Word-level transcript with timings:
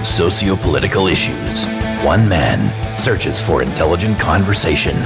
of 0.00 0.06
socio-political 0.06 1.08
issues, 1.08 1.66
one 2.02 2.26
man 2.26 2.58
searches 2.96 3.38
for 3.38 3.60
intelligent 3.60 4.18
conversation. 4.18 4.96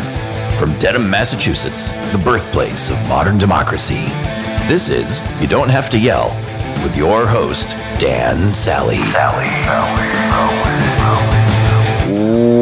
From 0.57 0.73
Dedham, 0.79 1.11
Massachusetts, 1.11 1.89
the 2.13 2.21
birthplace 2.23 2.91
of 2.91 3.09
modern 3.09 3.37
democracy, 3.37 4.05
this 4.69 4.89
is 4.89 5.21
You 5.41 5.49
Don't 5.49 5.69
Have 5.69 5.91
to 5.91 5.99
Yell 5.99 6.29
with 6.85 6.97
your 6.97 7.27
host, 7.27 7.71
Dan 7.99 8.55
Sally. 8.55 8.99
Sally. 9.11 9.49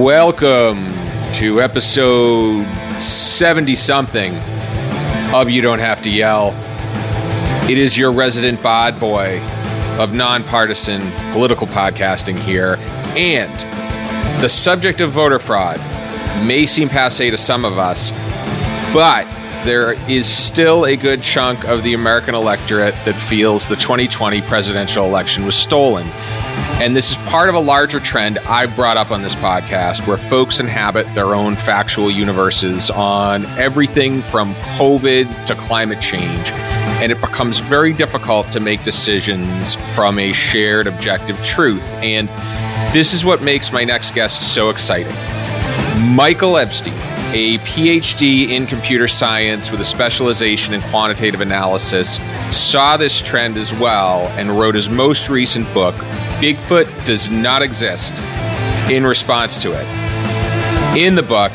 Welcome 0.03 0.91
to 1.35 1.61
episode 1.61 2.65
70 3.03 3.75
something 3.75 4.35
of 5.35 5.51
You 5.51 5.61
Don't 5.61 5.81
Have 5.81 6.03
to 6.05 6.09
Yell. 6.09 6.55
It 7.71 7.77
is 7.77 7.99
your 7.99 8.11
resident 8.11 8.63
bod 8.63 8.99
boy 8.99 9.43
of 10.01 10.13
nonpartisan 10.13 11.01
political 11.33 11.67
podcasting 11.67 12.39
here. 12.39 12.77
And 13.17 13.53
the 14.43 14.49
subject 14.49 15.01
of 15.01 15.11
voter 15.11 15.39
fraud 15.39 15.79
may 16.45 16.67
seem 16.67 16.89
passe 16.89 17.31
to 17.31 17.39
some 17.39 17.65
of 17.65 17.79
us, 17.79 18.11
but 18.93 19.27
there 19.65 19.93
is 20.11 20.27
still 20.27 20.87
a 20.87 20.97
good 20.97 21.23
chunk 21.23 21.65
of 21.65 21.83
the 21.85 21.95
American 21.95 22.35
electorate 22.35 22.95
that 23.05 23.15
feels 23.15 23.69
the 23.69 23.77
2020 23.77 24.41
presidential 24.43 25.05
election 25.05 25.47
was 25.47 25.55
stolen. 25.55 26.07
And 26.81 26.97
this 26.97 27.13
is 27.13 27.17
part 27.29 27.49
of 27.49 27.55
a 27.55 27.61
larger 27.61 28.01
trend 28.01 28.39
I've 28.39 28.75
brought 28.75 28.97
up 28.97 29.13
on 29.13 29.23
this 29.23 29.37
podcast 29.37 30.07
where 30.09 30.17
folks 30.17 30.59
inhabit 30.59 31.07
their 31.15 31.35
own 31.35 31.55
factual 31.55 32.11
universes 32.11 32.91
on 32.91 33.45
everything 33.57 34.21
from 34.21 34.53
COVID 34.77 35.47
to 35.47 35.55
climate 35.55 36.01
change. 36.01 36.51
And 37.03 37.11
it 37.11 37.21
becomes 37.21 37.59
very 37.59 37.93
difficult 37.93 38.53
to 38.53 38.61
make 38.61 38.85
decisions 38.85 39.75
from 39.95 40.19
a 40.19 40.33
shared 40.33 40.87
objective 40.87 41.43
truth. 41.45 41.87
And 41.95 42.29
this 42.95 43.13
is 43.13 43.25
what 43.25 43.43
makes 43.43 43.73
my 43.73 43.85
next 43.85 44.15
guest 44.15 44.55
so 44.55 44.71
exciting. 44.71 45.13
Michael 46.15 46.57
Epstein, 46.59 46.95
a 47.35 47.59
PhD 47.59 48.51
in 48.51 48.67
computer 48.67 49.09
science 49.09 49.71
with 49.71 49.81
a 49.81 49.85
specialization 49.85 50.75
in 50.75 50.83
quantitative 50.83 51.41
analysis, 51.41 52.19
saw 52.51 52.97
this 52.97 53.23
trend 53.23 53.57
as 53.57 53.73
well 53.75 54.27
and 54.39 54.51
wrote 54.51 54.75
his 54.75 54.89
most 54.91 55.29
recent 55.29 55.73
book, 55.73 55.95
Bigfoot 56.41 57.07
Does 57.07 57.31
Not 57.31 57.63
Exist, 57.63 58.15
in 58.91 59.05
response 59.05 59.61
to 59.63 59.73
it. 59.73 59.87
In 60.97 61.15
the 61.15 61.23
book, 61.23 61.53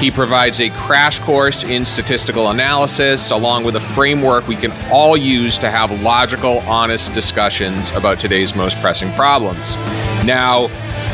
he 0.00 0.10
provides 0.10 0.60
a 0.60 0.70
crash 0.70 1.18
course 1.20 1.62
in 1.62 1.84
statistical 1.84 2.48
analysis 2.48 3.30
along 3.30 3.64
with 3.64 3.76
a 3.76 3.80
framework 3.80 4.48
we 4.48 4.56
can 4.56 4.72
all 4.90 5.16
use 5.16 5.58
to 5.58 5.70
have 5.70 6.02
logical, 6.02 6.58
honest 6.60 7.12
discussions 7.12 7.90
about 7.92 8.18
today's 8.18 8.56
most 8.56 8.78
pressing 8.80 9.12
problems. 9.12 9.76
Now, 10.24 10.68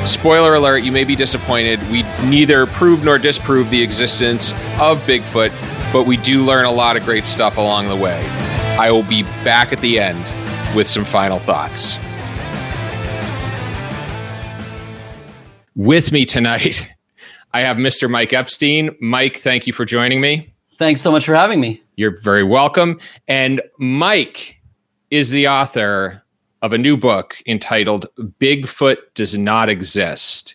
Spoiler 0.06 0.54
alert, 0.54 0.84
you 0.84 0.92
may 0.92 1.02
be 1.02 1.16
disappointed. 1.16 1.82
We 1.90 2.04
neither 2.28 2.64
prove 2.66 3.02
nor 3.02 3.18
disprove 3.18 3.70
the 3.70 3.82
existence 3.82 4.52
of 4.80 5.00
Bigfoot, 5.00 5.50
but 5.92 6.06
we 6.06 6.16
do 6.16 6.44
learn 6.44 6.64
a 6.64 6.70
lot 6.70 6.96
of 6.96 7.04
great 7.04 7.24
stuff 7.24 7.56
along 7.56 7.88
the 7.88 7.96
way. 7.96 8.24
I 8.78 8.92
will 8.92 9.02
be 9.02 9.24
back 9.42 9.72
at 9.72 9.80
the 9.80 9.98
end 9.98 10.24
with 10.76 10.86
some 10.86 11.04
final 11.04 11.40
thoughts. 11.40 11.96
With 15.74 16.12
me 16.12 16.24
tonight, 16.24 16.88
I 17.56 17.60
have 17.60 17.78
Mr. 17.78 18.10
Mike 18.10 18.34
Epstein. 18.34 18.94
Mike, 19.00 19.38
thank 19.38 19.66
you 19.66 19.72
for 19.72 19.86
joining 19.86 20.20
me. 20.20 20.52
Thanks 20.78 21.00
so 21.00 21.10
much 21.10 21.24
for 21.24 21.34
having 21.34 21.58
me. 21.58 21.82
You're 21.96 22.20
very 22.20 22.44
welcome. 22.44 23.00
And 23.28 23.62
Mike 23.78 24.60
is 25.10 25.30
the 25.30 25.48
author 25.48 26.22
of 26.60 26.74
a 26.74 26.78
new 26.78 26.98
book 26.98 27.42
entitled 27.46 28.04
Bigfoot 28.40 28.98
Does 29.14 29.38
Not 29.38 29.70
Exist. 29.70 30.54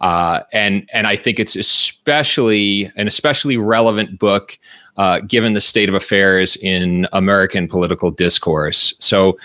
Uh, 0.00 0.40
and 0.54 0.88
and 0.94 1.06
I 1.06 1.16
think 1.16 1.38
it's 1.38 1.54
especially 1.54 2.90
an 2.96 3.06
especially 3.06 3.58
relevant 3.58 4.18
book 4.18 4.58
uh, 4.96 5.20
given 5.20 5.52
the 5.52 5.60
state 5.60 5.90
of 5.90 5.94
affairs 5.94 6.56
in 6.56 7.06
American 7.12 7.68
political 7.68 8.10
discourse. 8.10 8.94
So 9.00 9.36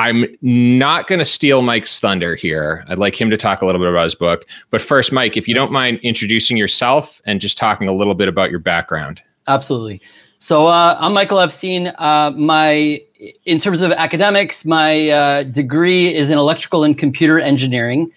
I'm 0.00 0.24
not 0.40 1.08
going 1.08 1.18
to 1.18 1.26
steal 1.26 1.60
Mike's 1.60 2.00
thunder 2.00 2.34
here. 2.34 2.86
I'd 2.88 2.96
like 2.96 3.20
him 3.20 3.28
to 3.28 3.36
talk 3.36 3.60
a 3.60 3.66
little 3.66 3.78
bit 3.78 3.90
about 3.90 4.04
his 4.04 4.14
book. 4.14 4.46
But 4.70 4.80
first, 4.80 5.12
Mike, 5.12 5.36
if 5.36 5.46
you 5.46 5.54
don't 5.54 5.70
mind 5.70 6.00
introducing 6.02 6.56
yourself 6.56 7.20
and 7.26 7.38
just 7.38 7.58
talking 7.58 7.86
a 7.86 7.92
little 7.92 8.14
bit 8.14 8.26
about 8.26 8.50
your 8.50 8.60
background. 8.60 9.22
Absolutely. 9.46 10.00
So 10.38 10.68
uh, 10.68 10.96
I'm 10.98 11.12
Michael 11.12 11.38
Epstein. 11.38 11.88
Uh, 11.98 12.32
my 12.34 13.02
in 13.44 13.58
terms 13.60 13.82
of 13.82 13.92
academics, 13.92 14.64
my 14.64 15.10
uh, 15.10 15.42
degree 15.42 16.14
is 16.14 16.30
in 16.30 16.38
electrical 16.38 16.82
and 16.82 16.96
computer 16.96 17.38
engineering. 17.38 18.10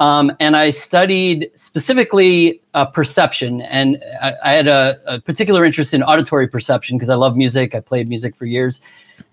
Um, 0.00 0.36
and 0.38 0.54
I 0.54 0.68
studied 0.68 1.50
specifically 1.54 2.60
uh, 2.74 2.84
perception. 2.84 3.62
And 3.62 4.02
I, 4.20 4.34
I 4.44 4.52
had 4.52 4.68
a, 4.68 4.98
a, 5.06 5.20
particular 5.20 5.64
interest 5.64 5.94
in 5.94 6.02
auditory 6.02 6.46
perception 6.46 6.98
because 6.98 7.08
I 7.08 7.14
love 7.14 7.38
music. 7.38 7.74
I 7.74 7.80
played 7.80 8.06
music 8.06 8.36
for 8.36 8.44
years. 8.44 8.82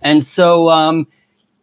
And 0.02 0.24
so, 0.24 0.70
um, 0.70 1.06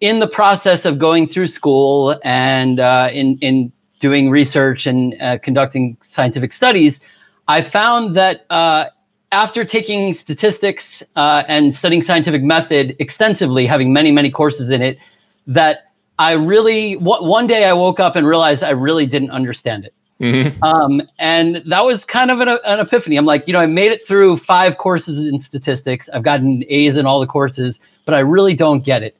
in 0.01 0.21
the 0.21 0.27
process 0.27 0.85
of 0.85 0.99
going 0.99 1.29
through 1.29 1.49
school 1.49 2.19
and 2.25 2.81
uh, 2.81 3.09
in, 3.13 3.39
in 3.39 3.73
doing 4.01 4.31
research 4.31 4.87
and 4.87 5.15
uh, 5.21 5.39
conducting 5.39 5.97
scientific 6.03 6.53
studies, 6.53 7.01
I 7.49 7.63
found 7.63 8.17
that 8.17 8.45
uh, 8.51 8.87
after 9.33 9.65
taking 9.65 10.15
statistics 10.15 11.03
uh, 11.17 11.45
and 11.49 11.75
studying 11.75 12.03
scientific 12.03 12.43
method 12.43 12.97
extensively, 12.99 13.67
having 13.67 13.93
many, 13.93 14.11
many 14.13 14.31
courses 14.31 14.71
in 14.71 14.83
it, 14.83 14.99
that 15.47 15.93
I 16.19 16.33
really, 16.33 16.95
one 16.97 17.47
day 17.47 17.65
I 17.65 17.73
woke 17.73 18.01
up 18.01 18.17
and 18.17 18.27
realized 18.27 18.63
I 18.63 18.71
really 18.71 19.07
didn't 19.07 19.31
understand 19.31 19.85
it. 19.85 19.95
Mm-hmm. 20.21 20.63
Um, 20.65 21.03
and 21.19 21.63
that 21.67 21.85
was 21.85 22.07
kind 22.07 22.31
of 22.31 22.41
an, 22.41 22.49
an, 22.65 22.81
epiphany. 22.81 23.17
I'm 23.17 23.27
like, 23.27 23.47
you 23.47 23.53
know, 23.53 23.61
I 23.61 23.67
made 23.67 23.93
it 23.93 24.07
through 24.07 24.39
five 24.39 24.79
courses 24.79 25.19
in 25.19 25.41
statistics. 25.41 26.09
I've 26.09 26.23
gotten 26.23 26.65
A's 26.69 26.97
in 26.97 27.05
all 27.05 27.21
the 27.21 27.27
courses, 27.27 27.81
but 28.07 28.15
I 28.15 28.21
really 28.21 28.55
don't 28.55 28.83
get 28.83 29.03
it. 29.03 29.17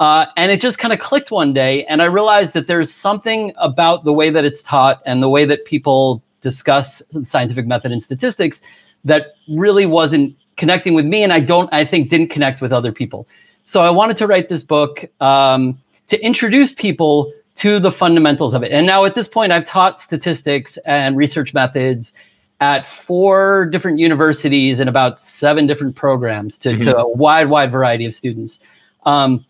Uh, 0.00 0.26
and 0.36 0.50
it 0.50 0.60
just 0.60 0.78
kind 0.78 0.92
of 0.92 0.98
clicked 0.98 1.30
one 1.30 1.52
day. 1.52 1.84
And 1.86 2.02
I 2.02 2.06
realized 2.06 2.52
that 2.54 2.66
there's 2.66 2.92
something 2.92 3.52
about 3.56 4.04
the 4.04 4.12
way 4.12 4.30
that 4.30 4.44
it's 4.44 4.62
taught 4.62 5.00
and 5.06 5.22
the 5.22 5.28
way 5.28 5.44
that 5.44 5.64
people 5.64 6.22
discuss 6.44 7.02
scientific 7.24 7.66
method 7.66 7.90
and 7.90 8.02
statistics 8.02 8.62
that 9.04 9.34
really 9.48 9.86
wasn't 9.86 10.36
connecting 10.56 10.94
with 10.94 11.04
me 11.04 11.24
and 11.24 11.32
i 11.32 11.40
don't 11.40 11.68
i 11.72 11.84
think 11.84 12.10
didn't 12.10 12.28
connect 12.28 12.60
with 12.60 12.72
other 12.72 12.92
people 12.92 13.26
so 13.64 13.80
i 13.80 13.90
wanted 13.90 14.16
to 14.16 14.26
write 14.26 14.48
this 14.48 14.62
book 14.62 15.04
um, 15.20 15.76
to 16.06 16.20
introduce 16.24 16.72
people 16.72 17.32
to 17.56 17.80
the 17.80 17.90
fundamentals 17.90 18.54
of 18.54 18.62
it 18.62 18.70
and 18.70 18.86
now 18.86 19.04
at 19.04 19.14
this 19.14 19.26
point 19.26 19.50
i've 19.50 19.64
taught 19.64 20.00
statistics 20.00 20.76
and 20.84 21.16
research 21.16 21.52
methods 21.54 22.12
at 22.60 22.86
four 22.86 23.66
different 23.66 23.98
universities 23.98 24.78
and 24.78 24.88
about 24.88 25.20
seven 25.20 25.66
different 25.66 25.96
programs 25.96 26.56
to, 26.56 26.70
mm-hmm. 26.70 26.82
to 26.82 26.96
a 26.96 27.08
wide 27.08 27.48
wide 27.48 27.72
variety 27.72 28.06
of 28.06 28.14
students 28.14 28.60
um, 29.06 29.44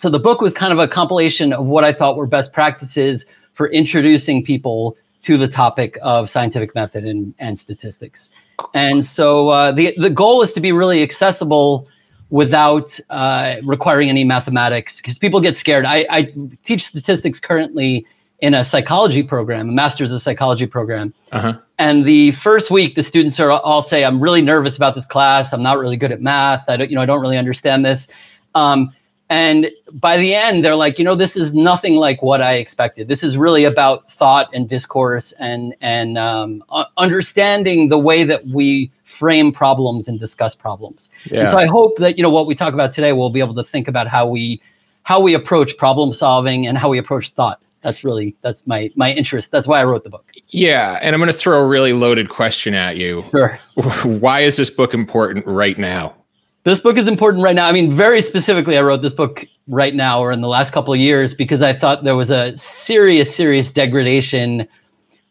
so 0.00 0.10
the 0.10 0.18
book 0.18 0.40
was 0.40 0.54
kind 0.54 0.72
of 0.72 0.78
a 0.78 0.88
compilation 0.88 1.52
of 1.52 1.66
what 1.66 1.84
i 1.84 1.92
thought 1.92 2.16
were 2.16 2.26
best 2.26 2.52
practices 2.52 3.26
for 3.54 3.68
introducing 3.68 4.44
people 4.44 4.96
to 5.22 5.36
the 5.36 5.48
topic 5.48 5.98
of 6.02 6.30
scientific 6.30 6.74
method 6.74 7.04
and, 7.04 7.34
and 7.38 7.58
statistics. 7.58 8.30
And 8.74 9.04
so 9.04 9.50
uh, 9.50 9.72
the 9.72 9.94
the 9.98 10.10
goal 10.10 10.42
is 10.42 10.52
to 10.54 10.60
be 10.60 10.72
really 10.72 11.02
accessible 11.02 11.88
without 12.30 12.98
uh, 13.10 13.56
requiring 13.64 14.08
any 14.08 14.24
mathematics 14.24 14.98
because 14.98 15.18
people 15.18 15.40
get 15.40 15.56
scared. 15.56 15.84
I, 15.84 16.06
I, 16.10 16.32
teach 16.64 16.86
statistics 16.86 17.40
currently 17.40 18.06
in 18.38 18.54
a 18.54 18.64
psychology 18.64 19.24
program, 19.24 19.68
a 19.68 19.72
master's 19.72 20.12
of 20.12 20.22
psychology 20.22 20.66
program. 20.66 21.12
Uh-huh. 21.32 21.58
And 21.78 22.04
the 22.04 22.32
first 22.32 22.70
week, 22.70 22.94
the 22.94 23.02
students 23.02 23.40
are 23.40 23.50
all 23.50 23.82
say, 23.82 24.04
"I'm 24.04 24.20
really 24.20 24.42
nervous 24.42 24.76
about 24.76 24.94
this 24.94 25.06
class. 25.06 25.52
I'm 25.52 25.62
not 25.62 25.78
really 25.78 25.96
good 25.96 26.12
at 26.12 26.20
math. 26.20 26.64
I 26.68 26.76
don't, 26.76 26.90
you 26.90 26.96
know, 26.96 27.02
I 27.02 27.06
don't 27.06 27.20
really 27.20 27.38
understand 27.38 27.84
this." 27.84 28.08
Um, 28.54 28.92
and 29.30 29.70
by 29.92 30.16
the 30.16 30.34
end, 30.34 30.64
they're 30.64 30.74
like, 30.74 30.98
you 30.98 31.04
know, 31.04 31.14
this 31.14 31.36
is 31.36 31.54
nothing 31.54 31.94
like 31.94 32.20
what 32.20 32.42
I 32.42 32.54
expected. 32.54 33.06
This 33.06 33.22
is 33.22 33.36
really 33.36 33.62
about 33.62 34.10
thought 34.14 34.50
and 34.52 34.68
discourse 34.68 35.32
and 35.38 35.72
and 35.80 36.18
um, 36.18 36.64
understanding 36.96 37.88
the 37.88 37.98
way 37.98 38.24
that 38.24 38.48
we 38.48 38.90
frame 39.20 39.52
problems 39.52 40.08
and 40.08 40.18
discuss 40.18 40.56
problems. 40.56 41.10
Yeah. 41.26 41.40
And 41.40 41.48
so 41.48 41.58
I 41.58 41.66
hope 41.66 41.96
that 41.98 42.16
you 42.18 42.24
know 42.24 42.30
what 42.30 42.48
we 42.48 42.56
talk 42.56 42.74
about 42.74 42.92
today, 42.92 43.12
we'll 43.12 43.30
be 43.30 43.38
able 43.38 43.54
to 43.54 43.64
think 43.64 43.86
about 43.86 44.08
how 44.08 44.26
we 44.26 44.60
how 45.04 45.20
we 45.20 45.34
approach 45.34 45.76
problem 45.76 46.12
solving 46.12 46.66
and 46.66 46.76
how 46.76 46.88
we 46.88 46.98
approach 46.98 47.30
thought. 47.30 47.62
That's 47.82 48.02
really 48.02 48.34
that's 48.42 48.66
my 48.66 48.90
my 48.96 49.12
interest. 49.12 49.52
That's 49.52 49.68
why 49.68 49.80
I 49.80 49.84
wrote 49.84 50.02
the 50.02 50.10
book. 50.10 50.26
Yeah, 50.48 50.98
and 51.00 51.14
I'm 51.14 51.20
going 51.20 51.30
to 51.30 51.38
throw 51.38 51.62
a 51.62 51.66
really 51.68 51.92
loaded 51.92 52.30
question 52.30 52.74
at 52.74 52.96
you. 52.96 53.24
Sure. 53.30 53.60
Why 54.04 54.40
is 54.40 54.56
this 54.56 54.70
book 54.70 54.92
important 54.92 55.46
right 55.46 55.78
now? 55.78 56.16
This 56.64 56.80
book 56.80 56.96
is 56.96 57.08
important 57.08 57.42
right 57.42 57.54
now. 57.54 57.66
I 57.66 57.72
mean, 57.72 57.96
very 57.96 58.20
specifically, 58.22 58.76
I 58.76 58.82
wrote 58.82 59.02
this 59.02 59.12
book 59.12 59.44
right 59.68 59.94
now 59.94 60.20
or 60.20 60.32
in 60.32 60.40
the 60.40 60.48
last 60.48 60.72
couple 60.72 60.92
of 60.92 61.00
years 61.00 61.34
because 61.34 61.62
I 61.62 61.72
thought 61.78 62.04
there 62.04 62.16
was 62.16 62.30
a 62.30 62.56
serious, 62.56 63.34
serious 63.34 63.68
degradation 63.68 64.68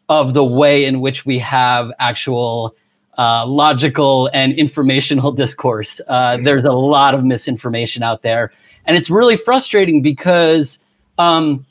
of 0.07 0.33
the 0.33 0.43
way 0.43 0.85
in 0.85 1.01
which 1.01 1.25
we 1.25 1.37
have 1.39 1.91
actual 1.99 2.75
uh, 3.19 3.45
logical 3.45 4.29
and 4.33 4.53
informational 4.53 5.31
discourse. 5.43 6.01
Uh, 6.07 6.37
there's 6.43 6.65
a 6.65 6.71
lot 6.71 7.13
of 7.13 7.23
misinformation 7.23 8.01
out 8.01 8.23
there. 8.23 8.51
And 8.85 8.97
it's 8.97 9.09
really 9.09 9.37
frustrating 9.37 10.01
because 10.01 10.79
um, 11.19 11.65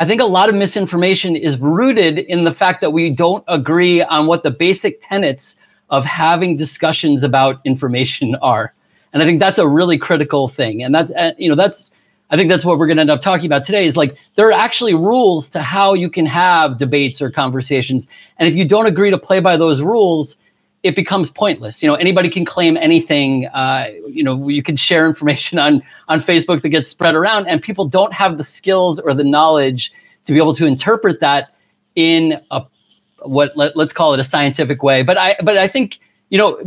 I 0.00 0.06
think 0.06 0.20
a 0.20 0.26
lot 0.26 0.48
of 0.48 0.54
misinformation 0.54 1.34
is 1.34 1.56
rooted 1.56 2.18
in 2.18 2.44
the 2.44 2.52
fact 2.52 2.80
that 2.82 2.90
we 2.90 3.08
don't 3.08 3.44
agree 3.48 4.02
on 4.02 4.26
what 4.26 4.42
the 4.42 4.50
basic 4.50 5.00
tenets 5.08 5.56
of 5.88 6.04
having 6.04 6.56
discussions 6.56 7.22
about 7.22 7.60
information 7.64 8.34
are. 8.42 8.74
And 9.12 9.22
I 9.22 9.26
think 9.26 9.40
that's 9.40 9.58
a 9.58 9.66
really 9.66 9.98
critical 9.98 10.48
thing. 10.48 10.82
And 10.82 10.94
that's, 10.94 11.12
uh, 11.12 11.32
you 11.38 11.48
know, 11.48 11.54
that's, 11.54 11.90
I 12.30 12.36
think 12.36 12.50
that's 12.50 12.64
what 12.64 12.78
we're 12.78 12.86
going 12.86 12.96
to 12.96 13.02
end 13.02 13.10
up 13.10 13.20
talking 13.20 13.46
about 13.46 13.64
today 13.64 13.86
is 13.86 13.96
like 13.96 14.16
there 14.36 14.48
are 14.48 14.52
actually 14.52 14.94
rules 14.94 15.48
to 15.50 15.60
how 15.60 15.92
you 15.92 16.08
can 16.08 16.24
have 16.24 16.78
debates 16.78 17.20
or 17.20 17.30
conversations. 17.30 18.06
And 18.38 18.48
if 18.48 18.54
you 18.54 18.64
don't 18.64 18.86
agree 18.86 19.10
to 19.10 19.18
play 19.18 19.40
by 19.40 19.56
those 19.58 19.82
rules, 19.82 20.36
it 20.82 20.96
becomes 20.96 21.30
pointless. 21.30 21.82
You 21.82 21.88
know, 21.88 21.94
anybody 21.94 22.28
can 22.28 22.44
claim 22.44 22.76
anything. 22.76 23.46
Uh, 23.48 23.90
you 24.08 24.24
know, 24.24 24.48
you 24.48 24.62
can 24.62 24.76
share 24.76 25.06
information 25.06 25.58
on 25.66 25.82
on 26.08 26.22
Facebook 26.22 26.62
that 26.62 26.70
gets 26.70 26.90
spread 26.90 27.14
around, 27.14 27.46
and 27.46 27.62
people 27.62 27.84
don't 27.84 28.12
have 28.12 28.38
the 28.38 28.44
skills 28.44 28.98
or 28.98 29.14
the 29.14 29.24
knowledge 29.24 29.92
to 30.24 30.32
be 30.32 30.38
able 30.38 30.54
to 30.56 30.66
interpret 30.66 31.20
that 31.20 31.54
in 31.94 32.40
a 32.50 32.62
what 33.24 33.56
let, 33.56 33.76
us 33.76 33.92
call 33.92 34.14
it 34.14 34.20
a 34.20 34.24
scientific 34.24 34.82
way. 34.82 35.02
But 35.02 35.18
I 35.18 35.36
but 35.42 35.56
I 35.56 35.68
think 35.68 36.00
you 36.32 36.38
know, 36.38 36.58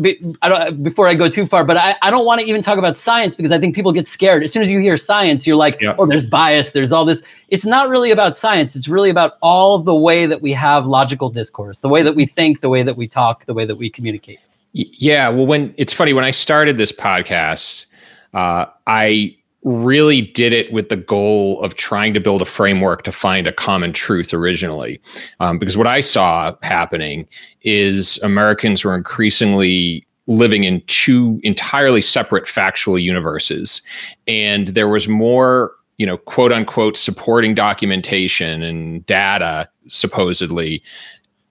I 0.43 0.47
don't, 0.47 0.83
before 0.83 1.07
I 1.07 1.15
go 1.15 1.27
too 1.27 1.47
far, 1.47 1.65
but 1.65 1.75
I, 1.75 1.95
I 2.03 2.11
don't 2.11 2.23
want 2.23 2.39
to 2.39 2.45
even 2.45 2.61
talk 2.61 2.77
about 2.77 2.99
science 2.99 3.35
because 3.35 3.51
I 3.51 3.59
think 3.59 3.73
people 3.73 3.91
get 3.91 4.07
scared. 4.07 4.43
As 4.43 4.53
soon 4.53 4.61
as 4.61 4.69
you 4.69 4.79
hear 4.79 4.95
science, 4.95 5.47
you're 5.47 5.55
like, 5.55 5.81
oh, 5.97 6.05
there's 6.05 6.27
bias, 6.27 6.69
there's 6.69 6.91
all 6.91 7.03
this. 7.03 7.23
It's 7.47 7.65
not 7.65 7.89
really 7.89 8.11
about 8.11 8.37
science. 8.37 8.75
It's 8.75 8.87
really 8.87 9.09
about 9.09 9.39
all 9.41 9.79
the 9.79 9.95
way 9.95 10.27
that 10.27 10.39
we 10.39 10.53
have 10.53 10.85
logical 10.85 11.31
discourse, 11.31 11.79
the 11.79 11.89
way 11.89 12.03
that 12.03 12.15
we 12.15 12.27
think, 12.27 12.61
the 12.61 12.69
way 12.69 12.83
that 12.83 12.95
we 12.95 13.07
talk, 13.07 13.43
the 13.47 13.55
way 13.55 13.65
that 13.65 13.75
we 13.75 13.89
communicate. 13.89 14.37
Yeah. 14.73 15.29
Well, 15.29 15.47
when 15.47 15.73
it's 15.77 15.93
funny, 15.93 16.13
when 16.13 16.25
I 16.25 16.29
started 16.29 16.77
this 16.77 16.91
podcast, 16.91 17.87
uh, 18.35 18.67
I 18.85 19.35
really 19.65 20.21
did 20.21 20.53
it 20.53 20.71
with 20.71 20.89
the 20.89 20.95
goal 20.95 21.59
of 21.61 21.75
trying 21.75 22.13
to 22.13 22.19
build 22.19 22.41
a 22.41 22.45
framework 22.45 23.01
to 23.03 23.11
find 23.11 23.47
a 23.47 23.51
common 23.51 23.91
truth 23.91 24.31
originally. 24.31 25.01
Um, 25.39 25.57
because 25.57 25.75
what 25.75 25.87
I 25.87 26.01
saw 26.01 26.55
happening 26.61 27.27
is 27.63 28.19
Americans 28.21 28.85
were 28.85 28.95
increasingly 28.95 30.05
living 30.27 30.63
in 30.63 30.81
two 30.85 31.39
entirely 31.43 32.01
separate 32.01 32.47
factual 32.47 32.99
universes. 32.99 33.81
And 34.27 34.69
there 34.69 34.87
was 34.87 35.07
more, 35.07 35.71
you 35.97 36.05
know, 36.05 36.17
quote 36.17 36.51
unquote 36.51 36.95
supporting 36.95 37.55
documentation 37.55 38.61
and 38.61 39.03
data 39.07 39.67
supposedly 39.87 40.83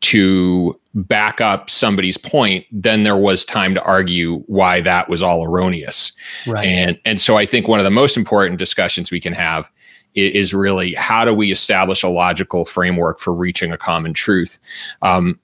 to 0.03 0.79
back 0.95 1.41
up 1.41 1.69
somebody's 1.69 2.17
point, 2.17 2.65
then 2.71 3.03
there 3.03 3.17
was 3.17 3.45
time 3.45 3.75
to 3.75 3.83
argue 3.83 4.39
why 4.47 4.81
that 4.81 5.09
was 5.09 5.23
all 5.23 5.45
erroneous. 5.45 6.13
Right. 6.47 6.65
And 6.65 6.99
and 7.05 7.21
so 7.21 7.37
I 7.37 7.47
think 7.47 7.69
one 7.69 7.81
of 7.81 7.85
the 7.85 7.91
most 7.91 8.17
important 8.17 8.59
discussions 8.59 9.11
we 9.11 9.21
can 9.21 9.33
have 9.33 9.71
is, 10.15 10.55
really 10.55 10.95
how 10.95 11.25
do 11.25 11.35
we 11.35 11.51
establish 11.51 12.05
a 12.05 12.09
logical 12.09 12.65
framework 12.65 13.19
for 13.19 13.35
reaching 13.35 13.73
a 13.73 13.77
common 13.77 14.13
truth. 14.13 14.61
Um, 15.03 15.41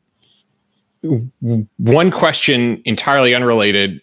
one 1.02 2.10
question 2.12 2.80
entirely 2.84 3.34
unrelated 3.34 4.00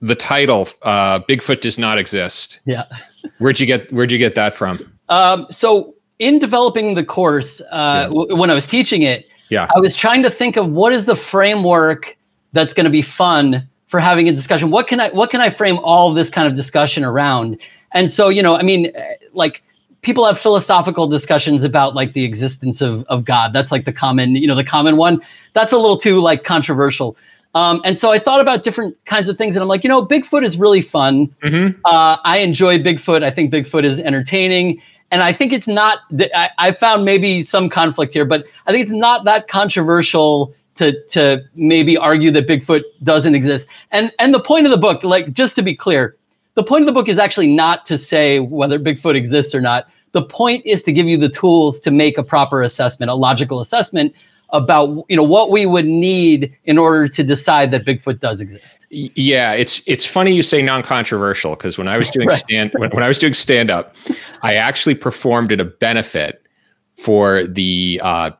the 0.00 0.14
title 0.14 0.68
uh, 0.82 1.18
bigfoot 1.20 1.60
does 1.60 1.78
not 1.78 1.98
exist 1.98 2.60
yeah 2.66 2.84
where'd 3.38 3.58
you 3.58 3.66
get 3.66 3.92
where'd 3.92 4.12
you 4.12 4.18
get 4.18 4.36
that 4.36 4.54
from 4.54 4.78
um, 5.08 5.46
so 5.50 5.94
in 6.18 6.38
developing 6.38 6.94
the 6.94 7.04
course 7.04 7.60
uh, 7.62 7.64
yeah. 7.72 8.02
w- 8.04 8.36
when 8.36 8.48
i 8.50 8.54
was 8.54 8.66
teaching 8.66 9.02
it 9.02 9.26
yeah. 9.48 9.68
I 9.74 9.78
was 9.78 9.94
trying 9.94 10.22
to 10.22 10.30
think 10.30 10.56
of 10.56 10.70
what 10.70 10.92
is 10.92 11.04
the 11.04 11.16
framework 11.16 12.16
that's 12.52 12.74
going 12.74 12.84
to 12.84 12.90
be 12.90 13.02
fun 13.02 13.68
for 13.88 14.00
having 14.00 14.28
a 14.28 14.32
discussion. 14.32 14.70
What 14.70 14.88
can 14.88 15.00
I 15.00 15.10
what 15.10 15.30
can 15.30 15.40
I 15.40 15.50
frame 15.50 15.78
all 15.78 16.10
of 16.10 16.16
this 16.16 16.30
kind 16.30 16.48
of 16.48 16.56
discussion 16.56 17.04
around? 17.04 17.58
And 17.92 18.10
so, 18.10 18.28
you 18.28 18.42
know, 18.42 18.56
I 18.56 18.62
mean, 18.62 18.92
like 19.32 19.62
people 20.02 20.26
have 20.26 20.38
philosophical 20.38 21.08
discussions 21.08 21.64
about 21.64 21.94
like 21.94 22.12
the 22.12 22.24
existence 22.24 22.80
of 22.80 23.04
of 23.08 23.24
God. 23.24 23.52
That's 23.52 23.70
like 23.70 23.84
the 23.84 23.92
common, 23.92 24.36
you 24.36 24.46
know, 24.46 24.56
the 24.56 24.64
common 24.64 24.96
one. 24.96 25.20
That's 25.52 25.72
a 25.72 25.76
little 25.76 25.96
too 25.96 26.20
like 26.20 26.44
controversial. 26.44 27.16
Um, 27.54 27.80
and 27.84 27.98
so 27.98 28.12
I 28.12 28.18
thought 28.18 28.42
about 28.42 28.64
different 28.64 28.98
kinds 29.06 29.30
of 29.30 29.38
things, 29.38 29.56
and 29.56 29.62
I'm 29.62 29.68
like, 29.68 29.82
you 29.82 29.88
know, 29.88 30.04
Bigfoot 30.04 30.44
is 30.44 30.58
really 30.58 30.82
fun. 30.82 31.34
Mm-hmm. 31.42 31.80
Uh, 31.86 32.18
I 32.22 32.38
enjoy 32.38 32.78
Bigfoot. 32.78 33.22
I 33.22 33.30
think 33.30 33.50
Bigfoot 33.50 33.82
is 33.82 33.98
entertaining 33.98 34.82
and 35.10 35.22
I 35.22 35.32
think 35.32 35.52
it's 35.52 35.66
not. 35.66 36.00
I, 36.34 36.50
I 36.58 36.72
found 36.72 37.04
maybe 37.04 37.42
some 37.42 37.68
conflict 37.68 38.12
here, 38.12 38.24
but 38.24 38.44
I 38.66 38.72
think 38.72 38.82
it's 38.82 38.92
not 38.92 39.24
that 39.24 39.48
controversial 39.48 40.54
to 40.76 41.00
to 41.10 41.44
maybe 41.54 41.96
argue 41.96 42.30
that 42.32 42.46
Bigfoot 42.46 42.82
doesn't 43.02 43.34
exist. 43.34 43.68
And 43.92 44.12
and 44.18 44.34
the 44.34 44.40
point 44.40 44.66
of 44.66 44.70
the 44.70 44.76
book, 44.76 45.04
like 45.04 45.32
just 45.32 45.56
to 45.56 45.62
be 45.62 45.74
clear, 45.74 46.16
the 46.54 46.62
point 46.62 46.82
of 46.82 46.86
the 46.86 46.92
book 46.92 47.08
is 47.08 47.18
actually 47.18 47.48
not 47.48 47.86
to 47.86 47.98
say 47.98 48.40
whether 48.40 48.78
Bigfoot 48.78 49.14
exists 49.14 49.54
or 49.54 49.60
not. 49.60 49.88
The 50.12 50.22
point 50.22 50.64
is 50.64 50.82
to 50.84 50.92
give 50.92 51.06
you 51.06 51.18
the 51.18 51.28
tools 51.28 51.78
to 51.80 51.90
make 51.90 52.16
a 52.16 52.22
proper 52.22 52.62
assessment, 52.62 53.10
a 53.10 53.14
logical 53.14 53.60
assessment 53.60 54.14
about 54.50 55.04
you 55.08 55.16
know 55.16 55.22
what 55.22 55.50
we 55.50 55.66
would 55.66 55.86
need 55.86 56.56
in 56.64 56.78
order 56.78 57.08
to 57.08 57.24
decide 57.24 57.70
that 57.72 57.84
Bigfoot 57.84 58.20
does 58.20 58.40
exist. 58.40 58.78
Yeah, 58.90 59.52
it's 59.52 59.82
it's 59.86 60.04
funny 60.04 60.34
you 60.34 60.42
say 60.42 60.62
non-controversial 60.62 61.56
because 61.56 61.76
when 61.78 61.88
I 61.88 61.98
was 61.98 62.10
doing 62.10 62.28
right. 62.28 62.38
stand 62.38 62.72
when, 62.76 62.90
when 62.90 63.02
I 63.02 63.08
was 63.08 63.18
doing 63.18 63.34
stand 63.34 63.70
up, 63.70 63.96
I 64.42 64.54
actually 64.54 64.94
performed 64.94 65.52
at 65.52 65.60
a 65.60 65.64
benefit 65.64 66.42
for 66.96 67.46
the 67.46 68.00
uh, 68.02 68.30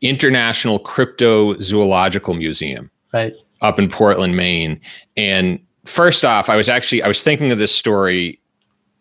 International 0.00 0.80
Cryptozoological 0.80 2.36
Museum, 2.36 2.90
right 3.12 3.34
up 3.60 3.78
in 3.78 3.88
Portland, 3.88 4.36
Maine. 4.36 4.80
And 5.16 5.58
first 5.84 6.24
off, 6.24 6.48
I 6.48 6.56
was 6.56 6.68
actually 6.68 7.02
I 7.02 7.08
was 7.08 7.22
thinking 7.22 7.52
of 7.52 7.58
this 7.58 7.74
story, 7.74 8.40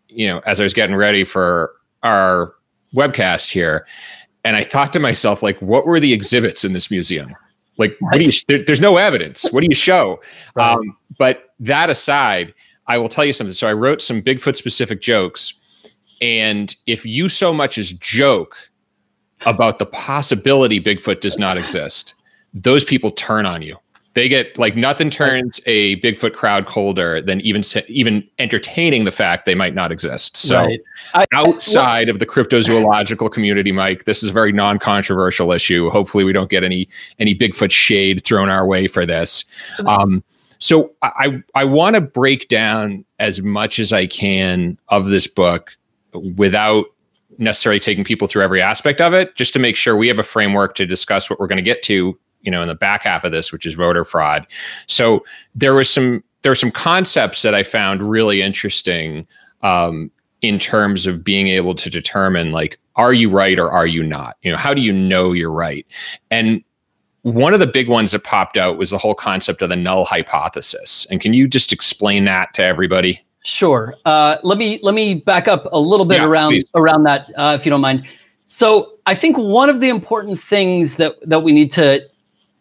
you 0.10 0.28
know, 0.28 0.40
as 0.46 0.60
I 0.60 0.64
was 0.64 0.74
getting 0.74 0.96
ready 0.96 1.24
for 1.24 1.74
our 2.04 2.54
webcast 2.94 3.52
here, 3.52 3.86
and 4.46 4.56
I 4.56 4.64
thought 4.64 4.94
to 4.94 5.00
myself, 5.00 5.44
like, 5.44 5.60
what 5.62 5.86
were 5.86 6.00
the 6.00 6.14
exhibits 6.14 6.64
in 6.64 6.74
this 6.74 6.90
museum? 6.90 7.36
Like, 7.78 7.98
what 8.00 8.14
do 8.14 8.24
you? 8.24 8.32
There, 8.48 8.62
there's 8.66 8.80
no 8.80 8.96
evidence. 8.96 9.52
What 9.52 9.62
do 9.62 9.68
you 9.68 9.76
show? 9.76 10.22
Right. 10.54 10.74
Um, 10.74 10.96
but 11.18 11.54
that 11.60 11.90
aside, 11.90 12.54
I 12.88 12.98
will 12.98 13.10
tell 13.10 13.26
you 13.26 13.34
something. 13.34 13.54
So 13.54 13.68
I 13.68 13.74
wrote 13.74 14.02
some 14.02 14.22
Bigfoot 14.22 14.56
specific 14.56 15.02
jokes, 15.02 15.54
and 16.22 16.74
if 16.86 17.06
you 17.06 17.28
so 17.28 17.54
much 17.54 17.78
as 17.78 17.92
joke 17.92 18.56
about 19.42 19.80
the 19.80 19.86
possibility 19.88 20.80
Bigfoot 20.80 21.20
does 21.20 21.38
not 21.38 21.58
exist, 21.58 22.16
those 22.54 22.86
people 22.86 23.12
turn 23.12 23.46
on 23.46 23.62
you 23.62 23.78
they 24.16 24.30
get 24.30 24.58
like 24.58 24.76
nothing 24.76 25.10
turns 25.10 25.60
a 25.66 25.98
Bigfoot 25.98 26.34
crowd 26.34 26.66
colder 26.66 27.22
than 27.22 27.42
even 27.42 27.62
even 27.88 28.28
entertaining 28.40 29.04
the 29.04 29.12
fact 29.12 29.46
they 29.46 29.56
might 29.56 29.76
not 29.76 29.92
exist. 29.92 30.38
So 30.38 30.62
right. 30.62 30.80
I, 31.14 31.26
outside 31.36 32.08
I, 32.08 32.12
of 32.12 32.20
the 32.20 32.26
cryptozoological 32.26 33.32
community, 33.32 33.74
Mike, 33.74 34.06
this 34.06 34.24
is 34.24 34.30
a 34.30 34.34
very 34.34 34.54
non-controversial 34.54 35.52
issue. 35.52 35.90
Hopefully, 35.90 36.24
we 36.24 36.32
don't 36.34 36.50
get 36.50 36.64
any 36.64 36.88
any 37.20 37.36
Bigfoot 37.36 37.72
shade 37.72 38.24
thrown 38.24 38.50
our 38.50 38.66
way 38.66 38.88
for 38.88 39.06
this. 39.06 39.44
Um, 39.86 40.24
so 40.60 40.94
I 41.04 41.44
I 41.54 41.66
want 41.66 41.96
to 41.96 42.02
break 42.02 42.48
down 42.48 43.04
as 43.20 43.42
much 43.42 43.80
as 43.80 43.92
I 43.92 44.08
can 44.08 44.80
of 44.88 45.08
this 45.08 45.28
book 45.28 45.76
without 46.38 46.86
necessarily 47.38 47.82
taking 47.82 48.06
people 48.06 48.30
through 48.30 48.44
every 48.44 48.62
aspect 48.62 49.02
of 49.02 49.14
it, 49.14 49.36
just 49.36 49.52
to 49.52 49.60
make 49.60 49.76
sure 49.76 49.98
we 49.98 50.08
have 50.08 50.20
a 50.20 50.24
framework 50.24 50.76
to 50.76 50.86
discuss 50.86 51.30
what 51.30 51.38
we're 51.38 51.48
going 51.48 51.58
to 51.58 51.62
get 51.62 51.84
to 51.84 52.18
you 52.46 52.52
know 52.52 52.62
in 52.62 52.68
the 52.68 52.76
back 52.76 53.04
half 53.04 53.24
of 53.24 53.32
this 53.32 53.52
which 53.52 53.66
is 53.66 53.74
voter 53.74 54.06
fraud. 54.06 54.48
So 54.88 55.26
there 55.54 55.74
was 55.74 55.90
some 55.90 56.24
there 56.44 56.52
were 56.52 56.56
some 56.56 56.72
concepts 56.72 57.42
that 57.42 57.56
i 57.56 57.64
found 57.64 58.08
really 58.08 58.42
interesting 58.42 59.28
um, 59.64 60.12
in 60.42 60.60
terms 60.60 61.08
of 61.08 61.24
being 61.24 61.48
able 61.48 61.74
to 61.74 61.90
determine 61.90 62.52
like 62.52 62.80
are 62.96 63.14
you 63.14 63.30
right 63.30 63.60
or 63.60 63.72
are 63.72 63.88
you 63.88 64.04
not? 64.04 64.38
You 64.42 64.52
know 64.52 64.58
how 64.58 64.74
do 64.74 64.82
you 64.82 64.94
know 64.94 65.34
you're 65.34 65.52
right? 65.52 65.86
And 66.32 66.64
one 67.24 67.54
of 67.54 67.60
the 67.60 67.68
big 67.68 67.90
ones 67.90 68.12
that 68.12 68.24
popped 68.24 68.56
out 68.56 68.78
was 68.78 68.92
the 68.92 69.00
whole 69.00 69.16
concept 69.16 69.62
of 69.64 69.70
the 69.70 69.76
null 69.76 70.06
hypothesis. 70.06 71.08
And 71.10 71.20
can 71.20 71.34
you 71.34 71.48
just 71.48 71.74
explain 71.74 72.26
that 72.26 72.54
to 72.54 72.64
everybody? 72.64 73.20
Sure. 73.44 73.96
Uh, 74.06 74.38
let 74.44 74.58
me 74.58 74.80
let 74.84 74.94
me 74.94 75.16
back 75.16 75.48
up 75.48 75.68
a 75.72 75.80
little 75.80 76.06
bit 76.06 76.20
yeah, 76.20 76.26
around 76.26 76.52
please. 76.52 76.70
around 76.76 77.04
that 77.04 77.28
uh, 77.36 77.58
if 77.60 77.66
you 77.66 77.70
don't 77.70 77.82
mind. 77.82 78.08
So 78.48 78.92
i 79.08 79.16
think 79.16 79.38
one 79.38 79.70
of 79.70 79.80
the 79.82 79.90
important 79.90 80.42
things 80.42 80.96
that 80.96 81.16
that 81.28 81.44
we 81.44 81.52
need 81.52 81.72
to 81.74 82.02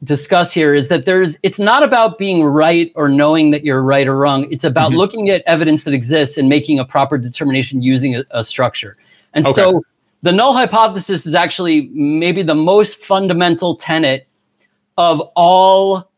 discuss 0.04 0.52
here 0.52 0.74
is 0.74 0.88
that 0.88 1.06
there's 1.06 1.36
it's 1.42 1.58
not 1.58 1.82
about 1.82 2.18
being 2.18 2.44
right 2.44 2.92
or 2.94 3.08
knowing 3.08 3.50
that 3.50 3.64
you're 3.64 3.82
right 3.82 4.06
or 4.06 4.16
wrong. 4.16 4.46
It's 4.52 4.64
about 4.64 4.90
mm-hmm. 4.90 4.98
looking 4.98 5.30
at 5.30 5.42
evidence 5.46 5.84
that 5.84 5.94
exists 5.94 6.36
and 6.36 6.48
making 6.48 6.78
a 6.78 6.84
proper 6.84 7.18
determination 7.18 7.82
using 7.82 8.16
a, 8.16 8.24
a 8.30 8.44
structure. 8.44 8.96
And 9.32 9.46
okay. 9.46 9.54
so 9.54 9.82
the 10.22 10.32
null 10.32 10.54
hypothesis 10.54 11.26
is 11.26 11.34
actually 11.34 11.88
maybe 11.92 12.42
the 12.42 12.54
most 12.54 13.00
fundamental 13.04 13.76
tenet 13.76 14.26
of 14.96 15.20
all 15.34 16.10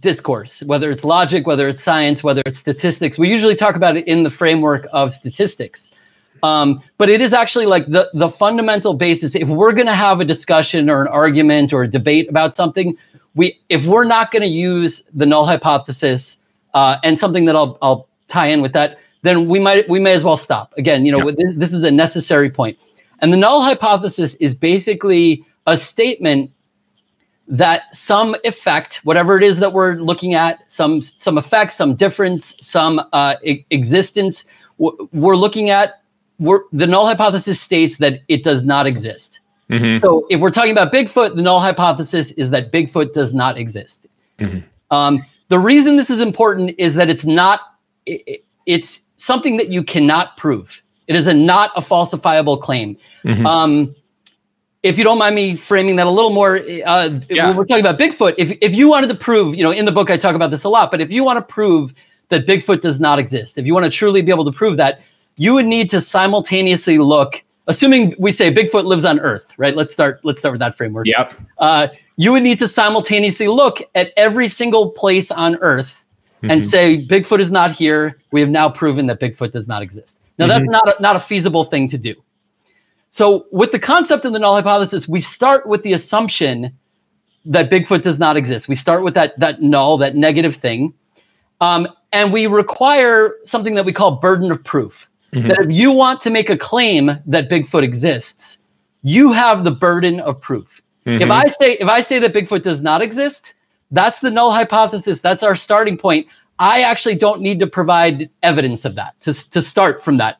discourse 0.00 0.60
whether 0.62 0.90
it's 0.90 1.04
logic 1.04 1.46
whether 1.46 1.68
it's 1.68 1.82
science 1.82 2.22
whether 2.22 2.42
it's 2.46 2.58
statistics. 2.58 3.18
We 3.18 3.28
usually 3.28 3.54
talk 3.54 3.76
about 3.76 3.96
it 3.96 4.06
in 4.08 4.22
the 4.22 4.30
framework 4.30 4.86
of 4.92 5.14
statistics. 5.14 5.88
Um, 6.42 6.82
but 6.98 7.08
it 7.08 7.20
is 7.22 7.32
actually 7.32 7.66
like 7.66 7.86
the 7.86 8.10
the 8.12 8.28
fundamental 8.28 8.92
basis. 8.94 9.34
If 9.34 9.48
we're 9.48 9.72
going 9.72 9.86
to 9.86 9.94
have 9.94 10.20
a 10.20 10.24
discussion 10.24 10.90
or 10.90 11.00
an 11.02 11.08
argument 11.08 11.72
or 11.72 11.84
a 11.84 11.88
debate 11.88 12.28
about 12.28 12.54
something 12.54 12.96
we 13.34 13.60
if 13.68 13.84
we're 13.84 14.04
not 14.04 14.30
going 14.30 14.42
to 14.42 14.48
use 14.48 15.02
the 15.12 15.26
null 15.26 15.46
hypothesis 15.46 16.38
uh, 16.74 16.96
and 17.02 17.18
something 17.18 17.44
that 17.46 17.56
I'll 17.56 17.78
I'll 17.82 18.08
tie 18.28 18.46
in 18.46 18.62
with 18.62 18.72
that, 18.72 18.98
then 19.22 19.48
we 19.48 19.58
might 19.58 19.88
we 19.88 20.00
may 20.00 20.12
as 20.12 20.24
well 20.24 20.36
stop. 20.36 20.72
Again, 20.76 21.04
you 21.04 21.12
know, 21.12 21.28
yeah. 21.28 21.34
this, 21.36 21.56
this, 21.56 21.72
is 21.72 21.84
a 21.84 21.90
necessary 21.90 22.50
point. 22.50 22.78
And 23.20 23.32
the 23.32 23.36
null 23.36 23.62
hypothesis 23.62 24.34
is 24.34 24.54
basically 24.54 25.44
a 25.66 25.76
statement 25.76 26.50
that 27.46 27.94
some 27.94 28.36
effect, 28.44 29.00
whatever 29.04 29.36
it 29.36 29.44
is 29.44 29.58
that 29.58 29.72
we're 29.72 29.94
looking 29.94 30.34
at, 30.34 30.60
some 30.70 31.02
some 31.02 31.38
effect, 31.38 31.72
some 31.72 31.94
difference, 31.94 32.54
some 32.60 33.00
uh, 33.12 33.36
e- 33.42 33.64
existence, 33.70 34.44
w- 34.78 35.08
we're 35.12 35.36
looking 35.36 35.70
at. 35.70 36.00
We're, 36.40 36.62
the 36.72 36.86
null 36.86 37.06
hypothesis 37.06 37.60
states 37.60 37.96
that 37.98 38.22
it 38.26 38.42
does 38.42 38.64
not 38.64 38.86
exist. 38.88 39.38
Mhm. 39.70 40.00
So 40.00 40.26
if 40.30 40.40
we're 40.40 40.50
talking 40.50 40.72
about 40.72 40.92
Bigfoot, 40.92 41.36
the 41.36 41.42
null 41.42 41.60
hypothesis 41.60 42.32
is 42.32 42.50
that 42.50 42.70
Bigfoot 42.72 43.14
does 43.14 43.32
not 43.32 43.56
exist. 43.58 44.06
Mhm. 44.38 44.62
Um, 44.90 45.24
the 45.48 45.58
reason 45.58 45.96
this 45.96 46.10
is 46.10 46.20
important 46.20 46.74
is 46.78 46.94
that 46.94 47.08
it's 47.10 47.24
not. 47.24 47.60
i- 48.06 48.20
i- 48.28 48.38
it's 48.66 49.00
something 49.16 49.56
that 49.56 49.70
you 49.70 49.82
cannot 49.82 50.36
prove. 50.36 50.68
It 51.08 51.16
is 51.16 51.26
a 51.26 51.32
not 51.32 51.70
a 51.74 51.80
falsifiable 51.80 52.60
claim. 52.60 52.98
Mhm. 53.24 53.46
Um, 53.46 53.94
if 54.82 54.98
you 54.98 55.04
don't 55.04 55.16
mind 55.16 55.34
me 55.34 55.56
framing 55.56 55.96
that 55.96 56.06
a 56.06 56.10
little 56.10 56.30
more, 56.30 56.56
uh, 56.84 57.08
Yeah. 57.30 57.48
when 57.48 57.56
we're 57.56 57.64
talking 57.64 57.80
about 57.86 57.98
Bigfoot, 57.98 58.34
if, 58.36 58.58
if 58.60 58.74
you 58.74 58.88
wanted 58.88 59.06
to 59.08 59.14
prove, 59.14 59.54
you 59.56 59.62
know, 59.64 59.70
in 59.70 59.86
the 59.86 59.92
book 59.92 60.10
I 60.10 60.18
talk 60.18 60.34
about 60.34 60.50
this 60.50 60.64
a 60.64 60.68
lot, 60.68 60.90
but 60.90 61.00
if 61.00 61.10
you 61.10 61.24
want 61.24 61.38
to 61.38 61.42
prove 61.54 61.94
that 62.28 62.46
Bigfoot 62.46 62.82
does 62.82 63.00
not 63.00 63.18
exist, 63.18 63.56
if 63.56 63.64
you 63.64 63.72
want 63.72 63.84
to 63.84 63.90
truly 63.90 64.20
be 64.20 64.30
able 64.30 64.44
to 64.44 64.52
prove 64.52 64.76
that, 64.76 65.00
you 65.38 65.54
would 65.54 65.64
need 65.66 65.88
to 65.92 66.02
simultaneously 66.02 66.98
look, 66.98 67.42
assuming 67.66 68.14
we 68.18 68.32
say 68.32 68.52
Bigfoot 68.52 68.84
lives 68.84 69.04
on 69.04 69.18
Earth, 69.20 69.44
right? 69.56 69.76
Let's 69.76 69.92
start. 69.92 70.20
Let's 70.22 70.38
start 70.38 70.52
with 70.52 70.60
that 70.60 70.76
framework. 70.76 71.06
Yep. 71.06 71.34
Uh, 71.58 71.88
you 72.16 72.32
would 72.32 72.42
need 72.42 72.58
to 72.60 72.68
simultaneously 72.68 73.48
look 73.48 73.82
at 73.94 74.12
every 74.16 74.48
single 74.48 74.90
place 74.90 75.30
on 75.30 75.56
Earth 75.56 75.92
and 76.42 76.60
Mhm. 76.60 76.64
say 76.64 77.06
Bigfoot 77.06 77.40
is 77.40 77.50
not 77.50 77.72
here. 77.72 78.18
We 78.30 78.40
have 78.40 78.50
now 78.50 78.68
proven 78.68 79.06
that 79.06 79.18
Bigfoot 79.18 79.52
does 79.52 79.66
not 79.66 79.82
exist. 79.82 80.18
Now 80.38 80.46
that's 80.46 80.64
Mhm. 80.64 80.70
not 80.70 80.88
a, 80.88 81.02
not 81.02 81.16
a 81.16 81.20
feasible 81.20 81.64
thing 81.64 81.88
to 81.88 81.98
do. 81.98 82.14
So 83.10 83.46
with 83.52 83.72
the 83.72 83.78
concept 83.78 84.24
of 84.24 84.32
the 84.32 84.38
null 84.38 84.54
hypothesis, 84.56 85.08
we 85.08 85.20
start 85.20 85.66
with 85.66 85.82
the 85.84 85.92
assumption 85.92 86.72
that 87.46 87.70
Bigfoot 87.70 88.02
does 88.02 88.18
not 88.18 88.36
exist. 88.36 88.68
We 88.68 88.74
start 88.74 89.02
with 89.02 89.14
that 89.14 89.38
that 89.38 89.62
null, 89.62 89.96
that 89.98 90.16
negative 90.16 90.56
thing, 90.56 90.92
um, 91.60 91.88
and 92.12 92.32
we 92.32 92.46
require 92.46 93.36
something 93.44 93.74
that 93.74 93.84
we 93.84 93.92
call 93.92 94.16
burden 94.16 94.50
of 94.50 94.62
proof. 94.64 94.94
Mhm. 95.34 95.48
That 95.48 95.60
if 95.64 95.70
you 95.70 95.90
want 95.90 96.20
to 96.22 96.30
make 96.30 96.48
a 96.48 96.56
claim 96.56 97.18
that 97.26 97.50
Bigfoot 97.50 97.82
exists, 97.82 98.58
you 99.02 99.32
have 99.32 99.64
the 99.64 99.70
burden 99.70 100.20
of 100.20 100.40
proof. 100.40 100.80
If 101.06 101.22
Mhm. 101.22 101.30
I 101.30 101.46
say 101.60 101.72
if 101.80 101.88
I 101.88 102.00
say 102.00 102.18
that 102.20 102.32
Bigfoot 102.32 102.62
does 102.62 102.80
not 102.80 103.02
exist, 103.02 103.52
that's 103.90 104.20
the 104.20 104.30
null 104.30 104.52
hypothesis. 104.52 105.20
That's 105.20 105.42
our 105.42 105.56
starting 105.56 105.98
point. 105.98 106.26
I 106.58 106.82
actually 106.82 107.16
don't 107.16 107.40
need 107.40 107.58
to 107.60 107.66
provide 107.66 108.30
evidence 108.42 108.84
of 108.84 108.94
that 108.94 109.20
to 109.22 109.34
to 109.50 109.60
start 109.60 110.04
from 110.04 110.18
that. 110.18 110.36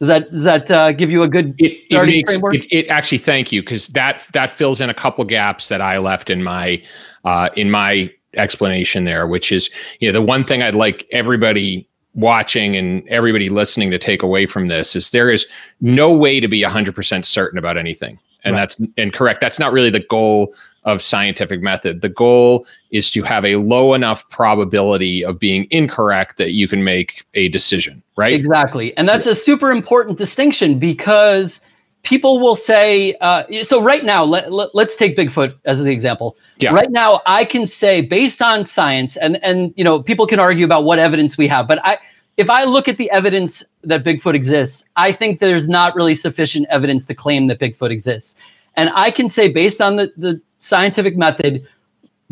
Does 0.00 0.08
that 0.08 0.32
does 0.32 0.42
that 0.42 0.70
uh, 0.70 0.92
give 0.92 1.12
you 1.12 1.22
a 1.22 1.28
good 1.28 1.54
it, 1.58 1.72
it 1.72 1.84
starting 1.90 2.16
makes 2.16 2.32
framework? 2.32 2.56
it, 2.56 2.66
it 2.72 2.88
actually 2.88 3.18
thank 3.18 3.52
you 3.52 3.62
because 3.62 3.86
that 3.88 4.26
that 4.32 4.50
fills 4.50 4.80
in 4.80 4.90
a 4.90 4.94
couple 4.94 5.24
gaps 5.24 5.68
that 5.68 5.80
I 5.80 5.98
left 5.98 6.28
in 6.28 6.42
my 6.42 6.82
uh, 7.24 7.50
in 7.54 7.70
my 7.70 8.10
explanation 8.34 9.04
there, 9.04 9.28
which 9.28 9.52
is 9.52 9.70
you 10.00 10.08
know 10.08 10.12
the 10.12 10.22
one 10.22 10.44
thing 10.44 10.60
I'd 10.62 10.74
like 10.74 11.06
everybody 11.12 11.88
watching 12.14 12.76
and 12.76 13.06
everybody 13.08 13.48
listening 13.48 13.90
to 13.90 13.98
take 13.98 14.22
away 14.22 14.46
from 14.46 14.66
this 14.66 14.94
is 14.94 15.10
there 15.10 15.30
is 15.30 15.46
no 15.80 16.12
way 16.12 16.40
to 16.40 16.48
be 16.48 16.62
100% 16.62 17.24
certain 17.24 17.58
about 17.58 17.78
anything 17.78 18.18
and 18.44 18.54
Right. 18.54 18.60
that's 18.60 18.80
incorrect 18.96 19.40
that's 19.40 19.58
not 19.58 19.72
really 19.72 19.90
the 19.90 20.04
goal 20.10 20.52
of 20.84 21.00
scientific 21.00 21.62
method 21.62 22.02
the 22.02 22.08
goal 22.08 22.66
is 22.90 23.10
to 23.12 23.22
have 23.22 23.44
a 23.44 23.56
low 23.56 23.94
enough 23.94 24.28
probability 24.28 25.24
of 25.24 25.38
being 25.38 25.66
incorrect 25.70 26.36
that 26.38 26.50
you 26.52 26.68
can 26.68 26.84
make 26.84 27.24
a 27.34 27.48
decision 27.48 28.02
right 28.16 28.34
Exactly. 28.34 28.94
And 28.98 29.08
that's 29.08 29.26
a 29.26 29.34
super 29.34 29.70
important 29.70 30.18
distinction 30.18 30.78
because 30.78 31.60
people 32.02 32.40
will 32.40 32.56
say, 32.56 33.14
uh, 33.20 33.44
so 33.62 33.80
right 33.80 34.04
now, 34.04 34.24
let, 34.24 34.52
let, 34.52 34.88
us 34.88 34.96
take 34.96 35.16
Bigfoot 35.16 35.54
as 35.64 35.78
the 35.78 35.90
example. 35.90 36.36
Yeah. 36.58 36.74
Right 36.74 36.90
now, 36.90 37.20
I 37.26 37.44
can 37.44 37.66
say 37.66 38.00
based 38.00 38.42
on 38.42 38.64
science, 38.64 39.16
and, 39.16 39.42
and 39.42 39.72
you 39.76 39.84
know, 39.84 40.02
people 40.02 40.26
can 40.26 40.40
argue 40.40 40.64
about 40.64 40.84
what 40.84 40.98
evidence 40.98 41.38
we 41.38 41.46
have, 41.48 41.68
but 41.68 41.84
I, 41.84 41.98
if 42.36 42.50
I 42.50 42.64
look 42.64 42.88
at 42.88 42.96
the 42.96 43.10
evidence 43.10 43.62
that 43.84 44.04
Bigfoot 44.04 44.34
exists, 44.34 44.84
I 44.96 45.12
think 45.12 45.40
there's 45.40 45.68
not 45.68 45.94
really 45.94 46.16
sufficient 46.16 46.66
evidence 46.70 47.04
to 47.06 47.14
claim 47.14 47.46
that 47.48 47.60
Bigfoot 47.60 47.90
exists. 47.90 48.36
And 48.76 48.90
I 48.94 49.10
can 49.10 49.28
say 49.28 49.48
based 49.48 49.80
on 49.80 49.96
the, 49.96 50.12
the 50.16 50.40
scientific 50.58 51.16
method, 51.16 51.66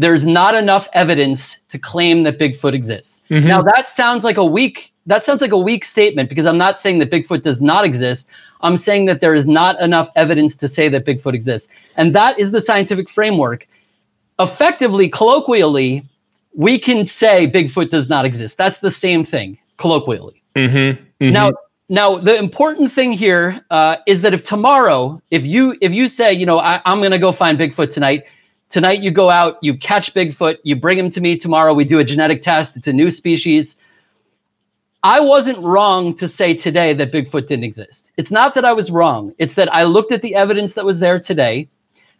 there's 0.01 0.25
not 0.25 0.55
enough 0.55 0.89
evidence 0.95 1.57
to 1.69 1.79
claim 1.79 2.23
that 2.23 2.39
Bigfoot 2.39 2.73
exists. 2.73 3.23
Mhm. 3.31 3.45
Now 3.45 3.61
that 3.63 3.91
sounds 3.91 4.25
like 4.25 4.39
a 4.39 4.45
weak 4.45 4.93
that 5.07 5.25
sounds 5.25 5.41
like 5.41 5.53
a 5.53 5.59
weak 5.59 5.85
statement 5.85 6.29
because 6.29 6.47
I'm 6.47 6.59
not 6.59 6.81
saying 6.81 6.99
that 7.01 7.11
Bigfoot 7.11 7.43
does 7.43 7.61
not 7.61 7.85
exist. 7.85 8.29
I'm 8.61 8.79
saying 8.79 9.07
that 9.07 9.21
there 9.21 9.35
is 9.35 9.47
not 9.47 9.81
enough 9.81 10.09
evidence 10.15 10.57
to 10.57 10.69
say 10.69 10.89
that 10.89 11.05
Bigfoot 11.05 11.35
exists. 11.35 11.69
And 11.97 12.15
that 12.15 12.39
is 12.39 12.51
the 12.51 12.61
scientific 12.61 13.11
framework. 13.11 13.67
Effectively, 14.39 15.09
colloquially, 15.09 16.05
we 16.55 16.79
can 16.79 17.07
say 17.07 17.51
Bigfoot 17.51 17.91
does 17.91 18.09
not 18.09 18.25
exist. 18.25 18.57
That's 18.57 18.79
the 18.79 18.91
same 18.91 19.25
thing, 19.25 19.59
colloquially. 19.79 20.43
Mhm. 20.55 20.99
Mhm. 21.21 21.33
Now, 21.33 21.53
now 21.89 22.19
the 22.19 22.37
important 22.37 22.93
thing 22.93 23.13
here 23.13 23.61
uh, 23.71 23.97
is 24.07 24.23
that 24.23 24.33
if 24.33 24.45
tomorrow, 24.45 25.21
if 25.31 25.45
you 25.45 25.77
if 25.81 25.93
you 25.93 26.09
say, 26.09 26.33
you 26.33 26.47
know, 26.47 26.59
I, 26.59 26.81
I'm 26.85 26.99
going 26.99 27.13
to 27.13 27.19
go 27.19 27.33
find 27.33 27.59
Bigfoot 27.59 27.91
tonight, 27.91 28.25
tonight 28.71 29.03
you 29.03 29.11
go 29.11 29.29
out, 29.29 29.59
you 29.61 29.77
catch 29.77 30.15
Bigfoot, 30.15 30.59
you 30.63 30.77
bring 30.77 30.99
him 30.99 31.11
to 31.11 31.21
me 31.21 31.37
tomorrow. 31.37 31.75
We 31.75 31.85
do 31.85 31.99
a 31.99 32.05
genetic 32.05 32.43
test. 32.43 32.77
It's 32.77 32.89
a 32.89 32.93
new 32.93 33.11
species. 33.11 33.77
I 35.03 35.21
wasn't 35.21 35.59
wrong 35.59 36.17
to 36.19 36.29
say 36.29 36.55
today 36.55 36.93
that 36.95 37.13
Bigfoot 37.13 37.49
didn't 37.49 37.65
exist. 37.65 38.11
It's 38.17 38.31
not 38.31 38.55
that 38.55 38.65
I 38.65 38.73
was 38.73 38.91
wrong. 38.91 39.35
It's 39.39 39.55
that 39.55 39.73
I 39.75 39.85
looked 39.85 40.13
at 40.13 40.23
the 40.23 40.35
evidence 40.35 40.75
that 40.75 40.85
was 40.85 40.99
there 40.99 41.19
today 41.19 41.69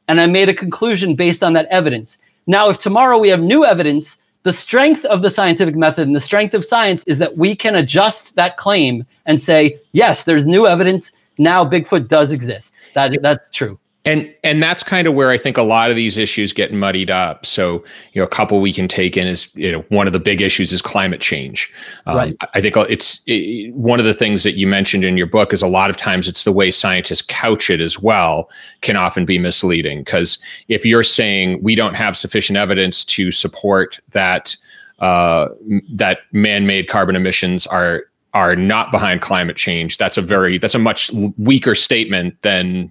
and 0.09 0.21
I 0.21 0.27
made 0.27 0.49
a 0.49 0.55
conclusion 0.55 1.15
based 1.15 1.43
on 1.43 1.53
that 1.53 1.67
evidence. 1.71 2.19
Now, 2.47 2.71
if 2.71 2.79
tomorrow 2.79 3.19
we 3.19 3.29
have 3.29 3.41
new 3.41 3.65
evidence, 3.65 4.19
the 4.43 4.53
strength 4.53 5.05
of 5.05 5.21
the 5.21 5.31
scientific 5.31 5.77
method 5.77 6.07
and 6.07 6.17
the 6.17 6.21
strength 6.21 6.55
of 6.55 6.65
science 6.65 7.05
is 7.07 7.19
that 7.19 7.37
we 7.37 7.55
can 7.55 7.77
adjust 7.77 8.35
that 8.37 8.57
claim 8.57 9.05
and 9.27 9.41
say, 9.41 9.79
yes, 9.93 10.25
there's 10.25 10.47
new 10.47 10.67
evidence. 10.67 11.13
Now 11.39 11.65
Bigfoot 11.65 12.09
does 12.09 12.33
exist. 12.33 12.75
That, 12.95 13.21
that's 13.21 13.51
true. 13.51 13.79
And 14.07 14.33
and 14.43 14.63
that's 14.63 14.83
kind 14.83 15.07
of 15.07 15.13
where 15.13 15.31
I 15.31 15.37
think 15.37 15.59
a 15.59 15.63
lot 15.63 15.91
of 15.91 15.97
these 15.97 16.17
issues 16.17 16.55
get 16.55 16.73
muddied 16.73 17.11
up. 17.11 17.45
So 17.45 17.85
you 18.13 18.21
know, 18.21 18.25
a 18.25 18.29
couple 18.29 18.61
we 18.61 18.73
can 18.73 18.89
take 18.89 19.17
in 19.17 19.27
is 19.27 19.55
you 19.55 19.71
know 19.71 19.85
one 19.89 20.07
of 20.07 20.15
the 20.15 20.21
big 20.21 20.41
issues 20.41 20.73
is 20.73 20.81
climate 20.81 21.21
change. 21.21 21.71
Um, 22.07 22.17
Right. 22.17 22.37
I 22.55 22.61
think 22.61 22.77
it's 22.77 23.21
it, 23.27 23.75
one 23.75 24.01
of 24.01 24.07
the 24.07 24.15
things 24.15 24.43
that 24.43 24.53
you 24.53 24.67
mentioned 24.67 25.05
in 25.05 25.17
your 25.19 25.27
book 25.27 25.53
is 25.53 25.61
a 25.61 25.69
lot 25.69 25.91
of 25.91 25.97
times 25.97 26.29
it's 26.29 26.45
the 26.45 26.53
way 26.53 26.71
scientists 26.71 27.23
couch 27.23 27.69
it 27.69 27.81
as 27.81 27.99
well 27.99 28.51
can 28.81 28.97
often 28.97 29.27
be 29.27 29.39
misleading 29.39 30.01
because 30.01 30.39
if 30.69 30.85
you're 30.87 31.03
saying 31.03 31.63
we 31.63 31.75
don't 31.75 31.95
have 31.95 32.17
sufficient 32.17 32.57
evidence 32.57 33.05
to 33.05 33.31
support 33.31 34.01
that 34.11 34.57
uh, 35.01 35.49
that 35.93 36.21
man-made 36.33 36.89
carbon 36.89 37.17
emissions 37.17 37.67
are 37.67 38.05
are 38.33 38.55
not 38.55 38.93
behind 38.93 39.21
climate 39.21 39.57
change, 39.57 39.99
that's 39.99 40.17
a 40.17 40.23
very 40.23 40.57
that's 40.57 40.75
a 40.75 40.79
much 40.79 41.11
weaker 41.37 41.75
statement 41.75 42.41
than 42.43 42.91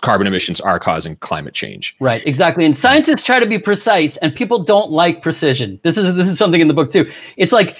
carbon 0.00 0.26
emissions 0.26 0.60
are 0.60 0.78
causing 0.78 1.16
climate 1.16 1.54
change. 1.54 1.96
Right, 2.00 2.24
exactly. 2.26 2.64
And 2.64 2.76
scientists 2.76 3.22
try 3.22 3.40
to 3.40 3.46
be 3.46 3.58
precise, 3.58 4.16
and 4.18 4.34
people 4.34 4.62
don't 4.62 4.90
like 4.90 5.22
precision. 5.22 5.80
This 5.82 5.96
is 5.96 6.14
this 6.14 6.28
is 6.28 6.38
something 6.38 6.60
in 6.60 6.68
the 6.68 6.74
book 6.74 6.92
too. 6.92 7.10
It's 7.36 7.52
like 7.52 7.76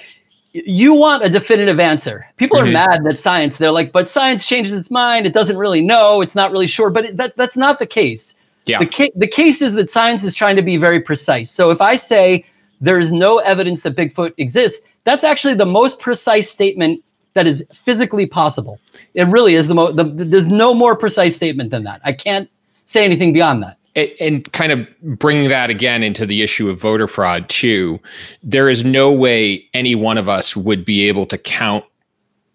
you 0.51 0.93
want 0.93 1.23
a 1.23 1.29
definitive 1.29 1.79
answer. 1.79 2.25
People 2.37 2.57
Mhm. 2.57 2.63
are 2.63 2.71
mad 2.71 3.03
that 3.03 3.19
science. 3.19 3.57
They're 3.57 3.71
like, 3.71 3.91
but 3.91 4.09
science 4.09 4.45
changes 4.45 4.73
its 4.73 4.89
mind. 4.89 5.25
It 5.27 5.33
doesn't 5.33 5.57
really 5.57 5.81
know. 5.81 6.21
It's 6.21 6.33
not 6.35 6.51
really 6.51 6.67
sure. 6.67 6.89
But 6.89 7.05
it, 7.05 7.17
that 7.17 7.35
that's 7.37 7.55
not 7.55 7.77
the 7.79 7.85
case. 7.85 8.33
Yeah. 8.65 8.79
The, 8.79 8.87
ca- 8.87 9.11
the 9.15 9.27
case 9.27 9.61
is 9.61 9.73
that 9.75 9.89
science 9.89 10.23
is 10.23 10.35
trying 10.35 10.55
to 10.55 10.61
be 10.61 10.75
very 10.77 10.99
precise. 10.99 11.51
So 11.51 11.69
if 11.71 11.81
I 11.81 11.95
say 11.95 12.45
there 12.81 12.99
is 12.99 13.11
no 13.11 13.37
evidence 13.39 13.81
that 13.83 13.95
Bigfoot 13.95 14.33
exists, 14.37 14.81
that's 15.05 15.23
actually 15.23 15.53
the 15.53 15.65
most 15.65 15.99
precise 15.99 16.49
statement 16.49 17.03
that 17.33 17.47
is 17.47 17.63
physically 17.85 18.25
possible. 18.25 18.79
It 19.13 19.27
really 19.27 19.55
is 19.55 19.67
the 19.67 19.75
most. 19.75 19.95
The, 19.97 20.03
there's 20.03 20.47
no 20.47 20.73
more 20.73 20.95
precise 20.95 21.35
statement 21.35 21.71
than 21.71 21.83
that. 21.83 22.01
I 22.03 22.13
can't 22.13 22.49
say 22.85 23.05
anything 23.05 23.33
beyond 23.33 23.61
that. 23.63 23.77
and, 23.95 24.09
and 24.19 24.51
kind 24.53 24.71
of 24.71 24.87
bring 25.19 25.47
that 25.49 25.69
again 25.69 26.01
into 26.03 26.25
the 26.25 26.41
issue 26.41 26.69
of 26.69 26.79
voter 26.79 27.07
fraud 27.07 27.47
too 27.49 27.99
there 28.43 28.67
is 28.69 28.83
no 28.83 29.11
way 29.11 29.63
any 29.73 29.93
one 29.95 30.17
of 30.17 30.27
us 30.29 30.55
would 30.55 30.83
be 30.85 31.07
able 31.07 31.25
to 31.27 31.37
count 31.37 31.83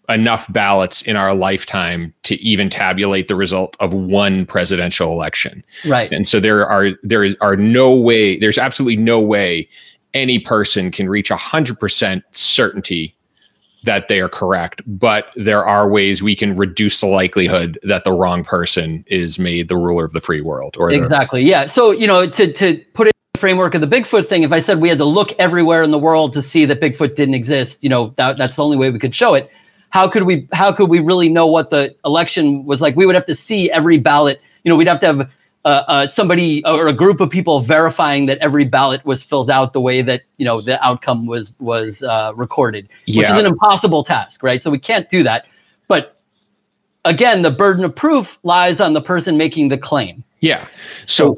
enough 0.09 0.45
ballots 0.51 1.01
in 1.03 1.15
our 1.15 1.33
lifetime 1.33 2.13
to 2.23 2.35
even 2.35 2.69
tabulate 2.69 3.27
the 3.27 3.35
result 3.35 3.75
of 3.79 3.93
one 3.93 4.45
presidential 4.45 5.11
election 5.11 5.63
Right. 5.87 6.11
and 6.11 6.27
so 6.27 6.39
there 6.39 6.67
are 6.67 6.89
there 7.01 7.23
is 7.23 7.35
are 7.41 7.55
no 7.55 7.95
way 7.95 8.37
there's 8.37 8.57
absolutely 8.57 8.97
no 8.97 9.19
way 9.21 9.67
any 10.13 10.37
person 10.39 10.91
can 10.91 11.09
reach 11.09 11.29
100% 11.29 12.21
certainty 12.31 13.15
that 13.85 14.07
they 14.07 14.19
are 14.19 14.29
correct 14.29 14.81
but 14.87 15.27
there 15.35 15.65
are 15.65 15.87
ways 15.87 16.23
we 16.23 16.35
can 16.35 16.55
reduce 16.55 16.99
the 17.01 17.07
likelihood 17.07 17.79
that 17.83 18.03
the 18.03 18.11
wrong 18.11 18.43
person 18.43 19.05
is 19.07 19.37
made 19.37 19.67
the 19.67 19.77
ruler 19.77 20.03
of 20.03 20.11
the 20.13 20.21
free 20.21 20.41
world 20.41 20.75
or 20.79 20.89
Exactly. 21.05 21.41
Yeah. 21.43 21.67
So, 21.67 21.91
you 21.91 22.07
know, 22.07 22.27
to, 22.27 22.51
to 22.53 22.77
put 22.93 23.07
it 23.07 23.09
in 23.11 23.31
the 23.33 23.39
framework 23.39 23.75
of 23.75 23.81
the 23.81 23.87
Bigfoot 23.87 24.27
thing, 24.27 24.43
if 24.43 24.51
I 24.51 24.59
said 24.59 24.81
we 24.81 24.89
had 24.89 24.97
to 24.97 25.05
look 25.05 25.31
everywhere 25.39 25.83
in 25.83 25.91
the 25.91 25.99
world 25.99 26.33
to 26.33 26.41
see 26.41 26.65
that 26.65 26.81
Bigfoot 26.81 27.15
didn't 27.15 27.35
exist, 27.35 27.79
you 27.81 27.89
know, 27.89 28.13
that, 28.17 28.37
that's 28.37 28.55
the 28.55 28.63
only 28.63 28.77
way 28.77 28.89
we 28.89 28.99
could 28.99 29.15
show 29.15 29.33
it. 29.33 29.49
how 29.89 30.09
could 30.09 30.23
we 30.23 30.47
how 30.51 30.71
could 30.71 30.89
we 30.89 30.99
really 30.99 31.29
know 31.29 31.47
what 31.47 31.69
the 31.69 31.95
election 32.03 32.65
was 32.65 32.81
like? 32.81 32.95
We 32.95 33.05
would 33.05 33.15
have 33.15 33.25
to 33.27 33.35
see 33.35 33.71
every 33.71 33.97
ballot. 33.97 34.41
You 34.63 34.69
know, 34.69 34.75
we'd 34.75 34.87
have 34.87 34.99
to 35.01 35.05
have 35.05 35.29
uh, 35.65 35.83
uh, 35.87 36.07
somebody 36.07 36.63
or 36.65 36.87
a 36.87 36.93
group 36.93 37.19
of 37.19 37.29
people 37.29 37.59
verifying 37.61 38.27
that 38.27 38.37
every 38.37 38.65
ballot 38.65 39.03
was 39.03 39.23
filled 39.23 39.49
out 39.49 39.73
the 39.73 39.81
way 39.81 40.03
that 40.03 40.21
you 40.37 40.45
know 40.45 40.61
the 40.61 40.81
outcome 40.85 41.25
was 41.25 41.53
was 41.59 42.03
uh, 42.03 42.31
recorded, 42.35 42.87
which 43.07 43.17
is 43.17 43.31
an 43.31 43.47
impossible 43.47 44.03
task, 44.03 44.43
right? 44.43 44.61
So 44.61 44.69
we 44.69 44.79
can't 44.79 45.09
do 45.09 45.23
that. 45.23 45.47
But 45.87 46.19
again, 47.03 47.41
the 47.41 47.51
burden 47.51 47.83
of 47.83 47.95
proof 47.95 48.37
lies 48.43 48.79
on 48.79 48.93
the 48.93 49.01
person 49.01 49.37
making 49.37 49.69
the 49.69 49.77
claim. 49.77 50.23
Yeah. 50.41 50.67
So, 51.05 51.37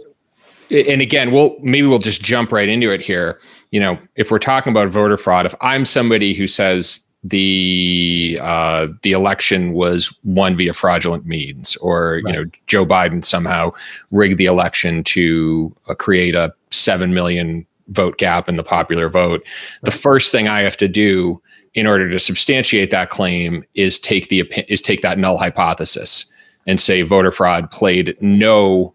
and 0.70 1.02
again, 1.02 1.32
we'll 1.32 1.56
maybe 1.62 1.88
we'll 1.88 2.00
just 2.00 2.22
jump 2.22 2.52
right 2.52 2.68
into 2.68 2.92
it 2.92 3.00
here. 3.00 3.40
You 3.72 3.80
know, 3.80 3.98
if 4.18 4.30
we're 4.30 4.40
talking 4.40 4.72
about 4.72 4.90
voter 4.90 5.16
fraud, 5.16 5.46
if 5.46 5.56
I'm 5.62 5.86
somebody 5.86 6.34
who 6.34 6.48
says 6.48 7.00
the 7.24 8.40
uh, 8.42 8.88
the 9.02 9.12
election 9.12 9.74
was 9.74 10.16
won 10.24 10.56
via 10.56 10.74
fraudulent 10.74 11.26
means, 11.26 11.76
or 11.78 12.22
you 12.26 12.32
know 12.32 12.46
Joe 12.68 12.86
Biden 12.86 13.24
somehow 13.24 13.72
rigged 14.12 14.38
the 14.38 14.46
election 14.46 15.04
to 15.06 15.76
uh, 15.88 15.96
create 15.96 16.36
a 16.36 16.54
seven 16.72 17.14
million 17.14 17.66
vote 17.90 18.18
gap 18.18 18.50
in 18.50 18.58
the 18.58 18.64
popular 18.64 19.10
vote, 19.10 19.46
the 19.84 19.92
first 19.92 20.32
thing 20.32 20.48
I 20.48 20.62
have 20.62 20.78
to 20.78 20.88
do 20.88 21.42
in 21.74 21.88
order 21.88 22.10
to 22.10 22.20
substantiate 22.20 22.92
that 22.92 23.10
claim 23.10 23.64
is 23.76 24.00
take 24.00 24.30
the 24.30 24.42
is 24.68 24.82
take 24.82 25.02
that 25.02 25.18
null 25.18 25.38
hypothesis 25.38 26.26
and 26.66 26.80
say 26.80 27.02
voter 27.02 27.32
fraud 27.32 27.72
played 27.72 28.18
no 28.20 28.94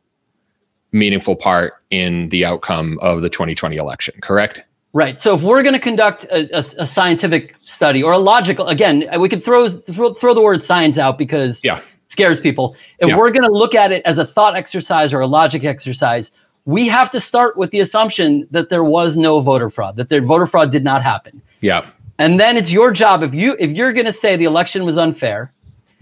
meaningful 0.93 1.35
part 1.35 1.75
in 1.91 2.29
the 2.29 2.45
outcome 2.45 2.99
of 3.01 3.23
the 3.23 3.31
2020 3.31 3.77
election. 3.77 4.15
Correct? 4.21 4.63
Right. 4.95 5.21
So 5.21 5.35
if 5.35 5.41
we're 5.43 5.63
going 5.63 5.73
to 5.75 5.81
conduct 5.81 6.25
a, 6.25 6.55
a, 6.59 6.65
a 6.79 6.87
scientific 6.87 7.55
study 7.65 8.03
or 8.03 8.13
a 8.13 8.19
logical, 8.19 8.69
again, 8.69 9.05
we 9.19 9.29
could 9.29 9.43
throw 9.45 9.71
throw, 9.71 10.13
throw 10.15 10.35
the 10.35 10.43
word 10.43 10.63
science 10.63 10.99
out 10.99 11.17
because 11.17 11.61
Yeah. 11.65 11.79
it 11.79 11.85
scares 12.09 12.41
people. 12.41 12.77
If 12.99 13.09
Yeah. 13.09 13.17
we're 13.17 13.31
going 13.31 13.45
to 13.45 13.51
look 13.53 13.75
at 13.75 13.91
it 13.91 14.03
as 14.05 14.19
a 14.19 14.27
thought 14.27 14.55
exercise 14.55 15.15
or 15.15 15.21
a 15.21 15.27
logic 15.27 15.65
exercise, 15.65 16.31
we 16.67 16.87
have 16.89 17.11
to 17.13 17.21
start 17.21 17.57
with 17.57 17.71
the 17.71 17.81
assumption 17.81 18.47
that 18.51 18.69
there 18.69 18.85
was 18.85 19.17
no 19.17 19.41
voter 19.41 19.71
fraud, 19.71 19.97
that 19.97 20.11
the 20.11 20.21
voter 20.21 20.47
fraud 20.47 20.71
did 20.71 20.85
not 20.85 21.03
happen. 21.03 21.41
Yeah. 21.63 21.91
And 22.19 22.39
then 22.39 22.59
it's 22.59 22.71
your 22.71 22.93
job 22.93 23.23
if 23.23 23.33
you 23.33 23.57
if 23.59 23.71
you're 23.71 23.95
going 23.95 24.07
to 24.07 24.13
say 24.13 24.37
the 24.37 24.45
election 24.45 24.85
was 24.85 24.99
unfair, 24.99 25.53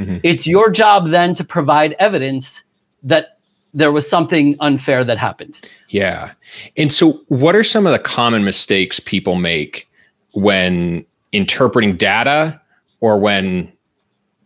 Mhm. 0.01 0.21
it's 0.25 0.47
your 0.49 0.69
job 0.69 1.11
then 1.11 1.35
to 1.37 1.45
provide 1.45 1.95
evidence 2.01 2.63
that 3.05 3.39
there 3.75 3.93
was 3.93 4.09
something 4.09 4.57
unfair 4.61 5.05
that 5.05 5.19
happened. 5.19 5.55
Yeah. 5.89 6.33
And 6.77 6.93
so, 6.93 7.23
what 7.29 7.55
are 7.55 7.65
some 7.65 7.87
of 7.87 7.93
the 7.93 7.99
common 7.99 8.45
mistakes 8.45 9.00
people 9.00 9.37
make 9.37 9.89
when 10.33 11.05
interpreting 11.33 11.97
data 11.97 12.61
or 13.00 13.19
when 13.19 13.73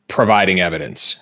providing 0.08 0.60
evidence? 0.60 1.16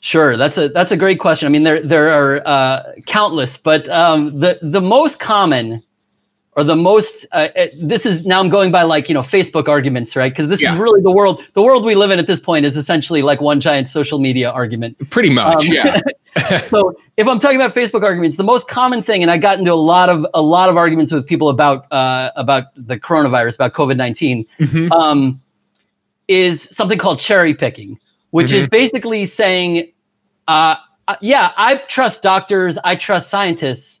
Sure, 0.00 0.36
that's 0.36 0.56
a 0.56 0.68
that's 0.68 0.92
a 0.92 0.96
great 0.96 1.18
question. 1.18 1.46
I 1.46 1.50
mean, 1.50 1.64
there 1.64 1.82
there 1.82 2.10
are 2.10 2.46
uh, 2.46 2.82
countless, 3.06 3.56
but 3.56 3.88
um, 3.90 4.38
the 4.38 4.58
the 4.62 4.80
most 4.80 5.18
common, 5.18 5.82
or 6.58 6.64
the 6.64 6.74
most 6.74 7.24
uh, 7.30 7.48
uh, 7.56 7.66
this 7.80 8.04
is 8.04 8.26
now 8.26 8.40
I'm 8.40 8.48
going 8.48 8.72
by 8.72 8.82
like 8.82 9.08
you 9.08 9.14
know 9.14 9.22
Facebook 9.22 9.68
arguments, 9.68 10.16
right? 10.16 10.32
Because 10.32 10.48
this 10.48 10.60
Yeah. 10.60 10.74
is 10.74 10.80
really 10.80 11.00
the 11.00 11.12
world. 11.12 11.40
The 11.54 11.62
world 11.62 11.84
we 11.84 11.94
live 11.94 12.10
in 12.10 12.18
at 12.18 12.26
this 12.26 12.40
point 12.40 12.66
is 12.66 12.76
essentially 12.76 13.22
like 13.22 13.40
one 13.40 13.60
giant 13.60 13.88
social 13.88 14.18
media 14.18 14.50
argument. 14.50 14.96
Pretty 15.10 15.30
much. 15.30 15.70
Um, 15.70 15.72
yeah. 15.72 16.00
so 16.68 16.96
if 17.16 17.28
I'm 17.28 17.38
talking 17.38 17.56
about 17.60 17.76
Facebook 17.76 18.02
arguments, 18.02 18.36
the 18.36 18.42
most 18.42 18.66
common 18.66 19.04
thing, 19.04 19.22
and 19.22 19.30
I 19.30 19.38
got 19.38 19.60
into 19.60 19.72
a 19.72 19.74
lot 19.74 20.08
of 20.08 20.26
a 20.34 20.42
lot 20.42 20.68
of 20.68 20.76
arguments 20.76 21.12
with 21.12 21.24
people 21.28 21.48
about 21.48 21.90
uh, 21.92 22.32
about 22.34 22.64
the 22.76 22.98
coronavirus, 22.98 23.54
about 23.54 23.72
COVID 23.74 23.96
19 23.96 24.44
Mhm. 24.58 24.90
um, 24.90 25.40
is 26.26 26.60
something 26.76 26.98
called 26.98 27.20
cherry 27.20 27.54
picking, 27.54 28.00
which 28.30 28.50
is 28.50 28.66
basically 28.68 29.26
saying, 29.26 29.92
uh, 30.48 30.74
uh, 31.06 31.14
yeah, 31.20 31.52
I 31.56 31.76
trust 31.88 32.22
doctors, 32.22 32.78
I 32.82 32.96
trust 32.96 33.30
scientists, 33.30 33.97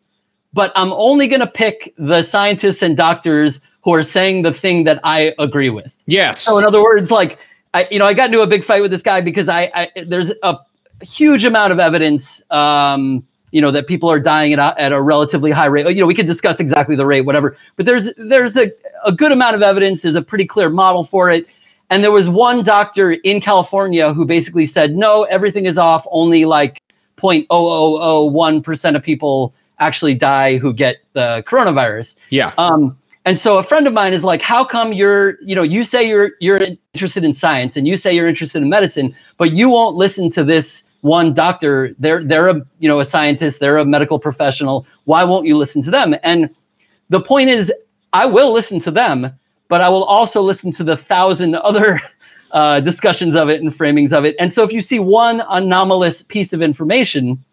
but 0.58 0.72
I'm 0.74 0.92
only 0.94 1.28
going 1.28 1.38
to 1.38 1.46
pick 1.46 1.94
the 1.98 2.24
scientists 2.24 2.82
and 2.82 2.96
doctors 2.96 3.60
who 3.84 3.94
are 3.94 4.02
saying 4.02 4.42
the 4.42 4.52
thing 4.52 4.82
that 4.82 4.98
I 5.04 5.32
agree 5.38 5.70
with. 5.70 5.92
Yes. 6.06 6.40
So 6.40 6.58
in 6.58 6.64
other 6.64 6.82
words, 6.82 7.12
like 7.12 7.38
I, 7.74 7.86
you 7.92 8.00
know, 8.00 8.06
I 8.06 8.12
got 8.12 8.26
into 8.26 8.40
a 8.40 8.46
big 8.48 8.64
fight 8.64 8.82
with 8.82 8.90
this 8.90 9.00
guy 9.00 9.20
because 9.20 9.48
I, 9.48 9.70
I 9.72 9.88
there's 10.04 10.32
a 10.42 10.56
huge 11.00 11.44
amount 11.44 11.72
of 11.72 11.78
evidence, 11.78 12.42
um, 12.50 13.24
you 13.52 13.60
know, 13.60 13.70
that 13.70 13.86
people 13.86 14.10
are 14.10 14.18
dying 14.18 14.52
at 14.52 14.58
a, 14.58 14.82
at 14.82 14.90
a 14.90 15.00
relatively 15.00 15.52
high 15.52 15.66
rate. 15.66 15.86
You 15.94 16.00
know, 16.00 16.08
we 16.08 16.14
could 16.16 16.26
discuss 16.26 16.58
exactly 16.58 16.96
the 16.96 17.06
rate, 17.06 17.20
whatever. 17.20 17.56
But 17.76 17.86
there's 17.86 18.12
there's 18.16 18.56
a, 18.56 18.72
a 19.04 19.12
good 19.12 19.30
amount 19.30 19.54
of 19.54 19.62
evidence. 19.62 20.02
There's 20.02 20.16
a 20.16 20.22
pretty 20.22 20.44
clear 20.44 20.70
model 20.70 21.06
for 21.06 21.30
it. 21.30 21.46
And 21.88 22.02
there 22.02 22.10
was 22.10 22.28
one 22.28 22.64
doctor 22.64 23.12
in 23.12 23.40
California 23.40 24.12
who 24.12 24.24
basically 24.24 24.66
said, 24.66 24.96
no, 24.96 25.22
everything 25.22 25.66
is 25.66 25.78
off. 25.78 26.04
Only 26.10 26.46
like 26.46 26.82
0.0001 27.16 28.64
percent 28.64 28.96
of 28.96 29.04
people 29.04 29.54
actually 29.80 30.14
die 30.14 30.58
who 30.58 30.72
get 30.72 30.96
the 31.12 31.42
coronavirus. 31.46 32.16
yeah. 32.30 32.52
Um, 32.58 32.98
and 33.24 33.38
so 33.38 33.58
a 33.58 33.62
friend 33.62 33.86
of 33.86 33.92
mine 33.92 34.14
is 34.14 34.24
like, 34.24 34.40
how 34.40 34.64
come 34.64 34.94
you're, 34.94 35.36
you 35.42 35.54
know, 35.54 35.62
you 35.62 35.84
say 35.84 36.08
you're 36.08 36.30
you're 36.40 36.58
interested 36.94 37.24
in 37.24 37.34
science 37.34 37.76
and 37.76 37.86
you 37.86 37.98
say 37.98 38.14
you're 38.14 38.28
interested 38.28 38.62
in 38.62 38.70
medicine, 38.70 39.14
but 39.36 39.52
you 39.52 39.68
won't 39.68 39.96
listen 39.96 40.30
to 40.30 40.42
this 40.42 40.84
one 41.02 41.34
doctor. 41.34 41.94
They're 41.98 42.24
they're 42.24 42.48
a 42.48 42.62
you 42.78 42.88
know 42.88 43.00
a 43.00 43.04
scientist, 43.04 43.60
they're 43.60 43.76
a 43.76 43.84
medical 43.84 44.18
professional. 44.18 44.86
Why 45.04 45.24
won't 45.24 45.46
you 45.46 45.58
listen 45.58 45.82
to 45.82 45.90
them? 45.90 46.14
And 46.22 46.54
the 47.10 47.20
point 47.20 47.50
is, 47.50 47.72
I 48.14 48.24
will 48.24 48.52
listen 48.52 48.80
to 48.80 48.90
them, 48.90 49.30
but 49.68 49.80
I 49.80 49.88
will 49.90 50.04
also 50.04 50.40
listen 50.40 50.72
to 50.72 50.84
the 50.84 50.96
thousand 50.96 51.54
other 51.54 52.00
uh, 52.52 52.80
discussions 52.80 53.36
of 53.36 53.50
it 53.50 53.60
and 53.60 53.76
framings 53.76 54.12
of 54.12 54.24
it. 54.24 54.36
And 54.38 54.54
so 54.54 54.62
if 54.62 54.72
you 54.72 54.80
see 54.80 55.00
one 55.00 55.42
anomalous 55.48 56.22
piece 56.22 56.52
of 56.52 56.62
information, 56.62 57.44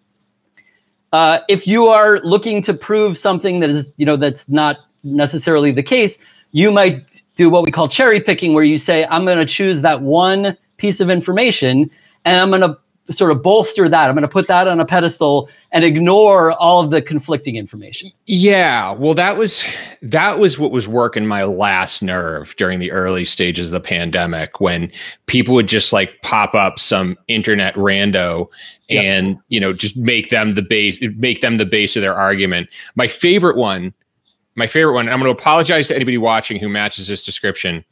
uh, 1.16 1.40
if 1.48 1.66
you 1.66 1.88
are 1.88 2.20
looking 2.26 2.62
to 2.62 2.74
prove 2.74 3.18
something 3.18 3.62
that 3.62 3.70
is, 3.70 3.88
you 3.96 4.06
know, 4.06 4.18
that's 4.18 4.44
not 4.50 4.80
necessarily 5.06 5.72
the 5.72 5.82
case, 5.82 6.20
you 6.52 6.74
might 6.74 7.24
do 7.38 7.50
what 7.50 7.64
we 7.64 7.72
call 7.72 7.88
cherry 7.88 8.20
picking, 8.20 8.54
where 8.54 8.66
you 8.66 8.78
say, 8.78 9.06
I'm 9.06 9.24
going 9.24 9.38
to 9.38 9.46
choose 9.46 9.80
that 9.80 10.02
one 10.02 10.58
piece 10.76 11.00
of 11.00 11.10
information 11.10 11.90
and 12.26 12.42
I'm 12.42 12.50
going 12.50 12.64
to 12.70 12.78
sort 13.12 13.30
of 13.32 13.44
bolster 13.44 13.88
that. 13.88 14.08
I'm 14.10 14.16
going 14.16 14.24
to 14.24 14.28
put 14.28 14.48
that 14.48 14.68
on 14.68 14.80
a 14.80 14.86
pedestal 14.86 15.48
and 15.72 15.86
ignore 15.86 16.54
all 16.54 16.84
of 16.84 16.90
the 16.90 17.02
conflicting 17.02 17.56
information. 17.56 18.10
Yeah, 18.26 18.94
well, 18.94 19.14
that 19.14 19.38
was 19.38 19.64
that 20.02 20.40
was 20.40 20.58
what 20.58 20.72
was 20.72 20.88
working 20.88 21.28
my 21.28 21.44
last 21.44 22.02
nerve 22.02 22.56
during 22.56 22.80
the 22.80 22.92
early 22.92 23.24
stages 23.24 23.72
of 23.72 23.74
the 23.82 23.88
pandemic 23.88 24.60
when 24.60 24.92
people 25.28 25.54
would 25.54 25.68
just 25.68 25.94
like 25.94 26.20
pop 26.24 26.56
up 26.56 26.80
some 26.80 27.16
internet 27.28 27.76
rando 27.76 28.48
Yep. 28.90 29.04
and 29.04 29.38
you 29.50 29.60
know 29.60 29.74
just 29.74 29.98
make 29.98 30.30
them 30.30 30.54
the 30.54 30.62
base 30.62 31.00
make 31.18 31.42
them 31.42 31.58
the 31.58 31.66
base 31.66 31.96
of 31.96 32.02
their 32.02 32.16
argument. 32.16 32.70
My 32.96 33.08
favorite 33.08 33.58
one, 33.58 33.94
my 34.56 34.68
favorite 34.68 34.94
one. 34.94 35.06
and 35.08 35.14
I'm 35.14 35.20
going 35.20 35.34
to 35.36 35.40
apologize 35.42 35.88
to 35.90 35.96
anybody 35.96 36.18
watching 36.18 36.60
who 36.60 36.70
matches 36.70 37.08
this 37.08 37.24
description, 37.26 37.84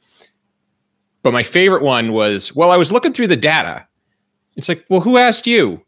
but 1.23 1.34
my 1.34 1.43
favorite 1.43 1.84
one 1.84 2.13
was 2.13 2.56
well, 2.56 2.71
I 2.71 2.78
was 2.78 2.91
looking 2.91 3.13
through 3.13 3.28
the 3.28 3.36
data. 3.36 3.88
It's 4.55 4.69
like, 4.69 4.85
well, 4.89 5.01
who 5.01 5.17
asked 5.17 5.47
you? 5.47 5.81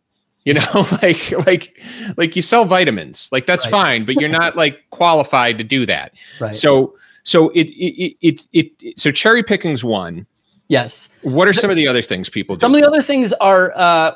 You 0.43 0.54
know, 0.56 0.86
like 1.01 1.32
like 1.45 1.82
like 2.17 2.36
you 2.36 2.41
sell 2.41 2.65
vitamins. 2.65 3.30
Like 3.32 3.45
that's 3.45 3.65
Right. 3.65 3.71
fine, 3.71 4.06
but 4.06 4.15
you're 4.15 4.30
not 4.30 4.56
like 4.63 4.84
qualified 4.91 5.58
to 5.58 5.63
do 5.63 5.86
that. 5.88 6.13
Right. 6.39 6.54
So 6.54 6.95
so 7.23 7.49
it 7.49 7.63
it 7.67 8.15
it, 8.21 8.47
it, 8.54 8.71
it 8.82 8.99
so 8.99 9.12
cherry 9.12 9.41
picking's 9.43 9.84
one. 9.84 10.25
yes. 10.67 11.10
What 11.23 11.47
are 11.47 11.54
some 11.54 11.69
of 11.71 11.75
the 11.75 11.88
other 11.88 12.01
things 12.04 12.30
people 12.30 12.56
do? 12.56 12.60
Some 12.60 12.75
of 12.75 12.82
the 12.82 12.88
other 12.88 13.01
things 13.01 13.34
are 13.34 13.75
uh, 13.75 14.12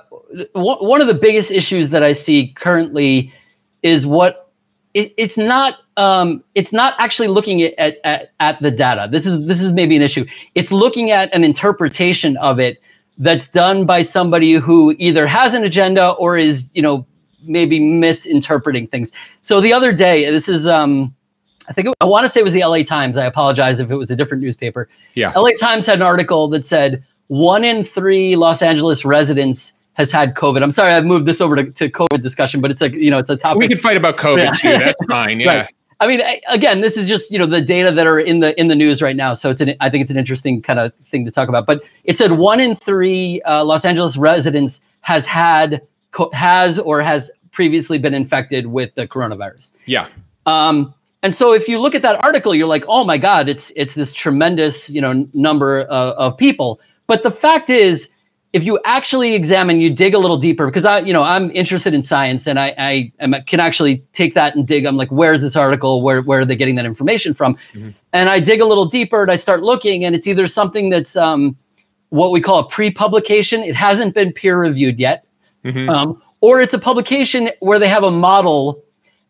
one 0.54 1.02
of 1.02 1.08
the 1.08 1.14
biggest 1.16 1.50
issues 1.52 1.90
that 1.90 2.04
I 2.04 2.14
see 2.14 2.50
currently 2.56 3.34
is 3.82 4.06
what 4.06 4.52
it, 4.94 5.14
it's 5.18 5.38
not 5.38 5.76
um, 5.98 6.44
it's 6.56 6.72
not 6.72 6.94
actually 7.00 7.28
looking 7.28 7.62
at, 7.64 7.98
at 8.04 8.32
at 8.40 8.62
the 8.62 8.70
data. 8.72 9.08
This 9.12 9.26
is 9.26 9.44
this 9.48 9.62
is 9.62 9.72
maybe 9.72 9.96
an 9.96 10.02
issue. 10.04 10.26
It's 10.54 10.72
looking 10.72 11.10
at 11.12 11.34
an 11.34 11.44
interpretation 11.44 12.38
of 12.38 12.60
it 12.60 12.80
that's 13.20 13.48
done 13.48 13.86
by 13.86 14.02
somebody 14.02 14.54
who 14.54 14.96
either 14.98 15.28
has 15.28 15.54
an 15.54 15.64
agenda 15.64 16.10
or 16.12 16.38
is 16.38 16.66
you 16.74 16.82
know 16.82 17.06
maybe 17.44 17.80
misinterpreting 17.80 18.88
things. 18.88 19.12
So 19.42 19.62
the 19.62 19.72
other 19.74 19.92
day, 19.94 20.30
this 20.30 20.50
is 20.50 20.68
um, 20.68 21.14
I 21.68 21.74
think 21.74 21.88
it, 21.90 21.96
I 22.02 22.06
want 22.06 22.26
to 22.26 22.32
say 22.32 22.40
it 22.40 22.44
was 22.44 22.54
the 22.54 22.64
LA 22.66 22.84
Times. 22.84 23.18
I 23.18 23.26
apologize 23.26 23.80
if 23.80 23.92
it 23.92 23.96
was 23.96 24.10
a 24.10 24.16
different 24.16 24.42
newspaper. 24.44 24.90
Yeah. 25.16 25.32
LA 25.36 25.52
Times 25.60 25.86
had 25.86 26.00
an 26.00 26.02
article 26.02 26.48
that 26.50 26.66
said 26.66 27.04
one 27.28 27.64
in 27.64 27.86
three 27.86 28.36
Los 28.36 28.62
Angeles 28.62 29.06
residents 29.06 29.74
has 29.94 30.12
had 30.12 30.34
COVID. 30.34 30.64
I'm 30.64 30.72
sorry, 30.72 30.94
I've 30.94 31.06
moved 31.06 31.26
this 31.26 31.42
over 31.42 31.56
to, 31.58 31.70
to 31.72 31.90
COVID 31.90 32.24
discussion, 32.24 32.62
but 32.62 32.72
it's 32.72 32.82
a 32.82 32.90
you 32.90 33.12
know 33.12 33.20
it's 33.20 33.30
a 33.30 33.36
topic. 33.38 33.60
we 33.60 33.68
could 33.68 33.80
fight 33.80 33.98
about 33.98 34.18
COVID 34.18 34.38
Yeah. 34.46 34.52
too. 34.54 34.84
That's 34.86 35.06
fine. 35.08 35.40
Yeah. 35.42 35.60
Right. 35.62 35.70
I 36.02 36.08
mean, 36.08 36.22
I- 36.22 36.42
again, 36.48 36.82
this 36.82 36.98
is 36.98 37.08
just 37.08 37.30
you 37.32 37.38
know 37.40 37.46
the 37.46 37.62
data 37.62 37.92
that 37.92 38.08
are 38.08 38.20
in 38.20 38.40
the 38.40 38.60
in 38.60 38.68
the 38.68 38.76
news 38.76 39.02
right 39.02 39.16
now. 39.16 39.34
So 39.34 39.50
it's 39.50 39.62
an 39.62 39.76
I 39.82 39.90
think 39.90 40.02
it's 40.02 40.12
an 40.12 40.18
interesting 40.18 40.62
kind 40.62 40.80
of 40.80 40.94
thing 41.12 41.26
to 41.26 41.32
talk 41.32 41.50
about. 41.50 41.66
But 41.66 41.84
it 42.04 42.18
said 42.18 42.34
one 42.34 42.60
in 42.60 42.76
three 42.76 43.42
uh, 43.42 43.64
Los 43.64 43.86
Angeles 43.86 44.18
residents 44.18 44.82
has 45.02 45.26
had 45.26 45.82
co- 46.12 46.32
has 46.34 46.80
or 46.80 47.02
has 47.02 47.32
previously 47.52 47.98
been 47.98 48.14
infected 48.14 48.68
with 48.68 48.94
the 48.96 49.08
coronavirus. 49.08 49.72
Yeah. 49.86 50.08
Um, 50.46 50.94
and 51.22 51.36
so 51.36 51.52
if 51.52 51.68
you 51.68 51.80
look 51.80 51.96
at 51.96 52.02
that 52.04 52.24
article, 52.24 52.56
you're 52.56 52.68
like, 52.68 52.86
oh 52.88 53.04
my 53.04 53.18
God, 53.18 53.50
it's 53.50 53.74
it's 53.76 53.94
this 53.94 54.14
tremendous 54.14 54.90
you 54.90 55.02
know 55.02 55.28
number 55.34 55.82
of, 55.82 56.14
of 56.14 56.38
people. 56.38 56.80
But 57.08 57.24
the 57.24 57.32
fact 57.32 57.70
is, 57.70 58.08
if 58.52 58.64
you 58.64 58.80
actually 58.84 59.36
examine, 59.36 59.80
you 59.80 59.92
dig 59.92 60.16
a 60.16 60.18
little 60.18 60.38
deeper, 60.38 60.66
because 60.66 60.84
I, 60.84 61.00
you 61.02 61.14
know, 61.14 61.22
I'm 61.22 61.52
interested 61.52 61.94
in 61.94 62.04
science, 62.04 62.48
and 62.48 62.60
I, 62.60 62.74
I 62.78 63.14
am, 63.20 63.36
can 63.46 63.60
actually 63.60 64.04
take 64.14 64.34
that 64.34 64.56
and 64.56 64.68
dig. 64.68 64.86
I'm 64.86 64.98
like, 64.98 65.12
where's 65.12 65.42
this 65.42 65.56
article? 65.56 66.02
Where, 66.02 66.22
where 66.24 66.42
are 66.42 66.46
they 66.46 66.56
getting 66.56 66.76
that 66.76 66.86
information 66.86 67.36
from? 67.36 67.56
Mm-hmm. 67.74 67.92
And 68.12 68.30
I 68.30 68.40
dig 68.40 68.60
a 68.60 68.66
little 68.66 68.86
deeper, 68.86 69.22
and 69.22 69.32
I 69.32 69.36
start 69.36 69.62
looking, 69.62 70.04
and 70.04 70.16
it's 70.16 70.26
either 70.26 70.48
something 70.48 70.90
that's 70.90 71.16
um, 71.16 71.56
what 72.10 72.32
we 72.32 72.42
call 72.42 72.60
a 72.60 72.68
pre-publication. 72.68 73.62
It 73.64 73.76
hasn't 73.76 74.16
been 74.16 74.34
peer 74.34 74.60
reviewed 74.60 75.00
yet, 75.00 75.26
mm-hmm. 75.64 75.88
um, 75.88 76.22
or 76.42 76.60
it's 76.60 76.74
a 76.74 76.80
publication 76.80 77.52
where 77.60 77.78
they 77.78 77.88
have 77.88 78.04
a 78.04 78.12
model, 78.12 78.84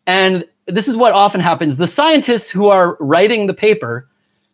and 0.06 0.44
this 0.66 0.88
is 0.88 0.96
what 0.96 1.12
often 1.12 1.40
happens. 1.40 1.76
The 1.76 1.88
scientists 1.88 2.48
who 2.48 2.68
are 2.68 2.96
writing 3.00 3.46
the 3.46 3.54
paper 3.54 4.08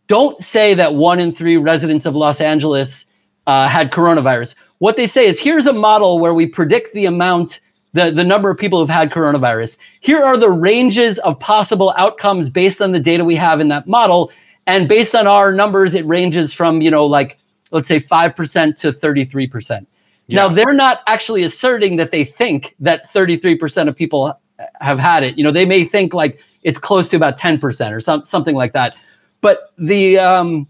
don't 0.08 0.40
say 0.40 0.74
that 0.74 0.94
one 0.94 1.20
in 1.20 1.34
three 1.34 1.56
residents 1.56 2.04
of 2.04 2.14
Los 2.14 2.40
Angeles 2.40 3.05
uh, 3.46 3.68
had 3.68 3.90
coronavirus. 3.90 4.54
What 4.78 4.96
they 4.96 5.06
say 5.06 5.26
is 5.26 5.38
here's 5.38 5.66
a 5.66 5.72
model 5.72 6.18
where 6.18 6.34
we 6.34 6.46
predict 6.46 6.94
the 6.94 7.06
amount, 7.06 7.60
the, 7.92 8.10
the 8.10 8.24
number 8.24 8.50
of 8.50 8.58
people 8.58 8.80
who've 8.80 8.88
had 8.88 9.10
coronavirus. 9.10 9.78
Here 10.00 10.22
are 10.22 10.36
the 10.36 10.50
ranges 10.50 11.18
of 11.20 11.38
possible 11.40 11.94
outcomes 11.96 12.50
based 12.50 12.82
on 12.82 12.92
the 12.92 13.00
data 13.00 13.24
we 13.24 13.36
have 13.36 13.60
in 13.60 13.68
that 13.68 13.86
model. 13.86 14.30
And 14.66 14.88
based 14.88 15.14
on 15.14 15.26
our 15.26 15.52
numbers, 15.52 15.94
it 15.94 16.04
ranges 16.06 16.52
from, 16.52 16.82
you 16.82 16.90
know, 16.90 17.06
like, 17.06 17.38
let's 17.70 17.88
say 17.88 18.00
5% 18.00 18.76
to 18.78 18.92
33%. 18.92 19.86
Yeah. 20.28 20.36
Now, 20.36 20.48
they're 20.48 20.72
not 20.72 21.02
actually 21.06 21.44
asserting 21.44 21.96
that 21.96 22.10
they 22.10 22.24
think 22.24 22.74
that 22.80 23.12
33% 23.14 23.88
of 23.88 23.96
people 23.96 24.38
have 24.80 24.98
had 24.98 25.22
it. 25.22 25.38
You 25.38 25.44
know, 25.44 25.52
they 25.52 25.64
may 25.64 25.84
think 25.84 26.12
like 26.12 26.40
it's 26.64 26.78
close 26.78 27.08
to 27.10 27.16
about 27.16 27.38
10% 27.38 27.92
or 27.92 28.00
some, 28.00 28.24
something 28.24 28.56
like 28.56 28.72
that. 28.72 28.96
But 29.40 29.72
the, 29.78 30.18
um, 30.18 30.66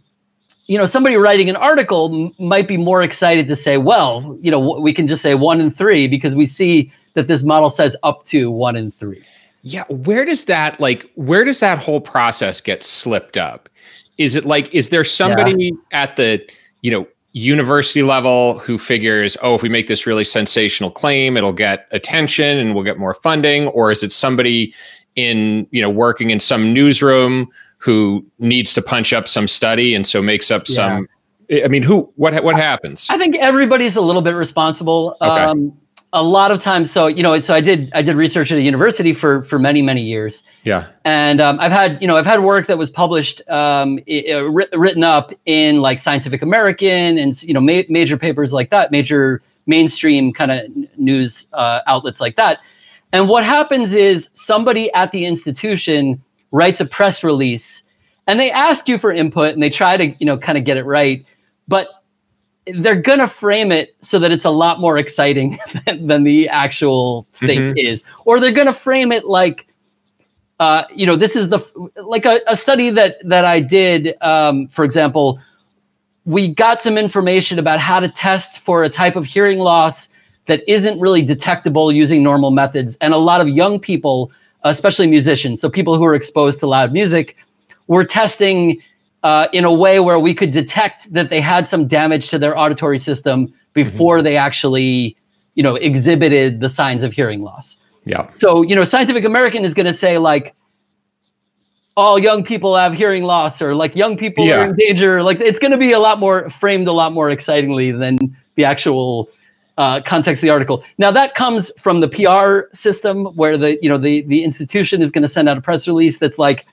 you 0.66 0.76
know, 0.76 0.86
somebody 0.86 1.16
writing 1.16 1.48
an 1.48 1.56
article 1.56 2.10
m- 2.12 2.34
might 2.44 2.66
be 2.66 2.76
more 2.76 3.02
excited 3.02 3.48
to 3.48 3.56
say, 3.56 3.78
well, 3.78 4.36
you 4.40 4.50
know, 4.50 4.60
w- 4.60 4.82
we 4.82 4.92
can 4.92 5.06
just 5.06 5.22
say 5.22 5.34
one 5.34 5.60
in 5.60 5.70
three 5.70 6.08
because 6.08 6.34
we 6.34 6.46
see 6.46 6.92
that 7.14 7.28
this 7.28 7.42
model 7.42 7.70
says 7.70 7.96
up 8.02 8.24
to 8.26 8.50
one 8.50 8.76
in 8.76 8.90
three. 8.92 9.24
Yeah. 9.62 9.84
Where 9.88 10.24
does 10.24 10.44
that, 10.46 10.78
like, 10.80 11.10
where 11.14 11.44
does 11.44 11.60
that 11.60 11.78
whole 11.78 12.00
process 12.00 12.60
get 12.60 12.82
slipped 12.82 13.36
up? 13.36 13.68
Is 14.18 14.34
it 14.34 14.44
like, 14.44 14.72
is 14.74 14.90
there 14.90 15.04
somebody 15.04 15.72
yeah. 15.92 16.02
at 16.02 16.16
the, 16.16 16.44
you 16.82 16.90
know, 16.90 17.06
university 17.32 18.02
level 18.02 18.58
who 18.60 18.78
figures, 18.78 19.36
oh, 19.42 19.54
if 19.54 19.62
we 19.62 19.68
make 19.68 19.88
this 19.88 20.06
really 20.06 20.24
sensational 20.24 20.90
claim, 20.90 21.36
it'll 21.36 21.52
get 21.52 21.86
attention 21.90 22.58
and 22.58 22.74
we'll 22.74 22.84
get 22.84 22.98
more 22.98 23.14
funding? 23.14 23.66
Or 23.68 23.90
is 23.90 24.02
it 24.02 24.10
somebody 24.10 24.72
in, 25.16 25.66
you 25.70 25.82
know, 25.82 25.90
working 25.90 26.30
in 26.30 26.40
some 26.40 26.72
newsroom 26.72 27.48
who 27.86 28.26
needs 28.38 28.74
to 28.74 28.82
punch 28.82 29.14
up 29.14 29.26
some 29.26 29.48
study 29.48 29.94
and 29.94 30.06
so 30.06 30.20
makes 30.20 30.50
up 30.50 30.68
yeah. 30.68 30.74
some 30.74 31.08
I 31.64 31.68
mean, 31.68 31.82
who? 31.82 32.12
What? 32.16 32.42
What 32.42 32.56
happens? 32.56 33.06
I 33.08 33.18
think 33.18 33.36
everybody's 33.36 33.94
a 33.94 34.00
little 34.00 34.22
bit 34.22 34.32
responsible. 34.32 35.16
Okay. 35.20 35.44
Um, 35.44 35.78
a 36.12 36.22
lot 36.22 36.50
of 36.50 36.60
times, 36.60 36.90
so 36.90 37.06
you 37.06 37.22
know, 37.22 37.38
so 37.40 37.54
I 37.54 37.60
did 37.60 37.90
I 37.94 38.02
did 38.02 38.16
research 38.16 38.50
at 38.50 38.58
a 38.58 38.62
university 38.62 39.12
for 39.12 39.44
for 39.44 39.58
many 39.58 39.82
many 39.82 40.02
years. 40.02 40.42
Yeah, 40.64 40.86
and 41.04 41.40
um, 41.40 41.60
I've 41.60 41.72
had 41.72 42.00
you 42.00 42.08
know 42.08 42.16
I've 42.16 42.26
had 42.26 42.42
work 42.42 42.66
that 42.68 42.78
was 42.78 42.90
published, 42.90 43.42
um, 43.48 44.00
it, 44.06 44.34
uh, 44.34 44.42
written 44.76 45.04
up 45.04 45.32
in 45.44 45.82
like 45.82 46.00
Scientific 46.00 46.42
American 46.42 47.18
and 47.18 47.40
you 47.42 47.54
know 47.54 47.60
ma- 47.60 47.82
major 47.88 48.16
papers 48.16 48.52
like 48.52 48.70
that, 48.70 48.90
major 48.90 49.42
mainstream 49.66 50.32
kind 50.32 50.50
of 50.50 50.62
news 50.96 51.46
uh, 51.52 51.80
outlets 51.86 52.20
like 52.20 52.36
that. 52.36 52.60
And 53.12 53.28
what 53.28 53.44
happens 53.44 53.92
is 53.92 54.28
somebody 54.34 54.92
at 54.94 55.12
the 55.12 55.26
institution 55.26 56.22
writes 56.50 56.80
a 56.80 56.86
press 56.86 57.22
release 57.22 57.82
and 58.26 58.40
they 58.40 58.50
ask 58.50 58.88
you 58.88 58.98
for 58.98 59.12
input 59.12 59.54
and 59.54 59.62
they 59.62 59.70
try 59.70 59.96
to, 59.96 60.06
you 60.18 60.26
know, 60.26 60.36
kind 60.36 60.58
of 60.58 60.64
get 60.64 60.76
it 60.76 60.84
right, 60.84 61.24
but 61.68 61.88
they're 62.74 63.00
going 63.00 63.20
to 63.20 63.28
frame 63.28 63.70
it 63.70 63.94
so 64.00 64.18
that 64.18 64.32
it's 64.32 64.44
a 64.44 64.50
lot 64.50 64.80
more 64.80 64.98
exciting 64.98 65.58
than, 65.86 66.06
than 66.06 66.24
the 66.24 66.48
actual 66.48 67.26
thing 67.40 67.60
mm-hmm. 67.60 67.78
is. 67.78 68.04
Or 68.24 68.40
they're 68.40 68.52
going 68.52 68.66
to 68.66 68.74
frame 68.74 69.12
it 69.12 69.24
like, 69.24 69.66
uh, 70.58 70.84
you 70.94 71.06
know, 71.06 71.16
this 71.16 71.36
is 71.36 71.50
the 71.50 71.64
like 72.02 72.24
a, 72.24 72.40
a 72.46 72.56
study 72.56 72.90
that 72.90 73.16
that 73.28 73.44
I 73.44 73.60
did. 73.60 74.16
Um, 74.22 74.68
for 74.68 74.84
example, 74.84 75.38
we 76.24 76.48
got 76.48 76.82
some 76.82 76.96
information 76.96 77.58
about 77.58 77.78
how 77.78 78.00
to 78.00 78.08
test 78.08 78.60
for 78.60 78.82
a 78.82 78.88
type 78.88 79.16
of 79.16 79.24
hearing 79.24 79.58
loss 79.58 80.08
that 80.46 80.62
isn't 80.66 80.98
really 80.98 81.22
detectable 81.22 81.92
using 81.92 82.22
normal 82.22 82.50
methods, 82.50 82.96
and 83.02 83.12
a 83.12 83.18
lot 83.18 83.42
of 83.42 83.48
young 83.48 83.78
people 83.78 84.32
especially 84.70 85.06
musicians, 85.06 85.60
so 85.60 85.70
people 85.70 85.96
who 85.96 86.04
are 86.04 86.14
exposed 86.14 86.60
to 86.60 86.66
loud 86.66 86.92
music, 86.92 87.36
were 87.86 88.04
testing 88.04 88.80
uh, 89.22 89.48
in 89.52 89.64
a 89.64 89.72
way 89.72 90.00
where 90.00 90.18
we 90.18 90.34
could 90.34 90.52
detect 90.52 91.12
that 91.12 91.30
they 91.30 91.40
had 91.40 91.68
some 91.68 91.88
damage 91.88 92.28
to 92.28 92.38
their 92.38 92.56
auditory 92.56 92.98
system 92.98 93.52
before 93.72 94.18
mm-hmm. 94.18 94.24
they 94.24 94.36
actually, 94.36 95.16
you 95.54 95.62
know, 95.62 95.76
exhibited 95.76 96.60
the 96.60 96.68
signs 96.68 97.02
of 97.02 97.12
hearing 97.12 97.42
loss. 97.42 97.76
Yeah. 98.04 98.30
So, 98.36 98.62
you 98.62 98.76
know, 98.76 98.84
Scientific 98.84 99.24
American 99.24 99.64
is 99.64 99.74
going 99.74 99.86
to 99.86 99.94
say 99.94 100.18
like, 100.18 100.54
all 101.96 102.18
young 102.18 102.44
people 102.44 102.76
have 102.76 102.92
hearing 102.92 103.24
loss 103.24 103.62
or 103.62 103.74
like 103.74 103.96
young 103.96 104.18
people 104.18 104.44
yeah. 104.44 104.60
are 104.60 104.64
in 104.66 104.76
danger. 104.76 105.22
Like 105.22 105.40
it's 105.40 105.58
going 105.58 105.70
to 105.72 105.78
be 105.78 105.92
a 105.92 105.98
lot 105.98 106.18
more 106.18 106.50
framed 106.60 106.88
a 106.88 106.92
lot 106.92 107.12
more 107.12 107.30
excitingly 107.30 107.90
than 107.90 108.18
the 108.54 108.64
actual 108.64 109.30
uh, 109.78 110.00
context 110.02 110.42
of 110.42 110.46
the 110.46 110.50
article. 110.50 110.82
Now 110.98 111.10
that 111.10 111.34
comes 111.34 111.70
from 111.80 112.00
the 112.00 112.08
PR 112.08 112.74
system 112.74 113.26
where 113.36 113.58
the 113.58 113.78
you 113.82 113.88
know 113.88 113.98
the 113.98 114.22
the 114.22 114.42
institution 114.42 115.02
is 115.02 115.10
going 115.10 115.22
to 115.22 115.28
send 115.28 115.48
out 115.48 115.58
a 115.58 115.60
press 115.60 115.86
release 115.86 116.18
that's 116.18 116.38
like, 116.38 116.66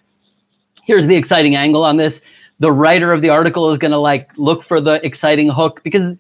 here's 0.84 1.08
the 1.08 1.16
exciting 1.16 1.56
angle 1.56 1.84
on 1.84 1.98
this. 1.98 2.22
The 2.60 2.72
writer 2.72 3.12
of 3.12 3.22
the 3.22 3.30
article 3.30 3.72
is 3.72 3.78
going 3.78 3.92
to 3.92 3.98
like 3.98 4.30
look 4.38 4.64
for 4.64 4.80
the 4.80 5.06
exciting 5.06 5.50
hook 5.50 5.82
because 5.84 6.12
you 6.12 6.18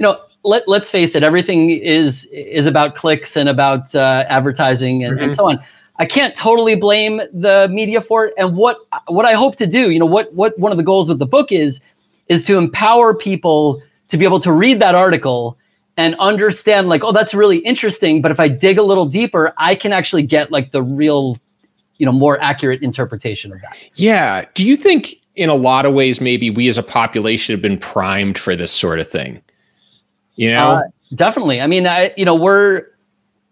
know 0.00 0.20
let 0.44 0.68
let's 0.68 0.90
face 0.90 1.14
it, 1.14 1.22
everything 1.22 1.70
is 1.70 2.26
is 2.32 2.66
about 2.66 2.94
clicks 2.94 3.36
and 3.36 3.48
about 3.48 3.94
uh, 3.94 4.24
advertising 4.28 5.04
and, 5.04 5.16
mm-hmm. 5.16 5.24
and 5.24 5.34
so 5.34 5.48
on. 5.48 5.62
I 6.00 6.06
can't 6.06 6.36
totally 6.36 6.76
blame 6.76 7.20
the 7.32 7.68
media 7.72 8.00
for 8.00 8.26
it. 8.26 8.34
And 8.38 8.56
what 8.56 8.78
what 9.06 9.24
I 9.24 9.34
hope 9.34 9.56
to 9.56 9.66
do, 9.66 9.90
you 9.90 9.98
know, 9.98 10.06
what 10.06 10.32
what 10.34 10.58
one 10.58 10.72
of 10.72 10.78
the 10.78 10.84
goals 10.84 11.08
with 11.08 11.18
the 11.18 11.26
book 11.26 11.50
is, 11.50 11.80
is 12.28 12.44
to 12.44 12.56
empower 12.56 13.14
people 13.14 13.82
to 14.08 14.16
be 14.16 14.24
able 14.24 14.40
to 14.40 14.52
read 14.52 14.80
that 14.80 14.94
article 14.94 15.58
and 15.98 16.14
understand 16.20 16.88
like 16.88 17.04
oh 17.04 17.12
that's 17.12 17.34
really 17.34 17.58
interesting 17.58 18.22
but 18.22 18.30
if 18.30 18.40
i 18.40 18.48
dig 18.48 18.78
a 18.78 18.82
little 18.82 19.04
deeper 19.04 19.52
i 19.58 19.74
can 19.74 19.92
actually 19.92 20.22
get 20.22 20.50
like 20.50 20.72
the 20.72 20.82
real 20.82 21.36
you 21.98 22.06
know 22.06 22.12
more 22.12 22.40
accurate 22.40 22.80
interpretation 22.82 23.52
of 23.52 23.60
that 23.60 23.76
yeah 23.94 24.44
do 24.54 24.64
you 24.64 24.76
think 24.76 25.16
in 25.34 25.50
a 25.50 25.54
lot 25.54 25.84
of 25.84 25.92
ways 25.92 26.20
maybe 26.20 26.48
we 26.48 26.68
as 26.68 26.78
a 26.78 26.82
population 26.82 27.52
have 27.52 27.60
been 27.60 27.78
primed 27.78 28.38
for 28.38 28.56
this 28.56 28.72
sort 28.72 29.00
of 29.00 29.08
thing 29.10 29.42
you 30.36 30.50
know 30.50 30.70
uh, 30.70 30.82
definitely 31.14 31.60
i 31.60 31.66
mean 31.66 31.86
I, 31.86 32.14
you 32.16 32.24
know 32.24 32.34
we're 32.34 32.86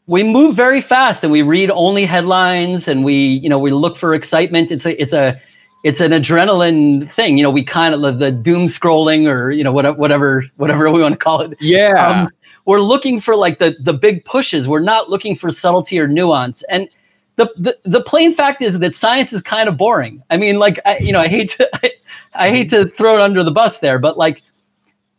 we 0.07 0.23
move 0.23 0.55
very 0.55 0.81
fast 0.81 1.25
and 1.25 1.33
we 1.33 1.43
read 1.43 1.69
only 1.73 2.07
headlines 2.07 2.87
and 2.87 3.05
we 3.05 3.15
you 3.15 3.49
know 3.49 3.59
we 3.59 3.73
look 3.73 3.99
for 3.99 4.15
excitement 4.15 4.71
it's 4.71 4.87
a 4.87 5.03
it's 5.03 5.13
a 5.13 5.41
it's 5.87 6.01
an 6.01 6.11
adrenaline 6.11 7.13
thing. 7.15 7.39
You 7.39 7.45
know, 7.45 7.51
we 7.51 7.63
kind 7.63 7.95
of 7.95 8.19
the 8.19 8.33
doom 8.33 8.67
scrolling 8.67 9.29
or 9.29 9.53
you 9.53 9.63
know 9.63 9.73
whatever 9.73 9.97
whatever 9.97 10.45
whatever 10.57 10.91
we 10.91 11.01
want 11.01 11.13
to 11.13 11.17
call 11.17 11.43
it. 11.43 11.57
Yeah. 11.61 12.23
Um, 12.25 12.29
we're 12.67 12.81
looking 12.81 13.21
for 13.21 13.35
like 13.35 13.59
the 13.59 13.77
the 13.81 13.95
big 13.95 14.25
pushes. 14.25 14.69
We're 14.69 14.81
not 14.81 15.09
looking 15.09 15.37
for 15.37 15.51
subtlety 15.51 15.99
or 15.99 16.07
nuance. 16.07 16.63
And 16.65 16.89
the 17.37 17.51
the, 17.57 17.79
the 17.85 18.03
plain 18.03 18.35
fact 18.35 18.61
is 18.61 18.79
that 18.81 18.97
science 18.97 19.33
is 19.33 19.41
kind 19.41 19.69
of 19.69 19.77
boring. 19.77 20.23
I 20.31 20.37
mean, 20.37 20.59
like 20.59 20.81
I, 20.85 20.99
you 20.99 21.13
know, 21.13 21.21
I 21.21 21.29
hate 21.29 21.51
to 21.53 21.69
I, 21.85 21.93
I 22.35 22.51
hate 22.51 22.69
to 22.71 22.87
throw 22.91 23.17
it 23.17 23.23
under 23.23 23.43
the 23.43 23.53
bus 23.53 23.79
there, 23.79 23.99
but 23.99 24.19
like, 24.19 24.43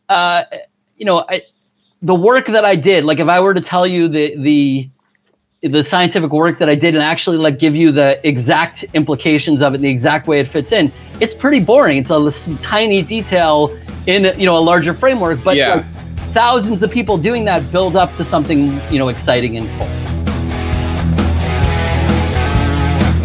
uh, 0.09 0.43
you 0.97 1.05
know, 1.05 1.25
I 1.27 1.43
the 2.01 2.15
work 2.15 2.45
that 2.47 2.65
I 2.65 2.75
did, 2.75 3.05
like 3.05 3.19
if 3.19 3.27
I 3.27 3.39
were 3.39 3.53
to 3.53 3.61
tell 3.61 3.87
you 3.87 4.07
the 4.07 4.35
the 4.37 4.89
the 5.63 5.83
scientific 5.83 6.31
work 6.31 6.59
that 6.59 6.69
I 6.69 6.75
did 6.75 6.93
and 6.93 7.03
actually 7.03 7.37
like 7.37 7.57
give 7.57 7.75
you 7.75 7.91
the 7.91 8.19
exact 8.27 8.83
implications 8.93 9.61
of 9.61 9.73
it, 9.73 9.81
the 9.81 9.89
exact 9.89 10.27
way 10.27 10.39
it 10.39 10.47
fits 10.47 10.71
in, 10.71 10.91
it's 11.19 11.33
pretty 11.33 11.59
boring. 11.59 11.97
It's 11.97 12.11
a 12.11 12.55
tiny 12.61 13.01
detail 13.01 13.75
in 14.05 14.25
you 14.39 14.45
know 14.45 14.57
a 14.57 14.59
larger 14.59 14.93
framework, 14.93 15.43
but 15.43 15.55
yeah. 15.55 15.75
like, 15.75 15.85
thousands 16.37 16.83
of 16.83 16.91
people 16.91 17.17
doing 17.17 17.45
that 17.45 17.71
build 17.71 17.95
up 17.95 18.15
to 18.15 18.23
something 18.23 18.79
you 18.91 18.99
know 18.99 19.09
exciting 19.09 19.57
and 19.57 19.67
cool. 19.69 19.87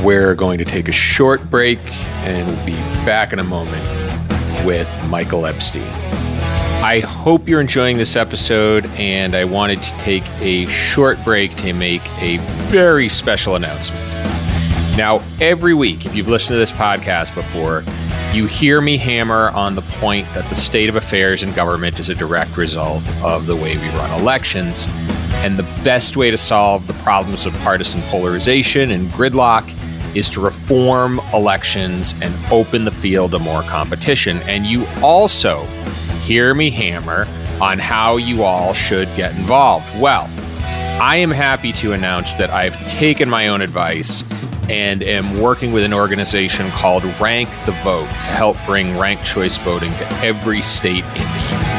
We're 0.03 0.35
going 0.35 0.57
to 0.57 0.65
take 0.65 0.89
a 0.89 0.93
short 0.93 1.51
break 1.51 1.79
and 2.25 2.49
we'll 2.49 2.65
be 2.65 2.73
back 3.05 3.35
in 3.35 3.39
a 3.39 3.45
moment 3.45 3.83
with 4.65 4.89
Michael 5.11 5.45
Epstein. 5.45 5.83
I 6.83 7.03
hope 7.07 7.47
you're 7.47 7.61
enjoying 7.61 7.99
this 7.99 8.17
episode, 8.17 8.87
and 8.97 9.35
I 9.35 9.45
wanted 9.45 9.83
to 9.83 9.91
take 9.99 10.25
a 10.41 10.65
short 10.69 11.23
break 11.23 11.55
to 11.57 11.75
make 11.75 12.03
a 12.23 12.39
very 12.71 13.11
special 13.11 13.57
announcement. 13.57 14.01
Now, 14.97 15.23
every 15.39 15.75
week, 15.75 16.07
if 16.07 16.17
you've 16.17 16.29
listened 16.29 16.55
to 16.55 16.59
this 16.59 16.73
podcast 16.73 17.35
before, 17.35 17.85
you 18.35 18.47
hear 18.47 18.81
me 18.81 18.97
hammer 18.97 19.51
on 19.51 19.75
the 19.75 19.83
point 19.83 20.27
that 20.33 20.49
the 20.49 20.55
state 20.55 20.89
of 20.89 20.97
affairs 20.97 21.43
in 21.43 21.53
government 21.53 22.01
is 22.01 22.09
a 22.09 22.15
direct 22.15 22.57
result 22.57 23.03
of 23.23 23.47
the 23.47 23.55
way 23.55 23.77
we 23.77 23.89
run 23.91 24.21
elections. 24.21 24.87
And 25.45 25.59
the 25.59 25.65
best 25.85 26.17
way 26.17 26.31
to 26.31 26.39
solve 26.39 26.87
the 26.87 26.95
problems 26.95 27.45
of 27.45 27.53
partisan 27.59 28.01
polarization 28.03 28.91
and 28.91 29.09
gridlock 29.09 29.69
is 30.17 30.31
to 30.31 30.41
reform 30.41 31.21
elections 31.35 32.15
and 32.23 32.35
open 32.51 32.85
the 32.87 32.91
field 32.91 33.33
to 33.33 33.39
more 33.39 33.63
competition. 33.63 34.39
And 34.43 34.65
you 34.65 34.87
also 35.03 35.65
hear 36.23 36.55
me 36.55 36.71
hammer 36.71 37.27
on 37.61 37.79
how 37.79 38.17
you 38.17 38.45
all 38.45 38.73
should 38.73 39.09
get 39.15 39.37
involved. 39.37 39.87
Well, 40.01 40.31
I 41.03 41.17
am 41.17 41.31
happy 41.31 41.73
to 41.75 41.93
announce 41.93 42.35
that 42.35 42.51
I've 42.51 42.79
taken 42.93 43.29
my 43.29 43.49
own 43.49 43.61
advice 43.61 44.25
and 44.69 45.03
am 45.03 45.41
working 45.41 45.73
with 45.73 45.85
an 45.85 45.93
organization 45.93 46.71
called 46.71 47.05
Rank 47.21 47.49
the 47.67 47.73
Vote 47.83 48.07
to 48.07 48.13
help 48.13 48.57
bring 48.67 48.97
ranked 48.99 49.25
choice 49.25 49.57
voting 49.59 49.93
to 49.93 50.09
every 50.25 50.63
state 50.63 51.05
in 51.05 51.23
the 51.23 51.49
union. 51.51 51.73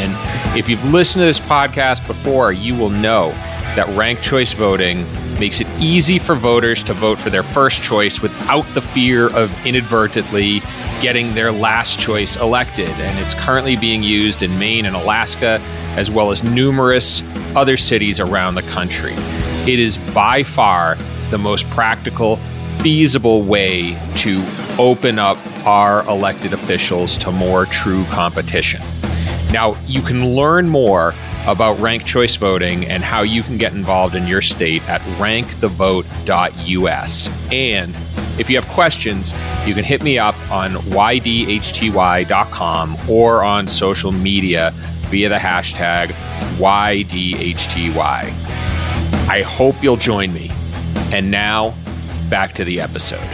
And 0.00 0.58
if 0.58 0.68
you've 0.68 0.84
listened 0.86 1.22
to 1.22 1.26
this 1.26 1.40
podcast 1.40 2.06
before, 2.06 2.52
you 2.52 2.74
will 2.74 2.90
know 2.90 3.30
that 3.76 3.88
ranked 3.96 4.22
choice 4.22 4.52
voting 4.52 5.06
makes 5.38 5.60
it 5.60 5.68
easy 5.78 6.18
for 6.18 6.34
voters 6.34 6.82
to 6.82 6.92
vote 6.92 7.18
for 7.18 7.30
their 7.30 7.42
first 7.42 7.82
choice 7.82 8.20
without 8.20 8.64
the 8.74 8.82
fear 8.82 9.32
of 9.36 9.54
inadvertently 9.66 10.60
getting 11.00 11.32
their 11.34 11.52
last 11.52 12.00
choice 12.00 12.36
elected. 12.36 12.88
And 12.88 13.18
it's 13.20 13.34
currently 13.34 13.76
being 13.76 14.02
used 14.02 14.42
in 14.42 14.56
Maine 14.58 14.86
and 14.86 14.96
Alaska, 14.96 15.60
as 15.96 16.10
well 16.10 16.32
as 16.32 16.42
numerous 16.42 17.22
other 17.54 17.76
cities 17.76 18.18
around 18.18 18.56
the 18.56 18.62
country. 18.62 19.14
It 19.70 19.78
is 19.78 19.98
by 20.12 20.42
far 20.42 20.96
the 21.30 21.38
most 21.38 21.68
practical, 21.70 22.36
feasible 22.80 23.42
way 23.42 23.98
to 24.16 24.44
open 24.78 25.18
up 25.18 25.38
our 25.66 26.06
elected 26.08 26.52
officials 26.52 27.18
to 27.18 27.32
more 27.32 27.66
true 27.66 28.04
competition. 28.06 28.80
Now, 29.52 29.76
you 29.86 30.00
can 30.02 30.34
learn 30.34 30.68
more 30.68 31.14
about 31.46 31.78
ranked 31.80 32.06
choice 32.06 32.36
voting 32.36 32.84
and 32.86 33.02
how 33.02 33.22
you 33.22 33.42
can 33.42 33.56
get 33.56 33.72
involved 33.72 34.14
in 34.14 34.26
your 34.26 34.42
state 34.42 34.86
at 34.88 35.00
rankthevote.us. 35.18 37.52
And 37.52 37.96
if 38.38 38.50
you 38.50 38.56
have 38.56 38.68
questions, 38.68 39.32
you 39.66 39.72
can 39.74 39.84
hit 39.84 40.02
me 40.02 40.18
up 40.18 40.34
on 40.50 40.72
ydhty.com 40.72 42.28
or 43.08 43.42
on 43.42 43.66
social 43.66 44.12
media 44.12 44.72
via 45.08 45.30
the 45.30 45.36
hashtag 45.36 46.12
YDHTY. 46.58 48.24
I 49.30 49.42
hope 49.42 49.82
you'll 49.82 49.96
join 49.96 50.32
me. 50.32 50.50
And 51.12 51.30
now, 51.30 51.74
back 52.28 52.54
to 52.54 52.64
the 52.64 52.80
episode. 52.80 53.26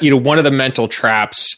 You 0.00 0.10
know, 0.10 0.16
one 0.16 0.38
of 0.38 0.44
the 0.44 0.50
mental 0.50 0.88
traps 0.88 1.56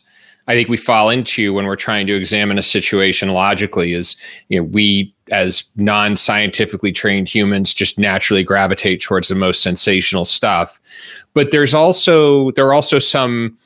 I 0.50 0.54
think 0.54 0.68
we 0.68 0.76
fall 0.76 1.10
into 1.10 1.52
when 1.52 1.66
we're 1.66 1.76
trying 1.76 2.08
to 2.08 2.16
examine 2.16 2.58
a 2.58 2.62
situation 2.62 3.28
logically 3.28 3.92
is, 3.92 4.16
you 4.48 4.58
know, 4.58 4.64
we 4.64 5.14
as 5.30 5.62
non-scientifically 5.76 6.90
trained 6.90 7.28
humans 7.28 7.72
just 7.72 8.00
naturally 8.00 8.42
gravitate 8.42 9.00
towards 9.00 9.28
the 9.28 9.36
most 9.36 9.62
sensational 9.62 10.24
stuff. 10.24 10.80
But 11.34 11.52
there's 11.52 11.72
also 11.72 12.50
there 12.52 12.66
are 12.66 12.74
also 12.74 12.98
some, 12.98 13.56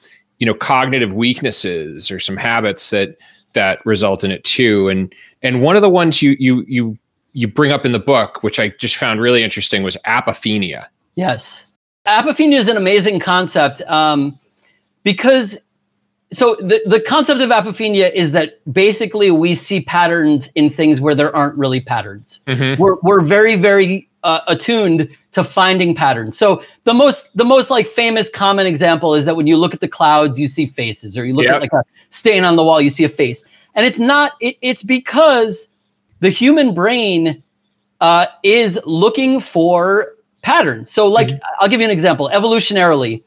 you 0.40 0.46
know, 0.46 0.52
cognitive 0.52 1.14
weaknesses 1.14 2.11
or 2.11 2.18
some 2.18 2.37
habits 2.37 2.90
that 2.90 3.16
that 3.54 3.85
result 3.87 4.22
in 4.22 4.30
it 4.30 4.44
too. 4.44 4.90
And 4.90 5.11
and 5.42 5.62
one 5.62 5.76
of 5.76 5.83
the 5.83 5.88
ones 5.88 6.20
you 6.20 6.37
you 6.38 6.66
you 6.68 6.98
you 7.35 7.47
bring 7.47 7.70
up 7.70 7.85
in 7.85 7.92
the 7.92 7.99
book, 7.99 8.42
which 8.42 8.59
I 8.59 8.70
just 8.70 8.97
found 8.97 9.20
really 9.20 9.44
interesting, 9.44 9.83
was 9.83 9.97
apophenia. 10.07 10.87
Yes, 11.14 11.64
apophenia 12.07 12.59
is 12.59 12.68
an 12.68 12.77
amazing 12.77 13.20
concept 13.20 13.83
um, 13.83 14.38
because 15.03 15.59
so 16.33 16.57
the, 16.57 16.83
the 16.87 17.01
concept 17.01 17.40
of 17.40 17.51
apophenia 17.51 18.12
is 18.12 18.33
that 18.33 18.61
basically 18.73 19.31
we 19.31 19.55
see 19.55 19.81
patterns 19.81 20.49
in 20.55 20.70
things 20.70 21.01
where 21.01 21.14
there 21.14 21.35
aren't 21.35 21.57
really 21.57 21.81
patterns. 21.81 22.40
Mm-hmm. 22.47 22.81
We're, 22.81 22.97
we're 23.03 23.20
very, 23.20 23.55
very 23.57 24.09
uh, 24.25 24.40
attuned 24.49 25.09
to 25.33 25.44
finding 25.44 25.94
patterns. 25.94 26.37
So 26.37 26.62
the 26.85 26.94
most 26.94 27.29
the 27.35 27.44
most 27.44 27.70
like 27.70 27.88
famous 27.90 28.31
common 28.31 28.66
example 28.66 29.14
is 29.14 29.25
that 29.27 29.37
when 29.37 29.47
you 29.47 29.57
look 29.57 29.75
at 29.75 29.81
the 29.81 29.88
clouds, 29.88 30.38
you 30.38 30.49
see 30.49 30.66
faces, 30.68 31.16
or 31.16 31.25
you 31.25 31.35
look 31.35 31.44
yep. 31.44 31.57
at 31.57 31.61
like 31.61 31.73
a 31.73 31.85
stain 32.11 32.44
on 32.44 32.57
the 32.57 32.64
wall, 32.64 32.81
you 32.81 32.90
see 32.90 33.05
a 33.05 33.09
face. 33.09 33.44
And 33.75 33.87
it's 33.87 33.99
not. 33.99 34.33
It, 34.40 34.57
it's 34.62 34.83
because 34.83 35.68
the 36.24 36.30
human 36.30 36.72
brain 36.72 37.42
uh, 38.00 38.24
is 38.42 38.80
looking 38.87 39.42
for 39.42 40.14
patterns. 40.40 40.90
So, 40.90 41.06
like, 41.06 41.28
mm-hmm. 41.28 41.37
I'll 41.60 41.68
give 41.68 41.80
you 41.80 41.84
an 41.84 41.90
example. 41.90 42.30
Evolutionarily, 42.32 43.22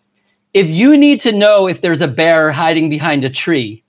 if 0.56 0.66
you 0.66 0.98
need 0.98 1.22
to 1.22 1.32
know 1.32 1.68
if 1.68 1.82
there's 1.82 2.02
a 2.02 2.08
bear 2.08 2.52
hiding 2.52 2.90
behind 2.90 3.24
a 3.24 3.30
tree, 3.30 3.84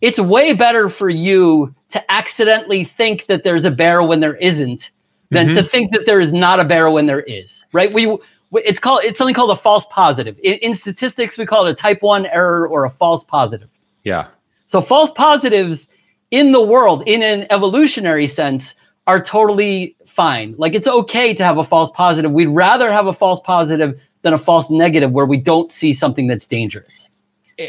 it's 0.00 0.18
way 0.18 0.54
better 0.54 0.88
for 0.88 1.10
you 1.10 1.74
to 1.90 2.10
accidentally 2.10 2.86
think 2.86 3.26
that 3.26 3.44
there's 3.44 3.66
a 3.66 3.70
bear 3.70 4.02
when 4.02 4.20
there 4.20 4.36
isn't 4.36 4.90
than 5.30 5.48
mm-hmm. 5.48 5.56
to 5.56 5.62
think 5.64 5.92
that 5.92 6.06
there 6.06 6.18
is 6.18 6.32
not 6.32 6.58
a 6.58 6.64
bear 6.64 6.90
when 6.90 7.04
there 7.04 7.20
is. 7.20 7.66
Right? 7.74 7.92
We 7.92 8.16
it's 8.54 8.80
called 8.80 9.04
it's 9.04 9.18
something 9.18 9.34
called 9.34 9.50
a 9.50 9.60
false 9.60 9.84
positive. 9.90 10.38
In, 10.42 10.54
in 10.54 10.74
statistics, 10.74 11.36
we 11.36 11.44
call 11.44 11.66
it 11.66 11.70
a 11.70 11.74
type 11.74 12.00
one 12.00 12.24
error 12.24 12.66
or 12.66 12.86
a 12.86 12.90
false 12.90 13.24
positive. 13.24 13.68
Yeah. 14.04 14.28
So 14.64 14.80
false 14.80 15.10
positives 15.10 15.88
in 16.32 16.50
the 16.50 16.60
world, 16.60 17.04
in 17.06 17.22
an 17.22 17.46
evolutionary 17.50 18.26
sense, 18.26 18.74
are 19.06 19.22
totally 19.22 19.94
fine. 20.08 20.54
Like 20.58 20.74
it's 20.74 20.88
okay 20.88 21.34
to 21.34 21.44
have 21.44 21.58
a 21.58 21.64
false 21.64 21.90
positive. 21.92 22.32
We'd 22.32 22.46
rather 22.46 22.90
have 22.90 23.06
a 23.06 23.14
false 23.14 23.40
positive 23.44 23.98
than 24.22 24.32
a 24.32 24.38
false 24.38 24.70
negative 24.70 25.12
where 25.12 25.26
we 25.26 25.36
don't 25.36 25.72
see 25.72 25.94
something 25.94 26.26
that's 26.26 26.46
dangerous. 26.46 27.08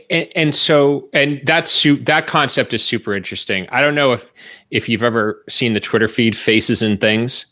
And, 0.10 0.30
and 0.36 0.56
so, 0.56 1.10
and 1.14 1.42
that's 1.44 1.70
su- 1.70 1.98
that 2.04 2.26
concept 2.26 2.74
is 2.74 2.84
super 2.84 3.14
interesting. 3.14 3.68
I 3.70 3.82
don't 3.82 3.96
know 3.96 4.14
if 4.14 4.32
if 4.72 4.88
you've 4.88 5.04
ever 5.04 5.44
seen 5.50 5.74
the 5.74 5.80
Twitter 5.80 6.08
feed 6.08 6.36
"Faces 6.36 6.82
in 6.82 6.98
Things." 6.98 7.46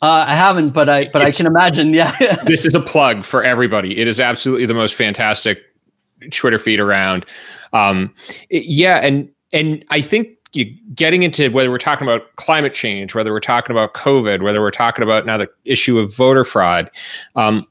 Uh, 0.00 0.24
I 0.28 0.34
haven't, 0.34 0.70
but 0.70 0.88
I 0.88 1.08
but 1.12 1.22
it's, 1.22 1.36
I 1.36 1.42
can 1.42 1.46
imagine. 1.48 1.92
Yeah, 1.92 2.36
this 2.46 2.64
is 2.64 2.74
a 2.76 2.80
plug 2.80 3.24
for 3.24 3.42
everybody. 3.42 3.98
It 3.98 4.06
is 4.06 4.20
absolutely 4.20 4.66
the 4.66 4.74
most 4.74 4.94
fantastic 4.94 5.58
Twitter 6.30 6.60
feed 6.60 6.78
around. 6.78 7.26
Um, 7.72 8.14
it, 8.48 8.64
yeah, 8.64 8.98
and 8.98 9.28
and 9.56 9.84
I 9.90 10.02
think 10.02 10.28
you, 10.52 10.64
getting 10.94 11.22
into 11.22 11.50
whether 11.50 11.70
we're 11.70 11.78
talking 11.78 12.06
about 12.06 12.34
climate 12.36 12.72
change, 12.72 13.14
whether 13.14 13.32
we're 13.32 13.40
talking 13.40 13.74
about 13.74 13.94
COVID, 13.94 14.42
whether 14.42 14.60
we're 14.60 14.70
talking 14.70 15.02
about 15.02 15.26
now 15.26 15.36
the 15.36 15.48
issue 15.64 15.98
of 15.98 16.14
voter 16.14 16.44
fraud, 16.44 16.90
um, 17.34 17.66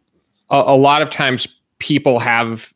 a, 0.50 0.56
a 0.56 0.78
lot 0.78 1.02
of 1.02 1.10
times 1.10 1.48
people 1.80 2.20
have 2.20 2.74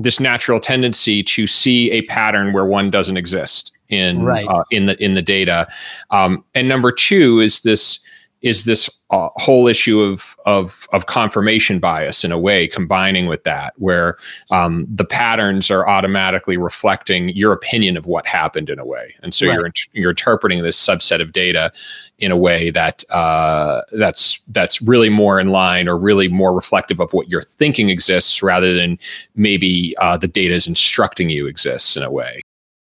this 0.00 0.18
natural 0.18 0.58
tendency 0.60 1.22
to 1.22 1.46
see 1.46 1.90
a 1.90 2.02
pattern 2.02 2.52
where 2.52 2.64
one 2.64 2.90
doesn't 2.90 3.16
exist 3.16 3.72
in 3.88 4.22
right. 4.22 4.46
uh, 4.48 4.64
in 4.70 4.86
the 4.86 5.02
in 5.02 5.14
the 5.14 5.22
data. 5.22 5.66
Um, 6.10 6.44
and 6.54 6.68
number 6.68 6.90
two 6.90 7.40
is 7.40 7.60
this 7.60 7.98
is 8.42 8.64
this 8.64 8.88
uh, 9.10 9.28
whole 9.36 9.66
issue 9.66 10.00
of, 10.00 10.36
of 10.44 10.86
of 10.92 11.06
confirmation 11.06 11.78
bias 11.78 12.24
in 12.24 12.30
a 12.30 12.38
way 12.38 12.68
combining 12.68 13.26
with 13.26 13.42
that 13.44 13.72
where 13.76 14.16
um, 14.50 14.86
the 14.88 15.04
patterns 15.04 15.70
are 15.70 15.88
automatically 15.88 16.56
reflecting 16.56 17.30
your 17.30 17.52
opinion 17.52 17.96
of 17.96 18.06
what 18.06 18.26
happened 18.26 18.68
in 18.68 18.78
a 18.78 18.84
way. 18.84 19.14
And 19.22 19.32
so 19.32 19.46
right. 19.46 19.54
you're 19.54 19.72
you're 19.92 20.10
interpreting 20.10 20.60
this 20.60 20.78
subset 20.78 21.20
of 21.20 21.32
data 21.32 21.72
in 22.18 22.30
a 22.30 22.36
way 22.36 22.70
that 22.70 23.02
uh, 23.10 23.82
that's 23.92 24.40
that's 24.48 24.82
really 24.82 25.08
more 25.08 25.40
in 25.40 25.48
line 25.48 25.88
or 25.88 25.96
really 25.96 26.28
more 26.28 26.54
reflective 26.54 27.00
of 27.00 27.12
what 27.12 27.28
you're 27.28 27.42
thinking 27.42 27.88
exists 27.88 28.42
rather 28.42 28.74
than 28.74 28.98
maybe 29.34 29.94
uh, 29.98 30.16
the 30.16 30.28
data 30.28 30.54
is 30.54 30.66
instructing 30.66 31.28
you 31.28 31.46
exists 31.46 31.96
in 31.96 32.02
a 32.02 32.10
way. 32.10 32.40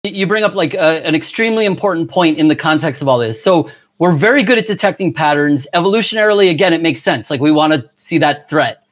You 0.06 0.28
bring 0.28 0.44
up 0.44 0.54
like 0.54 0.76
uh, 0.76 1.00
an 1.04 1.16
extremely 1.16 1.64
important 1.64 2.10
point 2.10 2.38
in 2.38 2.50
the 2.50 2.58
context 2.58 3.02
of 3.02 3.08
all 3.08 3.18
this. 3.18 3.42
So 3.42 3.70
we're 4.00 4.16
very 4.16 4.44
good 4.44 4.58
at 4.58 4.68
detecting 4.68 5.14
patterns. 5.14 5.68
Evolutionarily, 5.74 6.50
again, 6.50 6.74
it 6.74 6.82
makes 6.82 7.02
sense. 7.02 7.30
Like 7.30 7.42
we 7.42 7.52
want 7.52 7.74
to 7.74 7.90
see 7.98 8.18
that 8.20 8.50
threat. 8.50 8.84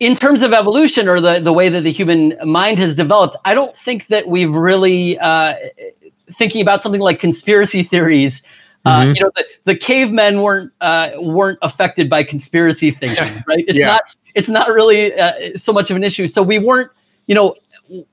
In 0.00 0.16
terms 0.16 0.42
of 0.42 0.52
evolution 0.52 1.08
or 1.08 1.20
the, 1.20 1.40
the 1.40 1.52
way 1.52 1.68
that 1.68 1.82
the 1.82 1.92
human 1.92 2.34
mind 2.44 2.78
has 2.78 2.94
developed, 2.94 3.36
I 3.44 3.54
don't 3.54 3.76
think 3.84 4.06
that 4.08 4.28
we've 4.28 4.50
really 4.50 5.18
uh, 5.18 5.54
thinking 6.38 6.62
about 6.62 6.82
something 6.82 7.00
like 7.00 7.20
conspiracy 7.20 7.82
theories. 7.90 8.42
Uh, 8.86 9.00
mm-hmm. 9.00 9.12
you 9.14 9.24
know, 9.24 9.30
the, 9.36 9.44
the 9.66 9.76
cavemen 9.76 10.40
weren't 10.40 10.72
uh, 10.80 11.10
weren't 11.16 11.58
affected 11.60 12.08
by 12.08 12.24
conspiracy 12.24 12.90
thinking, 13.00 13.44
right? 13.46 13.64
It's 13.68 13.78
yeah. 13.78 13.86
not 13.86 14.02
it's 14.34 14.48
not 14.48 14.68
really 14.68 15.14
uh, 15.18 15.32
so 15.56 15.72
much 15.72 15.90
of 15.90 15.96
an 15.96 16.04
issue. 16.04 16.28
So 16.28 16.42
we 16.42 16.58
weren't, 16.58 16.90
you 17.26 17.34
know, 17.34 17.56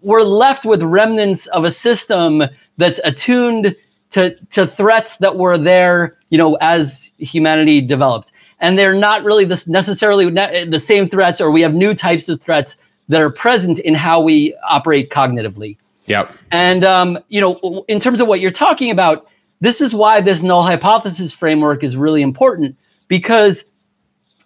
we're 0.01 0.23
left 0.23 0.65
with 0.65 0.81
remnants 0.81 1.47
of 1.47 1.63
a 1.63 1.71
system 1.71 2.43
that's 2.77 2.99
attuned 3.03 3.75
to 4.11 4.35
to 4.51 4.67
threats 4.67 5.17
that 5.17 5.37
were 5.37 5.57
there, 5.57 6.17
you 6.29 6.37
know, 6.37 6.55
as 6.55 7.09
humanity 7.17 7.81
developed. 7.81 8.31
And 8.59 8.77
they're 8.77 8.95
not 8.95 9.23
really 9.23 9.45
this 9.45 9.67
necessarily 9.67 10.29
the 10.29 10.81
same 10.83 11.09
threats, 11.09 11.39
or 11.39 11.51
we 11.51 11.61
have 11.61 11.73
new 11.73 11.93
types 11.93 12.27
of 12.29 12.41
threats 12.41 12.77
that 13.09 13.21
are 13.21 13.29
present 13.29 13.79
in 13.79 13.93
how 13.93 14.19
we 14.19 14.55
operate 14.67 15.09
cognitively. 15.09 15.77
Yep. 16.07 16.31
And 16.51 16.83
um, 16.83 17.19
you 17.29 17.41
know, 17.41 17.85
in 17.87 17.99
terms 17.99 18.21
of 18.21 18.27
what 18.27 18.39
you're 18.39 18.51
talking 18.51 18.89
about, 18.91 19.27
this 19.59 19.81
is 19.81 19.93
why 19.93 20.21
this 20.21 20.41
null 20.41 20.63
hypothesis 20.63 21.33
framework 21.33 21.83
is 21.83 21.95
really 21.95 22.21
important 22.21 22.75
because 23.07 23.65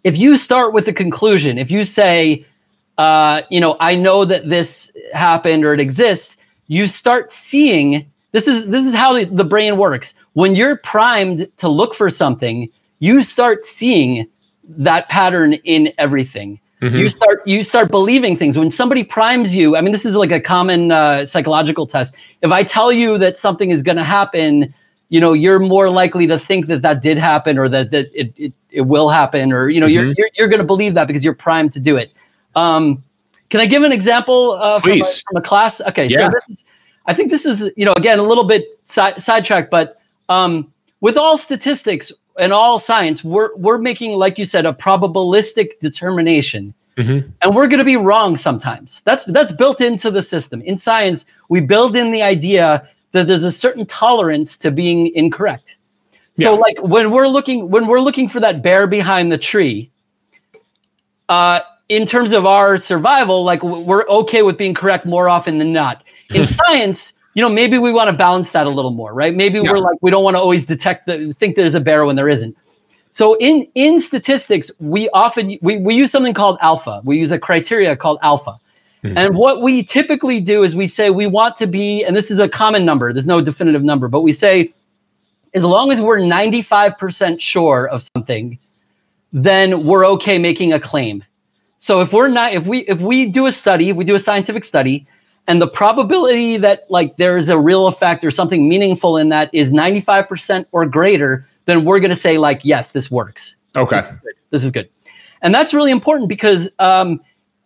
if 0.04 0.18
you 0.18 0.38
start 0.38 0.74
with 0.74 0.86
the 0.86 0.94
conclusion, 0.94 1.58
if 1.58 1.70
you 1.70 1.84
say, 1.84 2.46
uh, 2.98 3.42
you 3.50 3.60
know, 3.60 3.78
I 3.80 3.96
know 3.96 4.26
that 4.26 4.50
this 4.50 4.92
happened 5.14 5.64
or 5.64 5.74
it 5.74 5.80
exists, 5.80 6.38
you 6.68 6.88
start 6.88 7.34
seeing 7.34 8.11
this 8.32 8.48
is 8.48 8.68
this 8.68 8.86
is 8.86 8.94
how 8.94 9.14
the 9.24 9.44
brain 9.44 9.78
works. 9.78 10.14
When 10.34 10.56
you're 10.56 10.78
primed 10.78 11.48
to 11.58 11.68
look 11.68 11.96
for 11.96 12.10
something, 12.10 12.70
you 13.00 13.24
start 13.24 13.66
seeing 13.66 14.28
that 14.78 15.10
pattern 15.10 15.54
in 15.54 15.94
everything. 15.98 16.60
Mm-hmm. 16.82 16.96
You 16.96 17.10
start 17.10 17.46
you 17.46 17.64
start 17.64 17.92
believing 17.92 18.38
things 18.38 18.58
when 18.58 18.72
somebody 18.72 19.04
primes 19.04 19.54
you. 19.54 19.76
I 19.76 19.82
mean, 19.82 19.92
this 19.92 20.06
is 20.06 20.16
like 20.16 20.32
a 20.32 20.40
common 20.40 20.92
uh, 20.92 21.26
psychological 21.26 21.86
test. 21.86 22.16
If 22.42 22.52
I 22.52 22.64
tell 22.64 22.92
you 22.92 23.18
that 23.20 23.38
something 23.38 23.70
is 23.70 23.84
going 23.84 23.98
to 23.98 24.04
happen, 24.04 24.74
you 25.10 25.20
know, 25.20 25.34
you're 25.34 25.60
more 25.60 25.90
likely 25.92 26.26
to 26.28 26.40
think 26.40 26.68
that 26.68 26.82
that 26.82 27.02
did 27.02 27.18
happen 27.18 27.58
or 27.58 27.70
that 27.70 27.92
that 27.92 28.10
it 28.14 28.34
it, 28.36 28.54
it 28.72 28.82
will 28.82 29.10
happen, 29.10 29.52
or 29.52 29.70
you 29.70 29.80
know, 29.80 29.86
mm-hmm. 29.86 29.94
you're 29.94 30.06
you're, 30.18 30.30
you're 30.38 30.48
going 30.48 30.62
to 30.62 30.66
believe 30.66 30.96
that 30.96 31.06
because 31.06 31.24
you're 31.24 31.36
primed 31.36 31.74
to 31.74 31.80
do 31.80 31.98
it. 31.98 32.14
Um, 32.56 33.04
can 33.52 33.60
I 33.60 33.66
give 33.66 33.84
an 33.84 33.92
example 33.92 34.54
uh, 34.54 34.80
from, 34.80 34.92
a, 34.92 35.04
from, 35.04 35.36
a, 35.36 35.42
class? 35.42 35.82
Okay, 35.82 36.08
yeah. 36.08 36.32
so 36.32 36.40
is, 36.50 36.66
I 37.06 37.14
think 37.14 37.32
this 37.32 37.46
is 37.46 37.70
you 37.76 37.86
know 37.86 37.94
again 37.94 38.20
a 38.20 38.24
little 38.24 38.44
bit 38.44 38.80
side 38.86 39.22
sidetracked, 39.22 39.72
but 39.72 40.02
um, 40.30 40.72
with 41.02 41.18
all 41.18 41.38
statistics 41.38 42.12
and 42.40 42.54
all 42.54 42.80
science, 42.80 43.24
we're 43.24 43.56
we're 43.56 43.78
making 43.78 44.14
like 44.14 44.38
you 44.38 44.46
said 44.46 44.66
a 44.66 44.74
probabilistic 44.74 45.80
determination. 45.82 46.74
Mm-hmm. 46.98 47.30
And 47.42 47.56
we're 47.56 47.68
going 47.68 47.80
to 47.80 47.86
be 47.86 47.96
wrong 47.96 48.36
sometimes. 48.38 49.02
That's 49.06 49.24
that's 49.26 49.54
built 49.54 49.82
into 49.82 50.12
the 50.12 50.22
system. 50.22 50.62
In 50.62 50.78
science, 50.78 51.26
we 51.50 51.62
build 51.62 51.96
in 51.96 52.12
the 52.12 52.22
idea 52.22 52.88
that 53.14 53.28
there's 53.28 53.44
a 53.44 53.52
certain 53.52 53.86
tolerance 53.86 54.58
to 54.58 54.72
being 54.72 55.08
incorrect. 55.16 55.76
So, 56.38 56.54
yeah. 56.54 56.60
like 56.60 56.78
when 56.82 57.12
we're 57.12 57.28
looking 57.28 57.70
when 57.70 57.88
we're 57.88 58.02
looking 58.02 58.30
for 58.30 58.40
that 58.40 58.62
bear 58.62 58.88
behind 58.88 59.32
the 59.32 59.38
tree, 59.38 59.90
uh, 61.30 61.62
in 61.90 62.06
terms 62.06 62.32
of 62.32 62.46
our 62.46 62.78
survival, 62.78 63.44
like 63.44 63.64
we're 63.64 64.08
okay 64.08 64.44
with 64.44 64.58
being 64.58 64.74
correct 64.74 65.06
more 65.06 65.28
often 65.28 65.58
than 65.58 65.74
not. 65.74 66.04
In 66.34 66.48
science, 66.66 67.14
you 67.34 67.42
know, 67.42 67.50
maybe 67.50 67.78
we 67.78 67.92
want 67.92 68.10
to 68.10 68.16
balance 68.16 68.52
that 68.52 68.68
a 68.68 68.70
little 68.70 68.92
more, 68.92 69.14
right? 69.14 69.34
Maybe 69.34 69.60
yeah. 69.60 69.72
we're 69.72 69.80
like 69.80 69.98
we 70.02 70.12
don't 70.12 70.24
want 70.24 70.36
to 70.36 70.40
always 70.40 70.66
detect 70.66 71.08
the 71.08 71.34
think 71.40 71.56
there's 71.56 71.76
a 71.76 71.80
bear 71.80 72.06
when 72.06 72.16
there 72.16 72.30
isn't. 72.30 72.58
So 73.12 73.36
in 73.36 73.68
in 73.76 74.00
statistics, 74.00 74.72
we 74.80 75.10
often 75.10 75.58
we, 75.62 75.78
we 75.78 75.96
use 75.96 76.12
something 76.12 76.34
called 76.34 76.58
alpha. 76.62 77.02
We 77.04 77.18
use 77.18 77.32
a 77.32 77.40
criteria 77.40 77.96
called 77.96 78.20
alpha. 78.22 78.58
Mm-hmm. 79.04 79.18
And 79.18 79.36
what 79.36 79.62
we 79.62 79.84
typically 79.84 80.40
do 80.40 80.64
is 80.64 80.76
we 80.76 80.88
say 80.88 81.10
we 81.10 81.26
want 81.26 81.58
to 81.58 81.66
be, 81.66 82.04
and 82.04 82.16
this 82.16 82.30
is 82.30 82.38
a 82.38 82.48
common 82.48 82.86
number, 82.86 83.12
there's 83.12 83.26
no 83.26 83.42
definitive 83.42 83.84
number, 83.84 84.08
but 84.08 84.22
we 84.22 84.32
say 84.32 84.72
as 85.56 85.64
long 85.64 85.92
as 85.92 86.00
we're 86.00 86.20
95% 86.20 87.42
sure 87.42 87.88
of 87.90 88.08
something, 88.16 88.60
then 89.34 89.86
we're 89.86 90.06
okay 90.06 90.38
making 90.38 90.74
a 90.74 90.80
claim. 90.80 91.24
So 91.80 92.02
if 92.02 92.14
we're 92.14 92.28
not, 92.28 92.54
if 92.54 92.64
we 92.66 92.80
if 92.82 93.00
we 93.00 93.26
do 93.26 93.48
a 93.48 93.52
study, 93.52 93.92
we 93.92 94.06
do 94.06 94.14
a 94.14 94.20
scientific 94.20 94.64
study, 94.66 95.08
and 95.52 95.62
the 95.62 95.68
probability 95.68 96.56
that 96.56 96.86
like 96.88 97.18
there 97.18 97.38
is 97.38 97.50
a 97.50 97.60
real 97.60 97.88
effect 97.88 98.24
or 98.24 98.32
something 98.32 98.70
meaningful 98.70 99.18
in 99.18 99.28
that 99.28 99.50
is 99.52 99.70
95% 99.70 100.66
or 100.72 100.86
greater, 100.86 101.46
then 101.66 101.84
we're 101.84 102.00
going 102.00 102.10
to 102.10 102.16
say 102.16 102.38
like, 102.38 102.62
yes, 102.64 102.92
this 102.92 103.12
works. 103.12 103.56
Okay, 103.76 104.00
this 104.00 104.14
is 104.14 104.22
good. 104.22 104.36
This 104.52 104.64
is 104.64 104.72
good. 104.72 104.90
And 105.42 105.54
that's 105.54 105.74
really 105.74 105.92
important 105.92 106.30
because 106.30 106.70
um, 106.80 107.20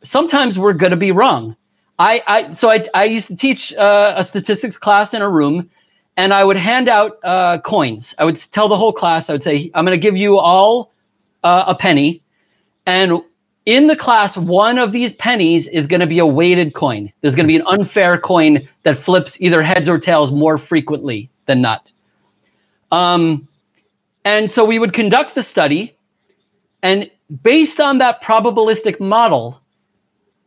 sometimes 0.03 0.57
we're 0.57 0.73
going 0.73 0.93
to 0.93 0.97
be 0.97 1.11
wrong. 1.11 1.55
I, 1.99 2.23
I 2.25 2.53
so 2.55 2.71
I, 2.71 2.83
I 2.95 3.03
used 3.03 3.27
to 3.27 3.35
teach 3.35 3.71
uh, 3.75 4.15
a 4.17 4.23
statistics 4.23 4.79
class 4.79 5.13
in 5.13 5.21
a 5.21 5.29
room, 5.29 5.69
and 6.17 6.33
I 6.33 6.43
would 6.43 6.57
hand 6.57 6.89
out 6.89 7.19
uh, 7.23 7.59
coins. 7.59 8.15
I 8.17 8.25
would 8.25 8.37
tell 8.51 8.67
the 8.67 8.77
whole 8.77 8.93
class, 8.93 9.29
I 9.29 9.33
would 9.33 9.43
say, 9.43 9.69
I'm 9.75 9.85
going 9.85 9.95
to 9.95 10.01
give 10.01 10.17
you 10.17 10.39
all 10.39 10.91
uh, 11.43 11.65
a 11.67 11.75
penny, 11.75 12.23
and 12.87 13.21
in 13.65 13.87
the 13.87 13.95
class, 13.95 14.37
one 14.37 14.77
of 14.77 14.91
these 14.91 15.13
pennies 15.13 15.67
is 15.67 15.87
going 15.87 15.99
to 15.99 16.07
be 16.07 16.19
a 16.19 16.25
weighted 16.25 16.73
coin. 16.73 17.11
There's 17.21 17.35
going 17.35 17.45
to 17.45 17.51
be 17.51 17.55
an 17.55 17.65
unfair 17.65 18.19
coin 18.19 18.67
that 18.83 19.01
flips 19.01 19.39
either 19.41 19.63
heads 19.63 19.89
or 19.89 19.97
tails 19.97 20.31
more 20.31 20.57
frequently 20.57 21.29
than 21.47 21.61
not. 21.61 21.89
Um, 22.91 23.47
and 24.23 24.49
so 24.49 24.63
we 24.63 24.79
would 24.79 24.93
conduct 24.93 25.35
the 25.35 25.43
study, 25.43 25.97
and 26.83 27.09
based 27.41 27.79
on 27.79 27.97
that 27.97 28.21
probabilistic 28.21 28.99
model, 28.99 29.59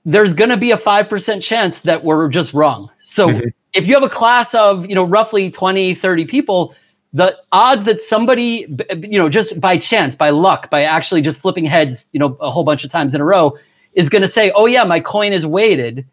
there's 0.04 0.32
going 0.32 0.50
to 0.50 0.56
be 0.56 0.70
a 0.70 0.76
5% 0.76 1.42
chance 1.42 1.80
that 1.80 2.04
we're 2.04 2.28
just 2.28 2.54
wrong. 2.54 2.88
So 3.04 3.28
mm-hmm. 3.28 3.48
if 3.74 3.86
you 3.86 3.94
have 3.94 4.02
a 4.04 4.08
class 4.08 4.54
of, 4.54 4.86
you 4.86 4.94
know, 4.94 5.04
roughly 5.04 5.50
20, 5.50 5.96
30 5.96 6.24
people, 6.26 6.74
the 7.18 7.36
odds 7.50 7.82
that 7.82 8.00
somebody, 8.00 8.64
you 9.00 9.18
know, 9.18 9.28
just 9.28 9.60
by 9.60 9.76
chance, 9.76 10.14
by 10.14 10.30
luck, 10.30 10.70
by 10.70 10.84
actually 10.84 11.20
just 11.20 11.40
flipping 11.40 11.64
heads, 11.64 12.06
you 12.12 12.20
know, 12.20 12.36
a 12.40 12.48
whole 12.48 12.62
bunch 12.62 12.84
of 12.84 12.92
times 12.92 13.12
in 13.12 13.20
a 13.20 13.24
row, 13.24 13.58
is 13.94 14.08
going 14.08 14.22
to 14.22 14.28
say, 14.28 14.52
"Oh 14.54 14.66
yeah, 14.66 14.84
my 14.84 15.00
coin 15.00 15.32
is 15.32 15.44
weighted," 15.44 16.06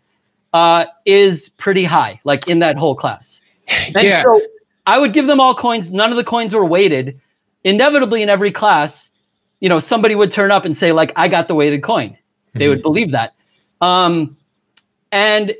uh, 0.53 0.85
is 1.05 1.49
pretty 1.57 1.83
high, 1.83 2.19
like 2.23 2.47
in 2.47 2.57
that 2.59 2.75
whole 2.75 2.95
class. 2.95 3.39
And 3.95 4.03
yeah. 4.03 4.23
So 4.23 4.41
I 4.87 4.97
would 4.97 5.13
give 5.13 5.27
them 5.27 5.39
all 5.39 5.53
coins. 5.53 5.91
None 5.91 6.09
of 6.09 6.17
the 6.17 6.23
coins 6.23 6.55
were 6.55 6.65
weighted. 6.65 7.21
Inevitably, 7.63 8.23
in 8.23 8.29
every 8.29 8.51
class, 8.51 9.11
you 9.59 9.69
know, 9.69 9.79
somebody 9.79 10.15
would 10.15 10.31
turn 10.31 10.49
up 10.49 10.65
and 10.65 10.75
say, 10.75 10.91
"Like, 10.91 11.11
I 11.15 11.27
got 11.27 11.47
the 11.47 11.53
weighted 11.53 11.83
coin." 11.83 12.09
Mm-hmm. 12.09 12.59
They 12.59 12.67
would 12.67 12.81
believe 12.81 13.11
that, 13.11 13.35
um, 13.79 14.37
and 15.11 15.53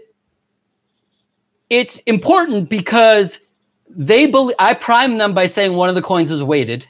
it's 1.70 2.00
important 2.08 2.68
because 2.68 3.38
they 3.96 4.26
believe 4.26 4.56
I 4.60 4.74
primed 4.74 5.20
them 5.20 5.34
by 5.34 5.48
saying 5.48 5.74
one 5.74 5.90
of 5.90 5.96
the 5.96 6.02
coins 6.02 6.30
is 6.30 6.44
weighted, 6.44 6.86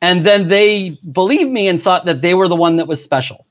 and 0.00 0.26
then 0.26 0.48
they 0.48 0.98
believed 1.12 1.50
me 1.50 1.68
and 1.68 1.82
thought 1.82 2.04
that 2.04 2.20
they 2.20 2.34
were 2.34 2.48
the 2.48 2.56
one 2.56 2.76
that 2.76 2.86
was 2.86 3.02
special. 3.02 3.46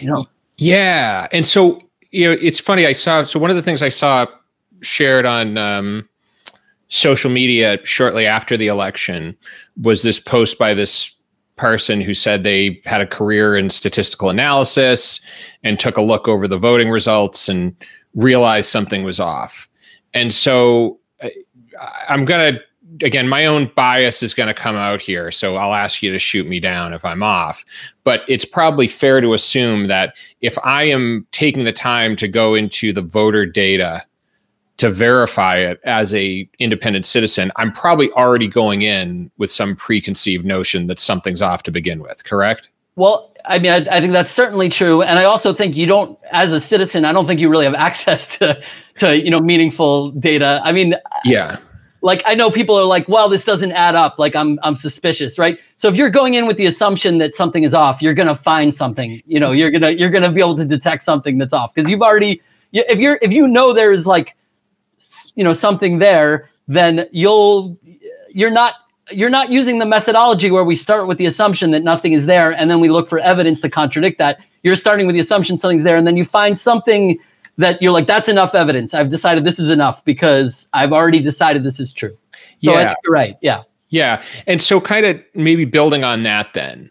You 0.00 0.10
know? 0.10 0.26
Yeah, 0.56 1.26
and 1.32 1.46
so 1.46 1.82
you 2.10 2.26
know, 2.26 2.38
it's 2.40 2.60
funny. 2.60 2.86
I 2.86 2.92
saw 2.92 3.24
so 3.24 3.38
one 3.38 3.50
of 3.50 3.56
the 3.56 3.62
things 3.62 3.82
I 3.82 3.88
saw 3.88 4.26
shared 4.82 5.26
on 5.26 5.58
um, 5.58 6.08
social 6.88 7.30
media 7.30 7.78
shortly 7.84 8.26
after 8.26 8.56
the 8.56 8.68
election 8.68 9.36
was 9.82 10.02
this 10.02 10.20
post 10.20 10.58
by 10.58 10.74
this 10.74 11.14
person 11.56 12.00
who 12.00 12.14
said 12.14 12.42
they 12.42 12.80
had 12.86 13.00
a 13.00 13.06
career 13.06 13.56
in 13.56 13.68
statistical 13.68 14.30
analysis 14.30 15.20
and 15.62 15.78
took 15.78 15.96
a 15.96 16.02
look 16.02 16.26
over 16.26 16.48
the 16.48 16.56
voting 16.56 16.88
results 16.88 17.48
and 17.48 17.76
realized 18.14 18.68
something 18.68 19.02
was 19.02 19.20
off. 19.20 19.68
And 20.14 20.32
so 20.32 20.99
I'm 22.08 22.24
going 22.24 22.54
to 22.54 22.60
again, 23.02 23.28
my 23.28 23.46
own 23.46 23.70
bias 23.74 24.22
is 24.22 24.34
going 24.34 24.48
to 24.48 24.54
come 24.54 24.76
out 24.76 25.00
here. 25.00 25.30
So 25.30 25.56
I'll 25.56 25.74
ask 25.74 26.02
you 26.02 26.12
to 26.12 26.18
shoot 26.18 26.46
me 26.46 26.60
down 26.60 26.92
if 26.92 27.04
I'm 27.04 27.22
off. 27.22 27.64
But 28.04 28.22
it's 28.28 28.44
probably 28.44 28.88
fair 28.88 29.20
to 29.20 29.34
assume 29.34 29.86
that 29.88 30.16
if 30.40 30.58
I 30.64 30.84
am 30.84 31.26
taking 31.32 31.64
the 31.64 31.72
time 31.72 32.16
to 32.16 32.28
go 32.28 32.54
into 32.54 32.92
the 32.92 33.02
voter 33.02 33.46
data 33.46 34.04
to 34.78 34.90
verify 34.90 35.58
it 35.58 35.80
as 35.84 36.14
a 36.14 36.48
independent 36.58 37.06
citizen, 37.06 37.52
I'm 37.56 37.70
probably 37.72 38.10
already 38.12 38.48
going 38.48 38.82
in 38.82 39.30
with 39.36 39.50
some 39.50 39.76
preconceived 39.76 40.44
notion 40.44 40.86
that 40.86 40.98
something's 40.98 41.42
off 41.42 41.62
to 41.64 41.70
begin 41.70 42.00
with, 42.00 42.24
correct? 42.24 42.70
Well, 42.96 43.32
I 43.44 43.58
mean, 43.58 43.72
I, 43.72 43.96
I, 43.96 44.00
think 44.00 44.12
that's 44.12 44.32
certainly 44.32 44.68
true, 44.68 45.02
and 45.02 45.18
I 45.18 45.24
also 45.24 45.54
think 45.54 45.74
you 45.74 45.86
don't, 45.86 46.18
as 46.30 46.52
a 46.52 46.60
citizen, 46.60 47.04
I 47.04 47.12
don't 47.12 47.26
think 47.26 47.40
you 47.40 47.48
really 47.48 47.64
have 47.64 47.74
access 47.88 48.26
to, 48.38 48.60
to 48.96 49.18
you 49.18 49.30
know, 49.30 49.40
meaningful 49.40 50.10
data. 50.12 50.60
I 50.64 50.72
mean, 50.72 50.94
yeah, 51.24 51.58
like 52.02 52.22
I 52.24 52.34
know 52.34 52.50
people 52.50 52.78
are 52.78 52.84
like, 52.84 53.08
well, 53.08 53.28
this 53.28 53.44
doesn't 53.44 53.72
add 53.72 53.94
up. 53.94 54.18
Like 54.18 54.34
I'm 54.34 54.58
I'm 54.62 54.76
suspicious, 54.76 55.38
right? 55.38 55.58
So 55.76 55.88
if 55.88 55.94
you're 55.94 56.10
going 56.10 56.34
in 56.34 56.46
with 56.46 56.56
the 56.56 56.66
assumption 56.66 57.18
that 57.18 57.34
something 57.34 57.64
is 57.64 57.74
off, 57.74 58.00
you're 58.00 58.14
gonna 58.14 58.36
find 58.36 58.74
something. 58.74 59.22
You 59.26 59.40
know, 59.40 59.52
you're 59.52 59.70
gonna 59.70 59.90
you're 59.90 60.10
gonna 60.10 60.32
be 60.32 60.40
able 60.40 60.56
to 60.56 60.64
detect 60.64 61.04
something 61.04 61.38
that's 61.38 61.52
off 61.52 61.74
because 61.74 61.90
you've 61.90 62.02
already 62.02 62.40
if 62.72 62.98
you're 62.98 63.18
if 63.22 63.32
you 63.32 63.46
know 63.46 63.72
there's 63.72 64.06
like 64.06 64.36
you 65.34 65.44
know 65.44 65.52
something 65.52 65.98
there, 65.98 66.50
then 66.68 67.06
you'll 67.12 67.76
you're 68.30 68.50
not 68.50 68.74
you're 69.10 69.30
not 69.30 69.50
using 69.50 69.78
the 69.78 69.86
methodology 69.86 70.50
where 70.50 70.64
we 70.64 70.76
start 70.76 71.06
with 71.06 71.18
the 71.18 71.26
assumption 71.26 71.72
that 71.72 71.82
nothing 71.82 72.12
is 72.12 72.26
there 72.26 72.52
and 72.52 72.70
then 72.70 72.80
we 72.80 72.88
look 72.88 73.08
for 73.08 73.18
evidence 73.18 73.60
to 73.60 73.68
contradict 73.68 74.18
that. 74.18 74.38
You're 74.62 74.76
starting 74.76 75.06
with 75.06 75.14
the 75.14 75.20
assumption 75.20 75.58
something's 75.58 75.84
there 75.84 75.96
and 75.96 76.06
then 76.06 76.16
you 76.16 76.24
find 76.24 76.56
something 76.56 77.18
that 77.58 77.80
you're 77.82 77.92
like, 77.92 78.06
that's 78.06 78.28
enough 78.28 78.54
evidence. 78.54 78.94
I've 78.94 79.10
decided 79.10 79.44
this 79.44 79.58
is 79.58 79.70
enough 79.70 80.04
because 80.04 80.68
I've 80.72 80.92
already 80.92 81.20
decided 81.20 81.64
this 81.64 81.80
is 81.80 81.92
true. 81.92 82.16
So 82.62 82.72
yeah. 82.72 82.94
you're 83.04 83.12
right. 83.12 83.36
Yeah. 83.42 83.62
Yeah. 83.88 84.22
And 84.46 84.62
so 84.62 84.80
kind 84.80 85.04
of 85.04 85.20
maybe 85.34 85.64
building 85.64 86.04
on 86.04 86.22
that 86.22 86.54
then, 86.54 86.90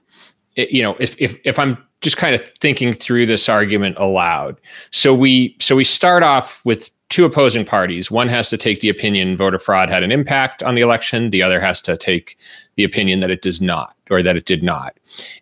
it, 0.55 0.71
you 0.71 0.83
know, 0.83 0.95
if, 0.99 1.15
if, 1.17 1.37
if 1.43 1.57
I'm 1.57 1.77
just 2.01 2.17
kind 2.17 2.35
of 2.35 2.47
thinking 2.59 2.93
through 2.93 3.25
this 3.25 3.49
argument 3.49 3.97
aloud. 3.97 4.57
So 4.91 5.13
we, 5.13 5.55
so 5.59 5.75
we 5.75 5.83
start 5.83 6.23
off 6.23 6.63
with 6.65 6.89
two 7.09 7.25
opposing 7.25 7.65
parties. 7.65 8.11
One 8.11 8.29
has 8.29 8.49
to 8.49 8.57
take 8.57 8.81
the 8.81 8.89
opinion 8.89 9.35
voter 9.35 9.59
fraud 9.59 9.89
had 9.89 10.03
an 10.03 10.11
impact 10.11 10.61
on 10.63 10.75
the 10.75 10.81
election. 10.81 11.31
The 11.31 11.41
other 11.41 11.59
has 11.59 11.81
to 11.81 11.97
take 11.97 12.37
the 12.75 12.83
opinion 12.83 13.19
that 13.21 13.31
it 13.31 13.41
does 13.41 13.59
not, 13.59 13.95
or 14.09 14.21
that 14.21 14.37
it 14.37 14.45
did 14.45 14.63
not. 14.63 14.95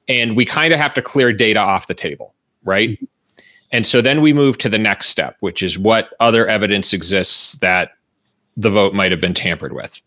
And 0.07 0.37
we 0.37 0.45
kind 0.45 0.73
of 0.73 0.79
have 0.79 0.93
to 0.95 1.01
clear 1.01 1.33
data 1.33 1.59
off 1.59 1.87
the 1.87 1.93
table, 1.93 2.33
right? 2.63 2.91
Mm-hmm. 2.91 3.05
And 3.71 3.85
so 3.85 4.01
then 4.01 4.21
we 4.21 4.33
move 4.33 4.57
to 4.59 4.69
the 4.69 4.77
next 4.77 5.09
step, 5.09 5.37
which 5.41 5.61
is 5.61 5.77
what 5.77 6.13
other 6.19 6.47
evidence 6.47 6.93
exists 6.93 7.57
that 7.57 7.91
the 8.55 8.69
vote 8.69 8.93
might 8.93 9.11
have 9.11 9.21
been 9.21 9.33
tampered 9.33 9.73
with. 9.73 10.01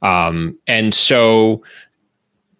Um, 0.00 0.58
and 0.66 0.94
so 0.94 1.62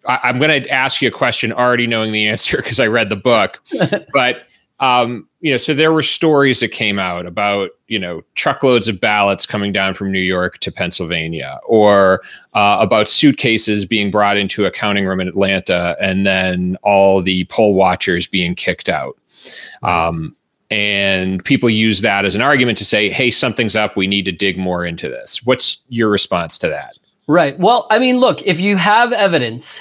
I, 0.07 0.29
am 0.29 0.39
going 0.39 0.63
to 0.63 0.69
ask 0.69 1.01
you 1.01 1.07
a 1.07 1.11
question, 1.11 1.51
already 1.51 1.87
knowing 1.87 2.11
the 2.11 2.27
answer 2.27 2.57
because 2.63 2.79
I 2.79 2.87
read 2.87 3.09
the 3.09 3.15
book. 3.15 3.61
but 4.13 4.43
um, 4.79 5.29
you 5.39 5.51
know, 5.51 5.57
so 5.57 5.73
there 5.73 5.93
were 5.93 6.01
stories 6.01 6.59
that 6.59 6.69
came 6.69 6.99
out 6.99 7.25
about 7.25 7.69
you 7.87 7.99
know 7.99 8.21
truckloads 8.35 8.87
of 8.87 8.99
ballots 8.99 9.45
coming 9.45 9.71
down 9.71 9.93
from 9.93 10.11
New 10.11 10.19
York 10.19 10.57
to 10.59 10.71
Pennsylvania, 10.71 11.59
or 11.65 12.21
uh, 12.53 12.77
about 12.81 13.07
suitcases 13.07 13.85
being 13.85 14.11
brought 14.11 14.35
into 14.35 14.65
a 14.65 14.71
counting 14.71 15.05
room 15.05 15.21
in 15.21 15.27
Atlanta, 15.27 15.95
and 16.01 16.25
then 16.25 16.75
all 16.83 17.21
the 17.21 17.45
poll 17.45 17.75
watchers 17.75 18.27
being 18.27 18.55
kicked 18.55 18.89
out. 18.89 19.17
Um, 19.81 20.35
and 20.71 21.43
people 21.43 21.69
use 21.69 22.01
that 22.01 22.25
as 22.25 22.35
an 22.35 22.41
argument 22.41 22.77
to 22.79 22.85
say, 22.85 23.09
hey, 23.09 23.29
something's 23.29 23.75
up. 23.75 23.95
We 23.95 24.07
need 24.07 24.25
to 24.25 24.31
dig 24.31 24.57
more 24.57 24.85
into 24.85 25.07
this. 25.07 25.45
What's 25.45 25.83
your 25.89 26.09
response 26.09 26.57
to 26.59 26.69
that? 26.69 26.95
Right. 27.27 27.57
Well, 27.59 27.87
I 27.91 27.99
mean, 27.99 28.17
look, 28.17 28.41
if 28.43 28.59
you 28.59 28.75
have 28.77 29.13
evidence, 29.13 29.79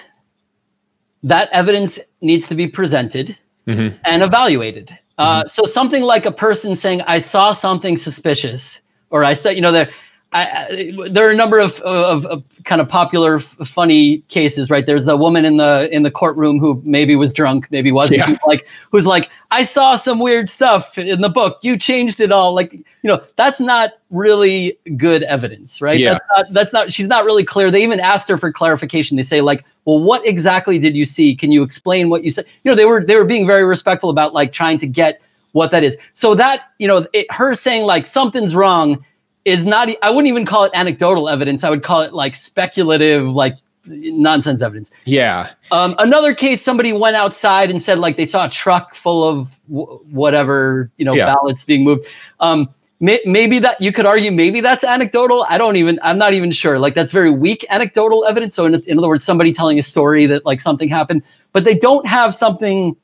that 1.23 1.49
evidence 1.53 1.99
needs 2.21 2.47
to 2.49 2.55
be 2.55 2.69
presented 2.69 3.37
mm-hmm. 3.67 3.97
and 4.05 4.23
evaluated. 4.23 4.97
Uh, 5.19 5.41
mm-hmm. 5.41 5.49
so 5.49 5.65
something 5.65 6.03
like 6.03 6.27
a 6.27 6.33
person 6.33 6.77
saying, 6.77 7.01
I 7.03 7.19
saw 7.21 7.53
something 7.53 7.97
suspicious, 7.97 8.81
or 9.11 9.25
I 9.25 9.35
said, 9.35 9.57
you 9.57 9.63
know, 9.63 9.73
there 9.73 9.91
I, 10.35 10.93
there 11.11 11.27
are 11.27 11.31
a 11.31 11.37
number 11.37 11.59
of, 11.59 11.79
of, 11.81 12.25
of 12.25 12.43
kind 12.65 12.81
of 12.81 12.89
popular, 12.89 13.37
f- 13.37 13.69
funny 13.69 14.19
cases, 14.29 14.71
right? 14.71 14.87
There's 14.87 15.05
the 15.05 15.17
woman 15.17 15.45
in 15.45 15.59
the 15.59 15.95
in 15.95 16.05
the 16.05 16.11
courtroom 16.11 16.59
who 16.59 16.81
maybe 16.87 17.17
was 17.17 17.35
drunk, 17.35 17.67
maybe 17.71 17.93
wasn't, 17.93 18.21
yeah. 18.21 18.39
like 18.47 18.67
who's 18.91 19.05
like, 19.05 19.29
I 19.51 19.65
saw 19.65 19.97
some 19.97 20.19
weird 20.19 20.49
stuff 20.49 20.97
in 20.97 21.21
the 21.21 21.29
book. 21.29 21.59
You 21.61 21.77
changed 21.77 22.19
it 22.19 22.33
all, 22.33 22.55
like 22.55 22.73
you 22.73 22.85
know, 23.03 23.23
that's 23.37 23.61
not 23.61 23.93
really 24.11 24.79
good 24.97 25.23
evidence, 25.25 25.83
right? 25.83 25.99
Yeah. 25.99 26.15
That's 26.15 26.25
not 26.35 26.53
that's 26.53 26.73
not. 26.73 26.93
She's 26.95 27.09
not 27.09 27.27
really 27.27 27.45
clear. 27.45 27.71
They 27.71 27.83
even 27.83 28.01
asked 28.01 28.29
her 28.31 28.39
for 28.39 28.51
clarification. 28.51 29.19
They 29.19 29.23
say 29.25 29.43
like, 29.43 29.67
well, 29.85 30.01
what 30.01 30.27
exactly 30.27 30.79
did 30.79 30.97
you 30.97 31.05
see? 31.05 31.37
Can 31.37 31.53
you 31.53 31.63
explain 31.63 32.09
what 32.09 32.25
you 32.25 32.31
said? 32.31 32.47
You 32.65 32.71
know, 32.71 32.75
they 32.75 32.87
were 32.87 33.05
they 33.05 33.17
were 33.17 33.27
being 33.27 33.47
very 33.47 33.67
respectful 33.67 34.09
about 34.09 34.33
like 34.33 34.55
trying 34.55 34.79
to 34.79 34.87
get 34.87 35.21
what 35.53 35.71
that 35.73 35.85
is. 35.85 35.99
So 36.15 36.35
that 36.37 36.71
you 36.79 36.89
know, 36.89 37.07
it, 37.13 37.27
her 37.31 37.55
saying 37.55 37.85
like 37.85 38.07
something's 38.07 38.55
wrong 38.55 39.05
is 39.45 39.65
not 39.65 39.89
i 40.03 40.11
wouldn't 40.11 40.29
even 40.29 40.47
call 40.47 40.65
it 40.65 40.73
anecdotal 40.75 41.29
evidence. 41.29 41.65
I 41.65 41.71
would 41.71 41.83
call 41.83 42.03
it 42.03 42.13
like 42.13 42.37
speculative 42.37 43.27
like 43.27 43.57
nonsense 43.87 44.63
evidence. 44.63 44.91
Yeah. 45.05 45.51
Um, 45.71 45.95
another 45.99 46.35
case 46.35 46.63
somebody 46.63 46.93
went 46.93 47.17
outside 47.17 47.71
and 47.71 47.83
said 47.83 47.99
like 47.99 48.17
they 48.17 48.27
saw 48.27 48.47
a 48.47 48.51
truck 48.51 48.95
full 48.95 49.29
of 49.29 49.49
w- 49.69 49.99
whatever 50.11 50.91
you 50.97 51.05
know 51.05 51.15
yeah. 51.15 51.35
ballots 51.35 51.65
being 51.65 51.85
moved. 51.85 52.07
Um, 52.41 52.69
may- 53.01 53.23
maybe 53.25 53.59
that 53.59 53.81
you 53.81 53.93
could 53.93 54.07
argue 54.07 54.31
maybe 54.31 54.61
that's 54.61 54.85
anecdotal. 54.85 55.45
I 55.49 55.59
don't 55.59 55.77
even 55.77 55.99
i'm 56.03 56.19
not 56.19 56.33
even 56.33 56.53
sure. 56.53 56.79
Like 56.79 56.95
that's 56.95 57.13
very 57.13 57.31
weak 57.31 57.67
anecdotal 57.71 58.25
evidence. 58.25 58.55
So 58.55 58.67
in, 58.67 58.75
in 58.83 58.99
other 58.99 59.09
words 59.09 59.25
somebody 59.25 59.53
telling 59.53 59.79
a 59.79 59.83
story 59.83 60.27
that 60.27 60.47
like 60.47 60.61
something 60.61 60.89
happened. 60.89 61.23
But 61.53 61.65
they 61.65 61.75
don't 61.75 62.07
have 62.07 62.35
something 62.35 62.97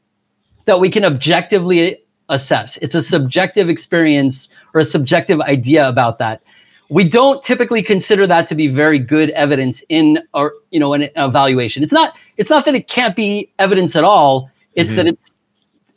that 0.66 0.80
we 0.80 0.91
can 0.91 1.05
objectively 1.05 1.99
assess. 2.29 2.76
It's 2.79 2.95
a 2.95 3.03
subjective 3.03 3.68
experience 3.68 4.49
or 4.74 4.81
a 4.81 4.85
subjective 4.85 5.41
idea 5.41 5.89
about 5.89 6.18
that. 6.18 6.43
We 6.91 7.05
don't 7.05 7.43
typically 7.43 7.83
consider 7.83 8.26
that 8.26 8.49
to 8.49 8.55
be 8.55 8.68
very 8.68 8.99
good 8.99 9.31
evidence 9.31 9.83
in 9.89 10.20
or 10.33 10.55
you 10.70 10.81
know 10.81 10.95
an 10.95 11.11
evaluation. 11.16 11.83
It's 11.83 11.93
not 11.93 12.14
it's 12.37 12.51
not 12.51 12.64
that 12.64 12.74
it 12.74 12.89
can't 12.89 13.14
be 13.14 13.53
evidence 13.59 13.95
at 13.95 14.05
all. 14.05 14.51
It's 14.74 14.89
mm-hmm. 14.89 14.97
that 14.97 15.07
it's 15.09 15.31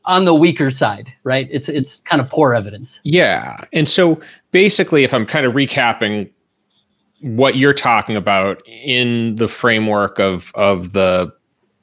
on 0.05 0.25
the 0.25 0.35
weaker 0.35 0.71
side, 0.71 1.11
right? 1.23 1.47
It's 1.51 1.69
it's 1.69 1.99
kind 1.99 2.21
of 2.21 2.29
poor 2.29 2.53
evidence. 2.53 2.99
Yeah. 3.03 3.57
And 3.71 3.87
so 3.87 4.19
basically 4.51 5.03
if 5.03 5.13
I'm 5.13 5.25
kind 5.25 5.45
of 5.45 5.53
recapping 5.53 6.29
what 7.21 7.55
you're 7.55 7.73
talking 7.73 8.15
about 8.15 8.61
in 8.67 9.35
the 9.35 9.47
framework 9.47 10.19
of 10.19 10.51
of 10.55 10.93
the 10.93 11.31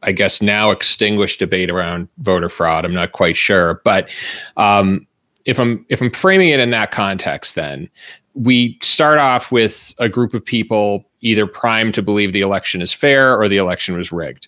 I 0.02 0.12
guess 0.12 0.40
now 0.40 0.70
extinguished 0.70 1.38
debate 1.38 1.70
around 1.70 2.08
voter 2.18 2.48
fraud. 2.48 2.84
I'm 2.84 2.94
not 2.94 3.12
quite 3.12 3.36
sure, 3.36 3.80
but 3.84 4.10
um, 4.56 5.06
if 5.44 5.58
I'm 5.58 5.84
if 5.88 6.00
I'm 6.00 6.12
framing 6.12 6.50
it 6.50 6.60
in 6.60 6.70
that 6.70 6.90
context, 6.92 7.54
then 7.54 7.90
we 8.34 8.78
start 8.82 9.18
off 9.18 9.50
with 9.50 9.92
a 9.98 10.08
group 10.08 10.34
of 10.34 10.44
people 10.44 11.04
either 11.20 11.46
primed 11.46 11.94
to 11.94 12.02
believe 12.02 12.32
the 12.32 12.40
election 12.40 12.80
is 12.80 12.92
fair 12.92 13.36
or 13.36 13.48
the 13.48 13.56
election 13.56 13.96
was 13.96 14.12
rigged. 14.12 14.46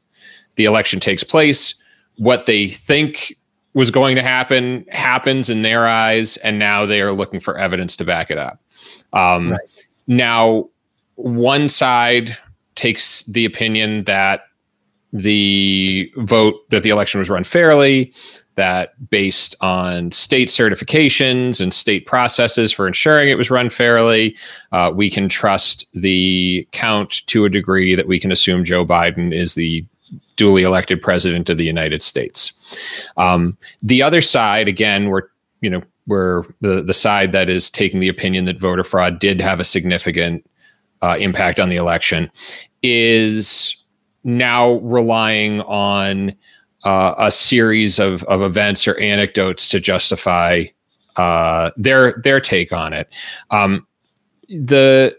The 0.56 0.64
election 0.64 1.00
takes 1.00 1.24
place. 1.24 1.74
What 2.16 2.46
they 2.46 2.68
think 2.68 3.34
was 3.74 3.90
going 3.90 4.16
to 4.16 4.22
happen 4.22 4.84
happens 4.90 5.48
in 5.48 5.62
their 5.62 5.88
eyes, 5.88 6.36
and 6.38 6.58
now 6.58 6.86
they 6.86 7.00
are 7.00 7.12
looking 7.12 7.40
for 7.40 7.58
evidence 7.58 7.96
to 7.96 8.04
back 8.04 8.30
it 8.30 8.38
up. 8.38 8.60
Um, 9.12 9.52
right. 9.52 9.86
Now, 10.06 10.68
one 11.14 11.68
side 11.68 12.36
takes 12.74 13.22
the 13.24 13.44
opinion 13.44 14.04
that 14.04 14.42
the 15.12 16.12
vote 16.16 16.68
that 16.70 16.82
the 16.82 16.90
election 16.90 17.18
was 17.18 17.28
run 17.28 17.44
fairly, 17.44 18.12
that 18.54 18.92
based 19.10 19.56
on 19.60 20.10
state 20.10 20.48
certifications 20.48 21.60
and 21.60 21.72
state 21.72 22.06
processes 22.06 22.72
for 22.72 22.86
ensuring 22.86 23.28
it 23.28 23.38
was 23.38 23.50
run 23.50 23.70
fairly, 23.70 24.36
uh, 24.72 24.92
we 24.94 25.10
can 25.10 25.28
trust 25.28 25.86
the 25.94 26.66
count 26.72 27.22
to 27.26 27.44
a 27.44 27.48
degree 27.48 27.94
that 27.94 28.06
we 28.06 28.20
can 28.20 28.30
assume 28.30 28.64
Joe 28.64 28.84
Biden 28.84 29.32
is 29.32 29.54
the 29.54 29.84
duly 30.36 30.62
elected 30.62 31.00
president 31.00 31.48
of 31.48 31.58
the 31.58 31.64
United 31.64 32.02
States. 32.02 32.52
Um, 33.16 33.56
the 33.82 34.02
other 34.02 34.20
side, 34.20 34.68
again, 34.68 35.08
we're 35.08 35.24
you 35.60 35.70
know 35.70 35.82
we're 36.06 36.44
the 36.60 36.82
the 36.82 36.94
side 36.94 37.32
that 37.32 37.48
is 37.48 37.70
taking 37.70 38.00
the 38.00 38.08
opinion 38.08 38.44
that 38.46 38.60
voter 38.60 38.84
fraud 38.84 39.18
did 39.18 39.40
have 39.40 39.60
a 39.60 39.64
significant 39.64 40.48
uh, 41.02 41.16
impact 41.18 41.60
on 41.60 41.68
the 41.68 41.76
election, 41.76 42.30
is 42.82 43.76
now 44.24 44.74
relying 44.78 45.60
on 45.62 46.34
uh, 46.84 47.14
a 47.18 47.30
series 47.30 47.98
of, 47.98 48.22
of 48.24 48.42
events 48.42 48.88
or 48.88 48.98
anecdotes 48.98 49.68
to 49.68 49.80
justify 49.80 50.64
uh, 51.16 51.70
their 51.76 52.20
their 52.24 52.40
take 52.40 52.72
on 52.72 52.92
it. 52.92 53.12
Um, 53.50 53.86
the 54.48 55.16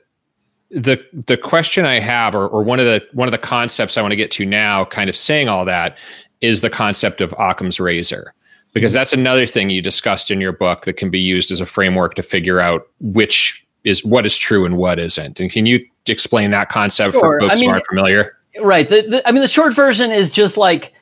the 0.71 1.03
the 1.27 1.37
question 1.37 1.85
I 1.85 1.99
have, 1.99 2.33
or, 2.33 2.47
or 2.47 2.63
one 2.63 2.79
of 2.79 2.85
the 2.85 3.03
one 3.13 3.27
of 3.27 3.31
the 3.31 3.37
concepts 3.37 3.97
I 3.97 4.01
want 4.01 4.11
to 4.11 4.17
get 4.17 4.31
to 4.31 4.45
now, 4.45 4.85
kind 4.85 5.09
of 5.09 5.15
saying 5.15 5.49
all 5.49 5.65
that, 5.65 5.97
is 6.39 6.61
the 6.61 6.69
concept 6.69 7.21
of 7.21 7.33
Occam's 7.37 7.79
razor, 7.79 8.33
because 8.73 8.93
that's 8.93 9.13
another 9.13 9.45
thing 9.45 9.69
you 9.69 9.81
discussed 9.81 10.31
in 10.31 10.41
your 10.41 10.53
book 10.53 10.85
that 10.85 10.93
can 10.93 11.09
be 11.09 11.19
used 11.19 11.51
as 11.51 11.61
a 11.61 11.65
framework 11.65 12.15
to 12.15 12.23
figure 12.23 12.59
out 12.59 12.87
which 12.99 13.65
is 13.83 14.03
what 14.03 14.25
is 14.25 14.37
true 14.37 14.65
and 14.65 14.77
what 14.77 14.99
isn't. 14.99 15.39
And 15.39 15.51
can 15.51 15.65
you 15.65 15.85
explain 16.07 16.51
that 16.51 16.69
concept 16.69 17.13
sure. 17.13 17.21
for 17.21 17.39
folks 17.39 17.53
I 17.53 17.55
mean, 17.55 17.65
who 17.65 17.71
aren't 17.71 17.87
familiar? 17.87 18.37
Right. 18.59 18.89
The, 18.89 19.01
the, 19.03 19.27
i 19.27 19.31
mean 19.31 19.41
the 19.41 19.47
short 19.47 19.75
version 19.75 20.11
is 20.11 20.31
just 20.31 20.57
like 20.57 20.93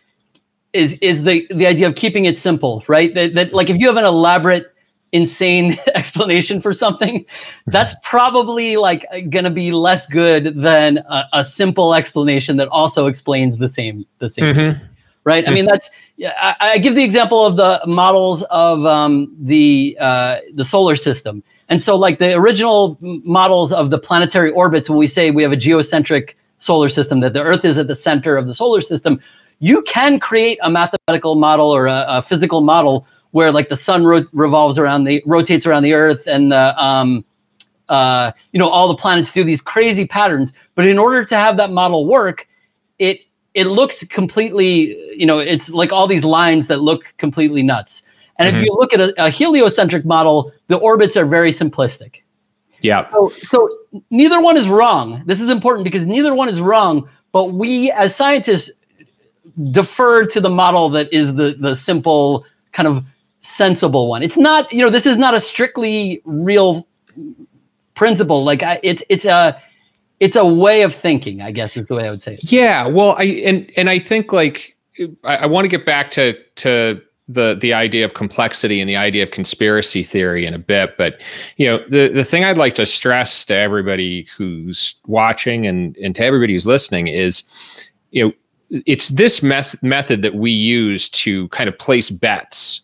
is 0.73 0.93
is 1.01 1.23
the 1.23 1.47
the 1.49 1.65
idea 1.65 1.87
of 1.87 1.95
keeping 1.95 2.25
it 2.25 2.37
simple 2.37 2.83
right? 2.87 3.13
That, 3.15 3.33
that 3.35 3.53
like 3.53 3.69
if 3.69 3.77
you 3.77 3.87
have 3.87 3.97
an 3.97 4.05
elaborate 4.05 4.67
insane 5.11 5.79
explanation 5.95 6.61
for 6.61 6.73
something 6.73 7.25
that's 7.67 7.95
probably 8.03 8.77
like 8.77 9.05
gonna 9.31 9.49
be 9.49 9.71
less 9.71 10.05
good 10.07 10.61
than 10.61 10.99
a, 10.99 11.25
a 11.33 11.43
simple 11.43 11.95
explanation 11.95 12.57
that 12.57 12.67
also 12.67 13.07
explains 13.07 13.57
the 13.57 13.69
same 13.69 14.05
the 14.19 14.29
same 14.29 14.55
mm-hmm. 14.55 14.85
right? 15.23 15.47
I 15.47 15.51
mean 15.51 15.65
that's 15.65 15.89
I, 16.23 16.55
I, 16.59 16.77
give 16.77 16.95
the 16.95 17.03
example 17.03 17.45
of 17.45 17.55
the 17.55 17.81
models 17.87 18.43
of 18.43 18.85
um, 18.85 19.35
the 19.39 19.97
uh, 19.99 20.37
the 20.53 20.65
solar 20.65 20.95
system. 20.95 21.43
And 21.69 21.81
so 21.81 21.95
like 21.95 22.19
the 22.19 22.33
original 22.33 22.97
models 23.01 23.71
of 23.71 23.89
the 23.89 23.99
planetary 23.99 24.51
orbits 24.51 24.89
when 24.89 24.97
we 24.97 25.07
say 25.07 25.31
we 25.31 25.43
have 25.43 25.51
a 25.51 25.57
geocentric 25.57 26.35
solar 26.59 26.89
system, 26.89 27.19
that 27.21 27.33
the 27.33 27.41
Earth 27.41 27.65
is 27.65 27.77
at 27.77 27.87
the 27.87 27.95
center 27.95 28.37
of 28.37 28.47
the 28.47 28.53
solar 28.53 28.81
system, 28.81 29.19
you 29.59 29.81
can 29.83 30.19
create 30.19 30.57
a 30.61 30.69
mathematical 30.69 31.35
model 31.35 31.69
or 31.69 31.87
a, 31.87 32.05
a 32.07 32.21
physical 32.21 32.61
model 32.61 33.05
where 33.31 33.51
like 33.51 33.69
the 33.69 33.75
sun 33.75 34.03
ro- 34.03 34.25
revolves 34.31 34.77
around 34.77 35.03
the 35.03 35.21
rotates 35.25 35.65
around 35.65 35.83
the 35.83 35.93
Earth 35.93 36.21
and 36.25 36.51
the 36.51 36.83
um, 36.83 37.23
uh, 37.89 38.31
you 38.51 38.59
know 38.59 38.69
all 38.69 38.87
the 38.87 38.95
planets 38.95 39.31
do 39.31 39.43
these 39.43 39.61
crazy 39.61 40.05
patterns. 40.05 40.53
But 40.75 40.85
in 40.85 40.97
order 40.97 41.25
to 41.25 41.35
have 41.35 41.57
that 41.57 41.71
model 41.71 42.05
work, 42.07 42.47
it 42.97 43.19
it 43.53 43.65
looks 43.65 44.05
completely 44.07 44.97
you 45.15 45.25
know 45.25 45.39
it's 45.39 45.69
like 45.69 45.91
all 45.91 46.07
these 46.07 46.23
lines 46.23 46.67
that 46.67 46.81
look 46.81 47.03
completely 47.17 47.63
nuts. 47.63 48.01
And 48.37 48.47
mm-hmm. 48.47 48.57
if 48.57 48.65
you 48.65 48.73
look 48.73 48.93
at 48.93 49.01
a, 49.01 49.25
a 49.25 49.29
heliocentric 49.29 50.05
model, 50.05 50.51
the 50.67 50.77
orbits 50.77 51.17
are 51.17 51.25
very 51.25 51.53
simplistic. 51.53 52.21
Yeah. 52.81 53.09
So, 53.11 53.29
so 53.29 53.69
neither 54.09 54.41
one 54.41 54.57
is 54.57 54.67
wrong. 54.67 55.23
This 55.25 55.41
is 55.41 55.49
important 55.49 55.83
because 55.83 56.05
neither 56.05 56.33
one 56.33 56.49
is 56.49 56.59
wrong. 56.59 57.09
But 57.31 57.53
we, 57.53 57.91
as 57.91 58.15
scientists, 58.15 58.71
defer 59.71 60.25
to 60.25 60.41
the 60.41 60.49
model 60.49 60.89
that 60.91 61.11
is 61.13 61.35
the 61.35 61.55
the 61.59 61.75
simple 61.75 62.45
kind 62.71 62.87
of 62.87 63.03
sensible 63.41 64.09
one. 64.09 64.23
It's 64.23 64.37
not, 64.37 64.71
you 64.71 64.83
know, 64.83 64.89
this 64.89 65.05
is 65.05 65.17
not 65.17 65.33
a 65.33 65.41
strictly 65.41 66.21
real 66.25 66.87
principle. 67.95 68.43
Like 68.43 68.63
I, 68.63 68.79
it's 68.83 69.03
it's 69.09 69.25
a 69.25 69.61
it's 70.19 70.35
a 70.35 70.45
way 70.45 70.81
of 70.81 70.95
thinking. 70.95 71.41
I 71.41 71.51
guess 71.51 71.77
is 71.77 71.85
the 71.87 71.95
way 71.95 72.07
I 72.07 72.11
would 72.11 72.21
say 72.21 72.35
it. 72.35 72.51
Yeah. 72.51 72.87
Well, 72.87 73.15
I 73.17 73.23
and 73.23 73.71
and 73.75 73.89
I 73.89 73.99
think 73.99 74.33
like 74.33 74.75
I, 75.23 75.37
I 75.37 75.45
want 75.45 75.65
to 75.65 75.69
get 75.69 75.85
back 75.85 76.11
to 76.11 76.35
to 76.55 77.01
the 77.29 77.55
the 77.61 77.73
idea 77.73 78.03
of 78.03 78.15
complexity 78.15 78.81
and 78.81 78.89
the 78.89 78.95
idea 78.95 79.21
of 79.21 79.29
conspiracy 79.29 80.01
theory 80.01 80.45
in 80.45 80.53
a 80.53 80.59
bit 80.59 80.97
but 80.97 81.21
you 81.57 81.65
know 81.65 81.77
the 81.87 82.09
the 82.09 82.23
thing 82.23 82.43
i'd 82.43 82.57
like 82.57 82.73
to 82.73 82.85
stress 82.85 83.45
to 83.45 83.53
everybody 83.53 84.27
who's 84.35 84.95
watching 85.05 85.67
and 85.67 85.95
and 85.97 86.15
to 86.15 86.23
everybody 86.23 86.53
who's 86.53 86.65
listening 86.65 87.07
is 87.07 87.43
you 88.11 88.25
know 88.25 88.33
it's 88.71 89.09
this 89.09 89.41
mes- 89.41 89.81
method 89.81 90.23
that 90.23 90.35
we 90.35 90.51
use 90.51 91.09
to 91.09 91.47
kind 91.49 91.67
of 91.69 91.77
place 91.77 92.09
bets 92.09 92.81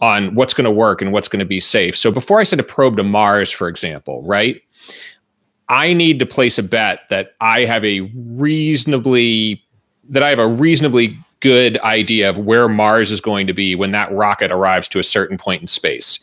on 0.00 0.34
what's 0.34 0.52
going 0.52 0.64
to 0.64 0.70
work 0.70 1.00
and 1.00 1.12
what's 1.12 1.28
going 1.28 1.38
to 1.38 1.46
be 1.46 1.60
safe. 1.60 1.96
So 1.96 2.10
before 2.10 2.40
i 2.40 2.42
send 2.42 2.60
a 2.60 2.64
probe 2.64 2.96
to 2.96 3.02
mars 3.02 3.50
for 3.50 3.68
example 3.68 4.22
right 4.22 4.62
i 5.68 5.92
need 5.92 6.18
to 6.18 6.26
place 6.26 6.58
a 6.58 6.62
bet 6.62 7.00
that 7.10 7.34
i 7.42 7.66
have 7.66 7.84
a 7.84 8.00
reasonably 8.14 9.62
that 10.08 10.22
i 10.22 10.30
have 10.30 10.38
a 10.38 10.48
reasonably 10.48 11.18
good 11.42 11.76
idea 11.80 12.30
of 12.30 12.38
where 12.38 12.68
Mars 12.68 13.10
is 13.10 13.20
going 13.20 13.46
to 13.48 13.52
be 13.52 13.74
when 13.74 13.90
that 13.90 14.10
rocket 14.12 14.50
arrives 14.50 14.88
to 14.88 14.98
a 14.98 15.02
certain 15.02 15.36
point 15.36 15.60
in 15.60 15.66
space. 15.66 16.18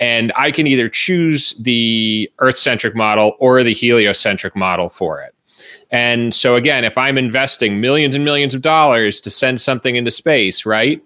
And 0.00 0.32
I 0.34 0.50
can 0.50 0.66
either 0.66 0.88
choose 0.88 1.52
the 1.60 2.28
Earth 2.40 2.56
centric 2.56 2.96
model 2.96 3.36
or 3.38 3.62
the 3.62 3.74
heliocentric 3.74 4.56
model 4.56 4.88
for 4.88 5.20
it. 5.20 5.34
And 5.90 6.34
so, 6.34 6.56
again, 6.56 6.84
if 6.84 6.98
I'm 6.98 7.18
investing 7.18 7.80
millions 7.80 8.16
and 8.16 8.24
millions 8.24 8.54
of 8.54 8.62
dollars 8.62 9.20
to 9.20 9.30
send 9.30 9.60
something 9.60 9.94
into 9.94 10.10
space, 10.10 10.66
right? 10.66 11.00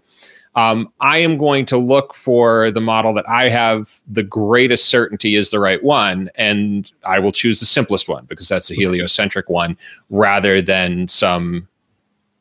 Um, 0.55 0.91
I 1.01 1.19
am 1.19 1.37
going 1.37 1.67
to 1.67 1.77
look 1.77 2.15
for 2.15 2.71
the 2.71 2.81
model 2.81 3.13
that 3.15 3.29
I 3.29 3.51
have 3.51 4.01
the 4.09 4.23
greatest 4.23 4.87
certainty 4.87 5.35
is 5.35 5.51
the 5.51 5.61
right 5.61 5.83
one, 5.83 6.31
and 6.37 6.91
I 7.05 7.19
will 7.19 7.33
choose 7.33 7.61
the 7.61 7.67
simplest 7.67 8.09
one 8.09 8.25
because 8.25 8.49
that's 8.49 8.69
the 8.69 8.75
heliocentric 8.75 9.51
one 9.51 9.77
rather 10.09 10.63
than 10.63 11.09
some 11.09 11.69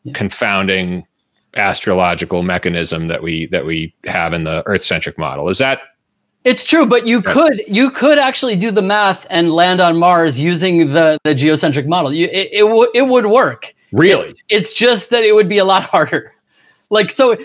yeah. 0.03 0.13
confounding 0.13 1.05
astrological 1.56 2.43
mechanism 2.43 3.08
that 3.08 3.24
we 3.24 3.47
that 3.47 3.66
we 3.66 3.93
have 4.06 4.34
in 4.34 4.43
the 4.43 4.64
Earth 4.66 4.84
centric 4.84 5.18
model. 5.18 5.49
Is 5.49 5.58
that 5.60 5.80
it's 6.43 6.64
true, 6.64 6.86
but 6.86 7.08
you 7.08 7.22
yeah. 7.26 7.34
could 7.34 7.62
you 7.68 7.89
could 7.89 8.20
actually 8.20 8.56
do 8.56 8.72
the 8.72 8.82
math 8.82 9.26
and 9.30 9.51
land 9.51 9.82
on 9.82 9.97
Mars 9.97 10.38
using 10.38 10.93
the 10.93 11.18
the 11.24 11.34
geocentric 11.34 11.88
model. 11.88 12.14
You, 12.14 12.28
it 12.28 12.49
it, 12.51 12.62
w- 12.62 12.91
it 12.93 13.01
would 13.03 13.26
work. 13.26 13.74
Really? 13.91 14.30
It, 14.30 14.38
it's 14.49 14.74
just 14.74 15.10
that 15.10 15.24
it 15.24 15.34
would 15.34 15.49
be 15.49 15.58
a 15.58 15.66
lot 15.66 15.84
harder. 15.84 16.34
Like 16.91 17.12
so, 17.12 17.32
it, 17.32 17.41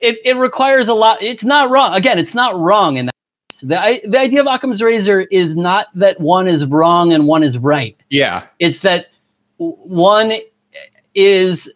it 0.00 0.18
it 0.24 0.36
requires 0.36 0.88
a 0.88 0.94
lot. 0.94 1.22
It's 1.22 1.44
not 1.44 1.70
wrong. 1.70 1.94
Again, 1.94 2.18
it's 2.18 2.34
not 2.34 2.58
wrong 2.58 2.96
in 2.96 3.06
that. 3.06 3.12
The, 3.62 4.02
the 4.06 4.18
idea 4.18 4.40
of 4.42 4.46
Occam's 4.46 4.82
razor 4.82 5.22
is 5.30 5.56
not 5.56 5.86
that 5.94 6.20
one 6.20 6.46
is 6.46 6.66
wrong 6.66 7.14
and 7.14 7.26
one 7.26 7.42
is 7.42 7.56
right. 7.56 7.96
Yeah. 8.10 8.46
It's 8.58 8.80
that 8.80 9.06
one 9.56 10.32
is 11.14 11.70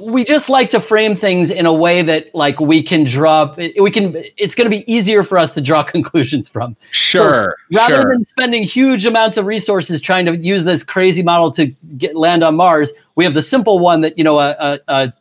we 0.00 0.24
just 0.24 0.48
like 0.48 0.70
to 0.70 0.80
frame 0.80 1.16
things 1.16 1.50
in 1.50 1.66
a 1.66 1.72
way 1.72 2.02
that 2.02 2.34
like 2.34 2.58
we 2.60 2.82
can 2.82 3.04
draw 3.04 3.54
we 3.80 3.90
can 3.90 4.14
it's 4.36 4.54
going 4.54 4.70
to 4.70 4.76
be 4.76 4.90
easier 4.92 5.24
for 5.24 5.38
us 5.38 5.52
to 5.52 5.60
draw 5.60 5.82
conclusions 5.96 6.48
from. 6.48 6.76
Sure 6.90 7.56
so 7.72 7.78
rather 7.78 8.02
sure. 8.02 8.12
than 8.12 8.24
spending 8.26 8.62
huge 8.62 9.06
amounts 9.06 9.36
of 9.36 9.46
resources 9.46 10.00
trying 10.00 10.26
to 10.26 10.36
use 10.36 10.64
this 10.64 10.82
crazy 10.82 11.22
model 11.22 11.52
to 11.52 11.66
get 11.98 12.16
land 12.16 12.42
on 12.42 12.56
mars 12.56 12.90
we 13.14 13.24
have 13.24 13.34
the 13.34 13.42
simple 13.42 13.78
one 13.78 14.00
that 14.00 14.16
you 14.16 14.24
know 14.24 14.38
a, 14.38 14.56
a, 14.58 14.80
a 14.88 15.12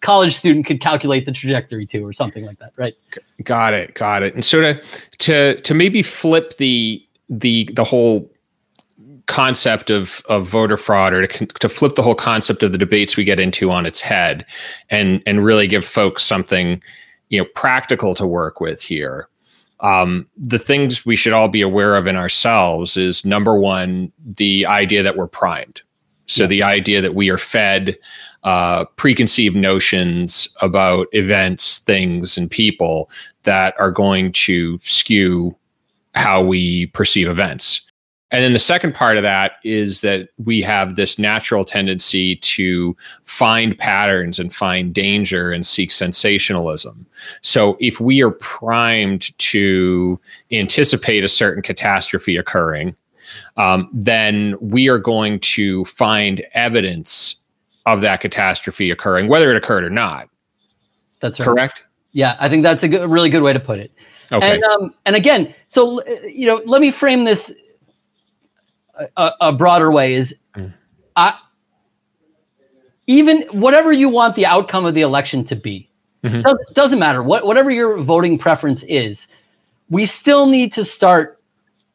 college 0.00 0.36
student 0.36 0.66
could 0.66 0.80
calculate 0.80 1.26
the 1.26 1.32
trajectory 1.32 1.86
to 1.86 2.04
or 2.04 2.12
something 2.12 2.44
like 2.44 2.58
that 2.58 2.72
right? 2.76 2.94
Got 3.42 3.74
it 3.74 3.94
got 3.94 4.22
it. 4.22 4.34
And 4.34 4.44
so 4.44 4.60
to 4.60 4.82
to 5.18 5.60
to 5.60 5.74
maybe 5.74 6.02
flip 6.02 6.56
the 6.56 7.04
the 7.28 7.68
the 7.72 7.84
whole 7.84 8.30
concept 9.28 9.90
of 9.90 10.22
of 10.28 10.46
voter 10.46 10.76
fraud 10.76 11.12
or 11.12 11.26
to 11.26 11.46
to 11.46 11.68
flip 11.68 11.94
the 11.94 12.02
whole 12.02 12.14
concept 12.14 12.62
of 12.62 12.72
the 12.72 12.78
debates 12.78 13.16
we 13.16 13.24
get 13.24 13.38
into 13.38 13.70
on 13.70 13.86
its 13.86 14.00
head 14.00 14.44
and 14.90 15.22
and 15.26 15.44
really 15.44 15.68
give 15.68 15.84
folks 15.84 16.24
something 16.24 16.82
you 17.28 17.38
know 17.38 17.46
practical 17.54 18.14
to 18.14 18.26
work 18.26 18.60
with 18.60 18.82
here. 18.82 19.28
Um, 19.80 20.26
the 20.36 20.58
things 20.58 21.06
we 21.06 21.14
should 21.14 21.32
all 21.32 21.48
be 21.48 21.60
aware 21.60 21.96
of 21.96 22.08
in 22.08 22.16
ourselves 22.16 22.96
is 22.96 23.24
number 23.24 23.56
one 23.56 24.10
the 24.34 24.66
idea 24.66 25.04
that 25.04 25.16
we're 25.16 25.28
primed. 25.28 25.82
So 26.26 26.42
yeah. 26.42 26.48
the 26.48 26.62
idea 26.64 27.00
that 27.00 27.14
we 27.14 27.30
are 27.30 27.38
fed 27.38 27.96
uh, 28.42 28.86
preconceived 28.96 29.56
notions 29.56 30.48
about 30.60 31.06
events 31.12 31.78
things 31.80 32.36
and 32.36 32.50
people 32.50 33.10
that 33.44 33.74
are 33.78 33.90
going 33.90 34.32
to 34.32 34.78
skew 34.82 35.56
how 36.14 36.42
we 36.42 36.86
perceive 36.86 37.28
events 37.28 37.87
and 38.30 38.44
then 38.44 38.52
the 38.52 38.58
second 38.58 38.94
part 38.94 39.16
of 39.16 39.22
that 39.22 39.52
is 39.64 40.02
that 40.02 40.28
we 40.44 40.60
have 40.60 40.96
this 40.96 41.18
natural 41.18 41.64
tendency 41.64 42.36
to 42.36 42.94
find 43.24 43.76
patterns 43.76 44.38
and 44.38 44.54
find 44.54 44.92
danger 44.92 45.50
and 45.50 45.64
seek 45.64 45.90
sensationalism. 45.90 47.06
So 47.40 47.78
if 47.80 48.00
we 48.00 48.22
are 48.22 48.32
primed 48.32 49.36
to 49.38 50.20
anticipate 50.52 51.24
a 51.24 51.28
certain 51.28 51.62
catastrophe 51.62 52.36
occurring, 52.36 52.94
um, 53.56 53.88
then 53.94 54.56
we 54.60 54.88
are 54.88 54.98
going 54.98 55.40
to 55.40 55.86
find 55.86 56.44
evidence 56.52 57.36
of 57.86 58.02
that 58.02 58.20
catastrophe 58.20 58.90
occurring, 58.90 59.28
whether 59.28 59.50
it 59.50 59.56
occurred 59.56 59.84
or 59.84 59.90
not. 59.90 60.28
That's 61.20 61.40
right. 61.40 61.46
correct. 61.46 61.84
Yeah, 62.12 62.36
I 62.40 62.50
think 62.50 62.62
that's 62.62 62.82
a 62.82 62.88
good, 62.88 63.08
really 63.08 63.30
good 63.30 63.42
way 63.42 63.54
to 63.54 63.60
put 63.60 63.78
it. 63.78 63.90
Okay. 64.30 64.54
And 64.54 64.64
um, 64.64 64.94
and 65.06 65.16
again, 65.16 65.54
so 65.68 66.04
you 66.26 66.46
know, 66.46 66.62
let 66.66 66.82
me 66.82 66.90
frame 66.90 67.24
this 67.24 67.50
a, 69.16 69.30
a 69.40 69.52
broader 69.52 69.90
way 69.90 70.14
is 70.14 70.34
mm. 70.56 70.72
I 71.16 71.38
even 73.06 73.42
whatever 73.52 73.92
you 73.92 74.08
want 74.08 74.36
the 74.36 74.46
outcome 74.46 74.84
of 74.84 74.94
the 74.94 75.00
election 75.00 75.44
to 75.46 75.56
be 75.56 75.88
mm-hmm. 76.22 76.42
doesn't, 76.42 76.74
doesn't 76.74 76.98
matter 76.98 77.22
what 77.22 77.46
whatever 77.46 77.70
your 77.70 78.02
voting 78.02 78.38
preference 78.38 78.84
is 78.84 79.28
we 79.90 80.06
still 80.06 80.46
need 80.46 80.72
to 80.72 80.84
start 80.84 81.40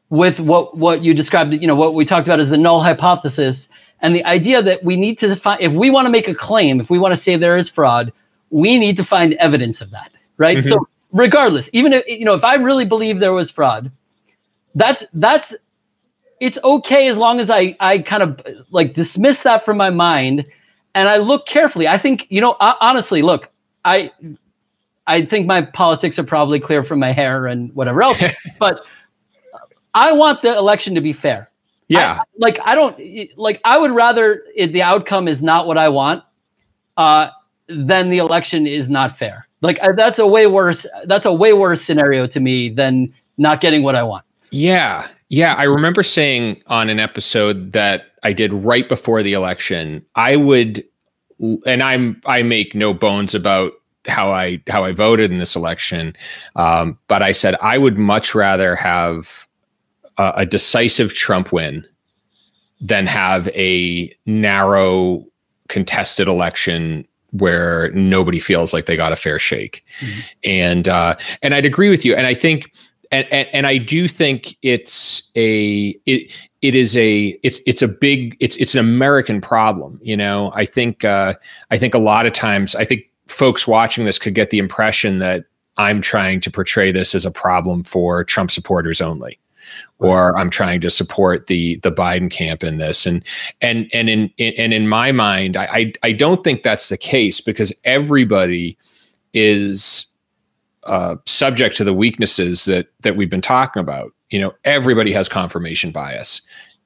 with 0.09 0.39
what 0.39 0.77
what 0.77 1.03
you 1.03 1.13
described 1.13 1.53
you 1.53 1.67
know 1.67 1.75
what 1.75 1.93
we 1.93 2.05
talked 2.05 2.27
about 2.27 2.39
as 2.39 2.49
the 2.49 2.57
null 2.57 2.81
hypothesis 2.81 3.69
and 4.01 4.15
the 4.15 4.25
idea 4.25 4.61
that 4.61 4.83
we 4.83 4.95
need 4.95 5.17
to 5.17 5.35
find 5.37 5.61
if 5.61 5.71
we 5.71 5.89
want 5.89 6.05
to 6.05 6.11
make 6.11 6.27
a 6.27 6.35
claim 6.35 6.81
if 6.81 6.89
we 6.89 6.99
want 6.99 7.13
to 7.13 7.21
say 7.21 7.35
there 7.35 7.57
is 7.57 7.69
fraud 7.69 8.11
we 8.49 8.77
need 8.77 8.97
to 8.97 9.05
find 9.05 9.33
evidence 9.35 9.81
of 9.81 9.91
that 9.91 10.11
right 10.37 10.57
mm-hmm. 10.57 10.69
so 10.69 10.87
regardless 11.11 11.69
even 11.73 11.93
if 11.93 12.05
you 12.07 12.25
know 12.25 12.33
if 12.33 12.43
i 12.43 12.55
really 12.55 12.85
believe 12.85 13.19
there 13.19 13.33
was 13.33 13.49
fraud 13.49 13.91
that's 14.75 15.05
that's 15.13 15.55
it's 16.43 16.57
okay 16.61 17.07
as 17.07 17.15
long 17.15 17.39
as 17.39 17.49
I 17.49 17.73
I 17.79 17.99
kind 17.99 18.21
of 18.21 18.41
like 18.69 18.93
dismiss 18.95 19.43
that 19.43 19.63
from 19.63 19.77
my 19.77 19.89
mind 19.89 20.45
and 20.93 21.07
I 21.07 21.15
look 21.17 21.45
carefully. 21.45 21.87
I 21.87 21.97
think 21.97 22.27
you 22.27 22.41
know 22.41 22.57
honestly, 22.59 23.21
look, 23.21 23.49
I 23.85 24.11
I 25.07 25.25
think 25.25 25.47
my 25.47 25.61
politics 25.61 26.19
are 26.19 26.25
probably 26.25 26.59
clear 26.59 26.83
from 26.83 26.99
my 26.99 27.13
hair 27.13 27.47
and 27.47 27.73
whatever 27.73 28.03
else, 28.03 28.21
but 28.59 28.81
I 29.93 30.11
want 30.11 30.41
the 30.41 30.53
election 30.53 30.95
to 30.95 31.01
be 31.01 31.13
fair. 31.13 31.49
Yeah. 31.87 32.19
I, 32.19 32.23
like 32.37 32.59
I 32.65 32.75
don't 32.75 32.99
like 33.37 33.61
I 33.63 33.77
would 33.77 33.91
rather 33.91 34.43
it, 34.53 34.73
the 34.73 34.83
outcome 34.83 35.29
is 35.29 35.41
not 35.41 35.65
what 35.65 35.77
I 35.77 35.87
want 35.87 36.25
uh 36.97 37.29
than 37.69 38.09
the 38.09 38.17
election 38.17 38.67
is 38.67 38.89
not 38.89 39.17
fair. 39.17 39.47
Like 39.61 39.79
that's 39.95 40.19
a 40.19 40.27
way 40.27 40.47
worse 40.47 40.85
that's 41.05 41.25
a 41.25 41.33
way 41.33 41.53
worse 41.53 41.81
scenario 41.85 42.27
to 42.27 42.41
me 42.41 42.69
than 42.69 43.13
not 43.37 43.61
getting 43.61 43.81
what 43.81 43.95
I 43.95 44.03
want. 44.03 44.25
Yeah. 44.51 45.07
Yeah, 45.33 45.55
I 45.55 45.63
remember 45.63 46.03
saying 46.03 46.61
on 46.67 46.91
an 46.91 46.99
episode 46.99 47.71
that 47.71 48.03
I 48.21 48.33
did 48.33 48.53
right 48.53 48.87
before 48.87 49.23
the 49.23 49.33
election, 49.33 50.05
I 50.13 50.35
would 50.35 50.83
and 51.65 51.81
I'm 51.81 52.21
I 52.27 52.43
make 52.43 52.75
no 52.75 52.93
bones 52.93 53.33
about 53.33 53.73
how 54.05 54.31
I 54.31 54.61
how 54.67 54.85
I 54.85 54.91
voted 54.91 55.31
in 55.31 55.39
this 55.39 55.55
election, 55.55 56.15
um, 56.55 56.99
but 57.07 57.23
I 57.23 57.31
said 57.31 57.55
I 57.63 57.79
would 57.79 57.97
much 57.97 58.35
rather 58.35 58.75
have 58.75 59.47
a, 60.19 60.33
a 60.37 60.45
decisive 60.45 61.15
Trump 61.15 61.51
win 61.51 61.83
than 62.79 63.07
have 63.07 63.47
a 63.55 64.15
narrow 64.27 65.25
contested 65.67 66.27
election 66.27 67.07
where 67.31 67.89
nobody 67.93 68.39
feels 68.39 68.71
like 68.71 68.85
they 68.85 68.95
got 68.95 69.11
a 69.11 69.15
fair 69.15 69.39
shake. 69.39 69.83
Mm-hmm. 69.99 70.19
And 70.43 70.87
uh, 70.87 71.15
and 71.41 71.55
I'd 71.55 71.65
agree 71.65 71.89
with 71.89 72.05
you. 72.05 72.15
And 72.15 72.27
I 72.27 72.35
think 72.35 72.71
and, 73.13 73.27
and, 73.31 73.47
and 73.53 73.67
I 73.67 73.77
do 73.77 74.07
think 74.07 74.57
it's 74.63 75.31
a 75.35 75.95
it 76.05 76.33
it 76.61 76.73
is 76.73 76.97
a 76.97 77.39
it's 77.43 77.61
it's 77.67 77.83
a 77.83 77.87
big 77.87 78.35
it's 78.39 78.55
it's 78.57 78.73
an 78.73 78.79
American 78.79 79.39
problem. 79.39 79.99
You 80.01 80.17
know, 80.17 80.51
I 80.55 80.65
think 80.65 81.05
uh, 81.05 81.35
I 81.69 81.77
think 81.77 81.93
a 81.93 81.99
lot 81.99 82.25
of 82.25 82.33
times 82.33 82.75
I 82.75 82.85
think 82.85 83.03
folks 83.27 83.67
watching 83.67 84.05
this 84.05 84.17
could 84.17 84.33
get 84.33 84.49
the 84.49 84.57
impression 84.57 85.19
that 85.19 85.45
I'm 85.77 86.01
trying 86.01 86.39
to 86.41 86.51
portray 86.51 86.91
this 86.91 87.13
as 87.13 87.25
a 87.25 87.31
problem 87.31 87.83
for 87.83 88.23
Trump 88.23 88.49
supporters 88.49 88.99
only 88.99 89.39
or 89.99 90.37
I'm 90.37 90.49
trying 90.49 90.81
to 90.81 90.89
support 90.89 91.47
the 91.47 91.77
the 91.77 91.91
Biden 91.91 92.31
camp 92.31 92.63
in 92.63 92.77
this. 92.77 93.05
And 93.05 93.23
and 93.61 93.89
and 93.93 94.09
in, 94.09 94.31
in 94.37 94.53
and 94.57 94.73
in 94.73 94.87
my 94.87 95.11
mind, 95.11 95.55
I, 95.55 95.65
I 95.65 95.93
I 96.01 96.11
don't 96.13 96.43
think 96.43 96.63
that's 96.63 96.89
the 96.89 96.97
case 96.97 97.41
because 97.41 97.71
everybody 97.83 98.75
is 99.33 100.07
uh, 100.85 101.15
subject 101.25 101.77
to 101.77 101.83
the 101.83 101.93
weaknesses 101.93 102.65
that 102.65 102.87
that 103.01 103.15
we've 103.15 103.29
been 103.29 103.41
talking 103.41 103.79
about. 103.79 104.11
You 104.29 104.39
know, 104.39 104.53
everybody 104.63 105.11
has 105.13 105.29
confirmation 105.29 105.91
bias. 105.91 106.41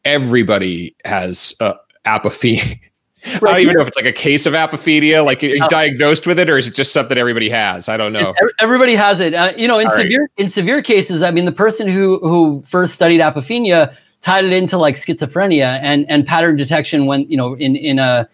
Everybody 0.05 0.95
has 1.05 1.55
uh, 1.59 1.73
apathy. 2.05 2.81
Right. 3.25 3.35
I 3.35 3.39
don't 3.39 3.59
even 3.61 3.73
know 3.75 3.81
if 3.81 3.87
it's 3.87 3.97
like 3.97 4.05
a 4.05 4.13
case 4.13 4.45
of 4.45 4.53
apophenia, 4.53 5.25
like 5.25 5.43
are 5.43 5.47
you 5.47 5.63
uh, 5.63 5.67
diagnosed 5.67 6.27
with 6.27 6.39
it, 6.39 6.49
or 6.49 6.57
is 6.57 6.67
it 6.67 6.75
just 6.75 6.93
something 6.93 7.17
everybody 7.17 7.49
has? 7.49 7.89
I 7.89 7.97
don't 7.97 8.13
know. 8.13 8.33
Everybody 8.59 8.95
has 8.95 9.19
it. 9.19 9.33
Uh, 9.33 9.53
you 9.57 9.67
know, 9.67 9.79
in 9.79 9.87
All 9.87 9.97
severe 9.97 10.21
right. 10.21 10.29
in 10.37 10.49
severe 10.49 10.81
cases, 10.81 11.23
I 11.23 11.31
mean, 11.31 11.45
the 11.45 11.51
person 11.51 11.87
who 11.89 12.19
who 12.19 12.63
first 12.69 12.93
studied 12.93 13.19
apophenia 13.19 13.95
tied 14.21 14.45
it 14.45 14.53
into 14.53 14.77
like 14.77 14.95
schizophrenia 14.95 15.79
and 15.81 16.09
and 16.09 16.25
pattern 16.25 16.55
detection 16.55 17.05
when 17.05 17.29
you 17.29 17.37
know 17.37 17.55
in 17.55 17.75
in 17.75 17.99
a 17.99 18.27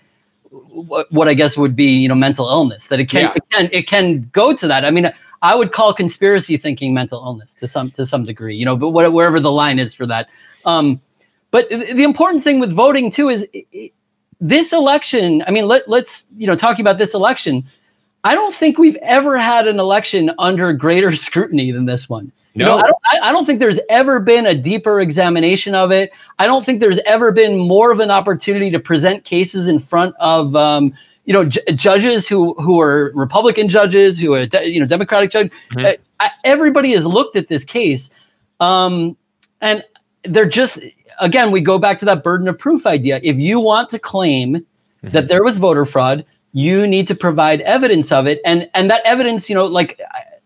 what, 0.53 1.11
what 1.11 1.27
I 1.27 1.33
guess 1.33 1.57
would 1.57 1.75
be 1.75 1.85
you 1.85 2.07
know 2.07 2.15
mental 2.15 2.49
illness 2.49 2.87
that 2.87 2.99
it 2.99 3.09
can 3.09 3.21
yeah. 3.21 3.33
it 3.35 3.43
can 3.49 3.69
it 3.71 3.87
can 3.87 4.29
go 4.31 4.55
to 4.55 4.67
that. 4.67 4.85
I 4.85 4.91
mean, 4.91 5.11
I 5.41 5.55
would 5.55 5.71
call 5.71 5.93
conspiracy 5.93 6.57
thinking 6.57 6.93
mental 6.93 7.23
illness 7.23 7.53
to 7.55 7.67
some 7.67 7.91
to 7.91 8.05
some 8.05 8.25
degree, 8.25 8.55
you 8.55 8.65
know, 8.65 8.75
but 8.75 8.89
wherever 8.89 9.39
the 9.39 9.51
line 9.51 9.79
is 9.79 9.93
for 9.93 10.05
that. 10.05 10.27
Um, 10.65 11.01
but 11.51 11.69
the 11.69 12.03
important 12.03 12.43
thing 12.43 12.59
with 12.59 12.73
voting 12.73 13.11
too 13.11 13.29
is 13.29 13.45
it, 13.53 13.93
this 14.43 14.73
election, 14.73 15.41
I 15.47 15.51
mean, 15.51 15.67
let, 15.67 15.87
let's, 15.87 16.25
you 16.35 16.47
know, 16.47 16.55
talking 16.55 16.81
about 16.83 16.97
this 16.97 17.13
election, 17.13 17.63
I 18.25 18.35
don't 18.35 18.53
think 18.53 18.77
we've 18.77 18.97
ever 18.97 19.37
had 19.37 19.67
an 19.67 19.79
election 19.79 20.31
under 20.37 20.73
greater 20.73 21.15
scrutiny 21.27 21.71
than 21.71 21.85
this 21.85 22.09
one. 22.09 22.31
No. 22.55 22.65
You 22.65 22.71
know, 22.71 22.77
I 22.77 22.81
don't, 22.87 22.97
I, 23.05 23.29
I 23.29 23.31
don't 23.31 23.45
think 23.45 23.59
there's 23.59 23.79
ever 23.89 24.19
been 24.19 24.45
a 24.45 24.53
deeper 24.53 25.01
examination 25.01 25.73
of 25.73 25.91
it. 25.91 26.11
I 26.37 26.45
don't 26.45 26.65
think 26.65 26.79
there's 26.79 26.99
ever 27.05 27.31
been 27.31 27.57
more 27.57 27.91
of 27.91 27.99
an 27.99 28.11
opportunity 28.11 28.69
to 28.71 28.79
present 28.79 29.25
cases 29.25 29.67
in 29.67 29.79
front 29.79 30.15
of, 30.19 30.55
um, 30.55 30.93
you 31.25 31.33
know, 31.33 31.45
j- 31.45 31.61
judges 31.73 32.27
who 32.27 32.53
who 32.55 32.79
are 32.79 33.11
Republican 33.15 33.69
judges, 33.69 34.19
who 34.19 34.33
are 34.33 34.45
de- 34.45 34.69
you 34.69 34.79
know 34.79 34.85
Democratic 34.85 35.31
judge. 35.31 35.51
Mm-hmm. 35.71 36.01
Uh, 36.19 36.29
everybody 36.43 36.91
has 36.91 37.05
looked 37.05 37.35
at 37.35 37.47
this 37.47 37.63
case, 37.63 38.11
um, 38.59 39.17
and 39.61 39.83
they're 40.23 40.49
just 40.49 40.79
again 41.21 41.51
we 41.51 41.61
go 41.61 41.79
back 41.79 41.97
to 41.99 42.05
that 42.05 42.23
burden 42.23 42.47
of 42.47 42.59
proof 42.59 42.85
idea. 42.85 43.19
If 43.23 43.37
you 43.37 43.59
want 43.59 43.89
to 43.91 43.99
claim 43.99 44.55
mm-hmm. 44.55 45.09
that 45.09 45.27
there 45.27 45.43
was 45.43 45.57
voter 45.57 45.85
fraud, 45.85 46.25
you 46.51 46.85
need 46.85 47.07
to 47.07 47.15
provide 47.15 47.61
evidence 47.61 48.11
of 48.11 48.27
it, 48.27 48.41
and 48.45 48.69
and 48.73 48.91
that 48.91 49.01
evidence, 49.05 49.49
you 49.49 49.55
know, 49.55 49.65
like 49.65 49.99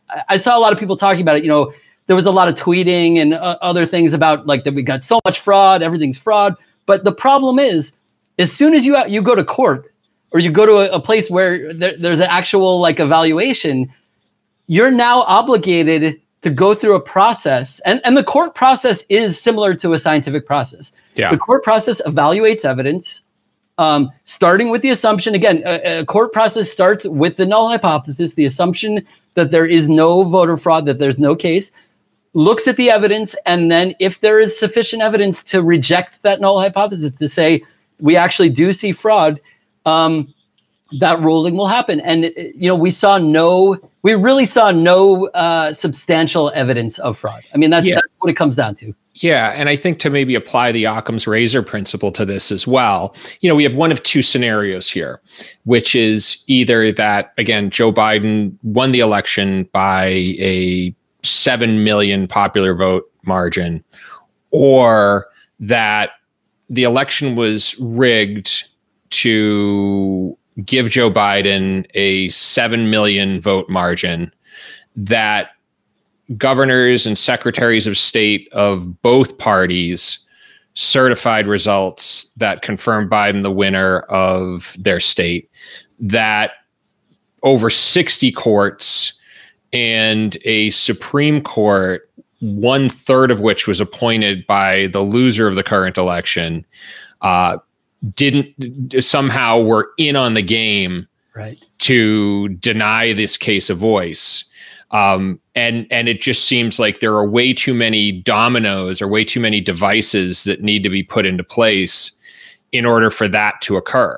I, 0.09 0.23
I 0.29 0.37
saw 0.37 0.57
a 0.57 0.59
lot 0.59 0.71
of 0.71 0.79
people 0.79 0.95
talking 0.95 1.21
about 1.21 1.37
it. 1.37 1.43
You 1.43 1.49
know, 1.49 1.73
there 2.07 2.15
was 2.15 2.25
a 2.25 2.31
lot 2.31 2.47
of 2.47 2.55
tweeting 2.55 3.17
and 3.17 3.33
uh, 3.33 3.57
other 3.61 3.85
things 3.85 4.13
about 4.13 4.47
like 4.47 4.63
that 4.63 4.73
we 4.73 4.81
got 4.81 5.03
so 5.03 5.19
much 5.25 5.41
fraud, 5.41 5.81
everything's 5.83 6.17
fraud. 6.17 6.55
But 6.85 7.03
the 7.03 7.11
problem 7.11 7.59
is, 7.59 7.93
as 8.39 8.51
soon 8.51 8.73
as 8.73 8.85
you 8.85 8.97
you 9.07 9.21
go 9.21 9.35
to 9.35 9.43
court 9.43 9.93
or 10.31 10.39
you 10.39 10.51
go 10.51 10.65
to 10.65 10.77
a, 10.77 10.95
a 10.95 10.99
place 10.99 11.29
where 11.29 11.73
there, 11.73 11.95
there's 11.97 12.19
an 12.19 12.27
actual 12.29 12.79
like 12.79 12.99
evaluation, 12.99 13.91
you're 14.67 14.91
now 14.91 15.21
obligated 15.21 16.19
to 16.41 16.49
go 16.49 16.73
through 16.73 16.95
a 16.95 16.99
process. 16.99 17.79
And, 17.85 17.99
and 18.03 18.15
the 18.15 18.23
court 18.23 18.55
process 18.55 19.03
is 19.09 19.39
similar 19.39 19.73
to 19.75 19.93
a 19.93 19.99
scientific 19.99 20.45
process. 20.45 20.91
Yeah. 21.15 21.31
The 21.31 21.37
court 21.37 21.63
process 21.63 22.01
evaluates 22.05 22.63
evidence, 22.63 23.21
um, 23.77 24.11
starting 24.25 24.69
with 24.69 24.81
the 24.81 24.89
assumption 24.91 25.33
again, 25.35 25.63
a, 25.65 25.99
a 25.99 26.05
court 26.05 26.31
process 26.31 26.71
starts 26.71 27.05
with 27.05 27.37
the 27.37 27.45
null 27.45 27.69
hypothesis, 27.69 28.35
the 28.35 28.45
assumption 28.45 29.05
that 29.33 29.51
there 29.51 29.65
is 29.65 29.89
no 29.89 30.23
voter 30.23 30.57
fraud, 30.57 30.85
that 30.85 30.99
there's 30.99 31.19
no 31.19 31.35
case 31.35 31.71
looks 32.37 32.67
at 32.67 32.77
the 32.77 32.91
evidence 32.91 33.35
and 33.47 33.71
then 33.71 33.95
if 33.99 34.21
there 34.21 34.39
is 34.39 34.57
sufficient 34.57 35.01
evidence 35.01 35.41
to 35.41 35.63
reject 35.63 36.21
that 36.21 36.39
null 36.39 36.61
hypothesis 36.61 37.11
to 37.15 37.27
say 37.27 37.63
we 37.99 38.15
actually 38.15 38.47
do 38.47 38.73
see 38.73 38.93
fraud 38.93 39.41
um, 39.87 40.31
that 40.99 41.19
ruling 41.19 41.57
will 41.57 41.67
happen. 41.67 41.99
And 42.01 42.25
you 42.35 42.67
know, 42.67 42.75
we 42.75 42.91
saw 42.91 43.17
no, 43.17 43.79
we 44.03 44.13
really 44.13 44.45
saw 44.45 44.69
no 44.69 45.29
uh, 45.29 45.73
substantial 45.73 46.51
evidence 46.53 46.99
of 46.99 47.17
fraud. 47.17 47.43
I 47.55 47.57
mean, 47.57 47.71
that's, 47.71 47.87
yeah. 47.87 47.95
that's 47.95 48.07
what 48.19 48.29
it 48.29 48.35
comes 48.35 48.55
down 48.55 48.75
to. 48.75 48.93
Yeah, 49.15 49.49
and 49.55 49.67
I 49.67 49.75
think 49.75 49.97
to 49.99 50.11
maybe 50.11 50.35
apply 50.35 50.71
the 50.71 50.85
Occam's 50.85 51.25
razor 51.25 51.63
principle 51.63 52.11
to 52.11 52.23
this 52.23 52.51
as 52.51 52.67
well, 52.67 53.15
you 53.41 53.49
know, 53.49 53.55
we 53.55 53.63
have 53.63 53.73
one 53.73 53.91
of 53.91 54.03
two 54.03 54.21
scenarios 54.21 54.91
here, 54.91 55.21
which 55.63 55.95
is 55.95 56.43
either 56.45 56.91
that 56.91 57.33
again 57.39 57.71
Joe 57.71 57.91
Biden 57.91 58.55
won 58.61 58.91
the 58.91 58.99
election 58.99 59.67
by 59.73 60.05
a 60.37 60.95
7 61.23 61.83
million 61.83 62.27
popular 62.27 62.73
vote 62.75 63.11
margin 63.25 63.83
or 64.51 65.27
that 65.59 66.11
the 66.69 66.83
election 66.83 67.35
was 67.35 67.77
rigged 67.79 68.65
to 69.09 70.37
give 70.63 70.89
Joe 70.89 71.11
Biden 71.11 71.85
a 71.93 72.29
7 72.29 72.89
million 72.89 73.39
vote 73.39 73.69
margin 73.69 74.31
that 74.95 75.49
governors 76.35 77.05
and 77.05 77.17
secretaries 77.17 77.87
of 77.87 77.97
state 77.97 78.49
of 78.51 79.01
both 79.01 79.37
parties 79.37 80.19
certified 80.73 81.47
results 81.47 82.25
that 82.37 82.61
confirmed 82.61 83.09
Biden 83.09 83.41
the 83.41 83.51
winner 83.51 84.01
of 84.01 84.75
their 84.79 84.99
state, 84.99 85.49
that 85.99 86.51
over 87.41 87.69
60 87.69 88.31
courts 88.33 89.13
and 89.73 90.37
a 90.45 90.69
Supreme 90.69 91.41
Court, 91.41 92.09
one 92.39 92.89
third 92.89 93.31
of 93.31 93.41
which 93.41 93.67
was 93.67 93.81
appointed 93.81 94.45
by 94.47 94.87
the 94.87 95.01
loser 95.01 95.47
of 95.47 95.55
the 95.55 95.63
current 95.63 95.97
election, 95.97 96.65
uh, 97.21 97.57
didn't 98.13 99.03
somehow 99.03 99.61
were 99.61 99.89
in 99.97 100.15
on 100.15 100.33
the 100.33 100.41
game 100.41 101.07
right. 101.35 101.57
to 101.79 102.49
deny 102.49 103.13
this 103.13 103.37
case 103.37 103.69
a 103.69 103.75
voice. 103.75 104.45
Um, 104.91 105.41
and 105.53 105.85
and 105.91 106.07
it 106.07 106.21
just 106.21 106.47
seems 106.47 106.79
like 106.79 107.01
there 107.01 107.13
are 107.13 107.27
way 107.27 107.53
too 107.53 107.73
many 107.73 108.11
dominoes 108.11 109.01
or 109.01 109.07
way 109.07 109.25
too 109.25 109.41
many 109.41 109.59
devices 109.59 110.45
that 110.45 110.61
need 110.61 110.81
to 110.83 110.89
be 110.89 111.03
put 111.03 111.25
into 111.25 111.43
place 111.43 112.11
in 112.71 112.85
order 112.85 113.09
for 113.09 113.27
that 113.27 113.59
to 113.61 113.75
occur. 113.75 114.17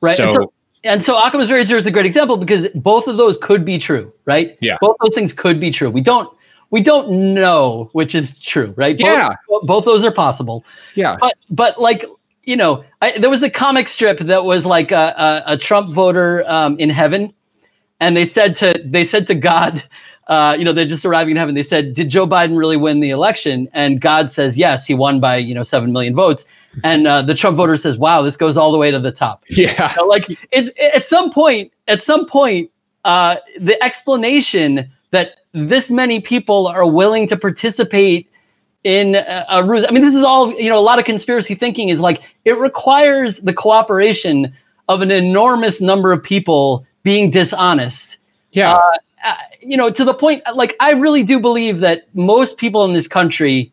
Right. 0.00 0.16
So, 0.16 0.52
and 0.84 1.02
so, 1.02 1.16
Occam's 1.16 1.50
razor 1.50 1.76
is 1.76 1.86
a 1.86 1.90
great 1.90 2.06
example 2.06 2.36
because 2.36 2.68
both 2.74 3.06
of 3.06 3.16
those 3.16 3.38
could 3.38 3.64
be 3.64 3.78
true, 3.78 4.12
right? 4.26 4.56
Yeah. 4.60 4.76
Both 4.80 4.96
those 5.02 5.14
things 5.14 5.32
could 5.32 5.58
be 5.58 5.70
true. 5.70 5.90
We 5.90 6.02
don't 6.02 6.32
we 6.70 6.82
don't 6.82 7.34
know 7.34 7.88
which 7.92 8.14
is 8.14 8.34
true, 8.38 8.74
right? 8.76 8.98
Both, 8.98 9.06
yeah. 9.06 9.30
Both 9.62 9.84
those 9.84 10.04
are 10.04 10.12
possible. 10.12 10.64
Yeah. 10.94 11.16
But 11.18 11.36
but 11.50 11.80
like 11.80 12.04
you 12.44 12.56
know, 12.56 12.84
I, 13.00 13.18
there 13.18 13.30
was 13.30 13.42
a 13.42 13.50
comic 13.50 13.88
strip 13.88 14.18
that 14.18 14.44
was 14.44 14.66
like 14.66 14.92
a, 14.92 15.42
a, 15.46 15.52
a 15.54 15.56
Trump 15.56 15.94
voter 15.94 16.44
um, 16.46 16.78
in 16.78 16.90
heaven, 16.90 17.32
and 18.00 18.16
they 18.16 18.26
said 18.26 18.56
to 18.56 18.80
they 18.84 19.04
said 19.04 19.26
to 19.28 19.34
God, 19.34 19.82
uh, 20.26 20.56
you 20.58 20.64
know, 20.64 20.72
they're 20.72 20.86
just 20.86 21.04
arriving 21.04 21.32
in 21.32 21.36
heaven. 21.36 21.54
They 21.54 21.62
said, 21.62 21.94
"Did 21.94 22.08
Joe 22.08 22.26
Biden 22.26 22.56
really 22.56 22.76
win 22.76 23.00
the 23.00 23.10
election?" 23.10 23.68
And 23.72 24.00
God 24.00 24.32
says, 24.32 24.56
"Yes, 24.56 24.86
he 24.86 24.94
won 24.94 25.20
by 25.20 25.36
you 25.36 25.54
know 25.54 25.62
seven 25.62 25.92
million 25.92 26.14
votes." 26.14 26.46
And 26.82 27.06
uh, 27.06 27.22
the 27.22 27.34
Trump 27.34 27.56
voter 27.56 27.76
says, 27.76 27.98
"Wow, 27.98 28.22
this 28.22 28.36
goes 28.36 28.56
all 28.56 28.72
the 28.72 28.78
way 28.78 28.90
to 28.90 28.98
the 28.98 29.12
top." 29.12 29.44
Yeah, 29.50 29.88
so 29.88 30.06
like 30.06 30.26
it's 30.50 30.70
at 30.80 31.06
some 31.06 31.30
point, 31.30 31.72
at 31.88 32.02
some 32.02 32.26
point, 32.26 32.70
uh, 33.04 33.36
the 33.60 33.82
explanation 33.82 34.90
that 35.10 35.36
this 35.52 35.90
many 35.90 36.20
people 36.20 36.66
are 36.66 36.86
willing 36.86 37.28
to 37.28 37.36
participate 37.36 38.28
in 38.82 39.14
a, 39.14 39.46
a 39.48 39.64
ruse. 39.64 39.84
I 39.88 39.90
mean, 39.90 40.04
this 40.04 40.14
is 40.14 40.22
all, 40.22 40.52
you 40.60 40.68
know, 40.68 40.78
a 40.78 40.80
lot 40.80 40.98
of 40.98 41.04
conspiracy 41.04 41.54
thinking 41.54 41.88
is 41.88 42.00
like 42.00 42.22
it 42.44 42.58
requires 42.58 43.38
the 43.38 43.52
cooperation 43.52 44.54
of 44.88 45.00
an 45.00 45.10
enormous 45.10 45.80
number 45.80 46.12
of 46.12 46.22
people 46.22 46.86
being 47.02 47.30
dishonest. 47.30 48.18
Yeah. 48.52 48.74
Uh, 48.74 48.90
uh, 49.24 49.34
you 49.60 49.76
know, 49.76 49.90
to 49.90 50.04
the 50.04 50.14
point, 50.14 50.42
like, 50.54 50.76
I 50.80 50.92
really 50.92 51.22
do 51.22 51.40
believe 51.40 51.80
that 51.80 52.06
most 52.14 52.58
people 52.58 52.84
in 52.84 52.92
this 52.92 53.08
country 53.08 53.72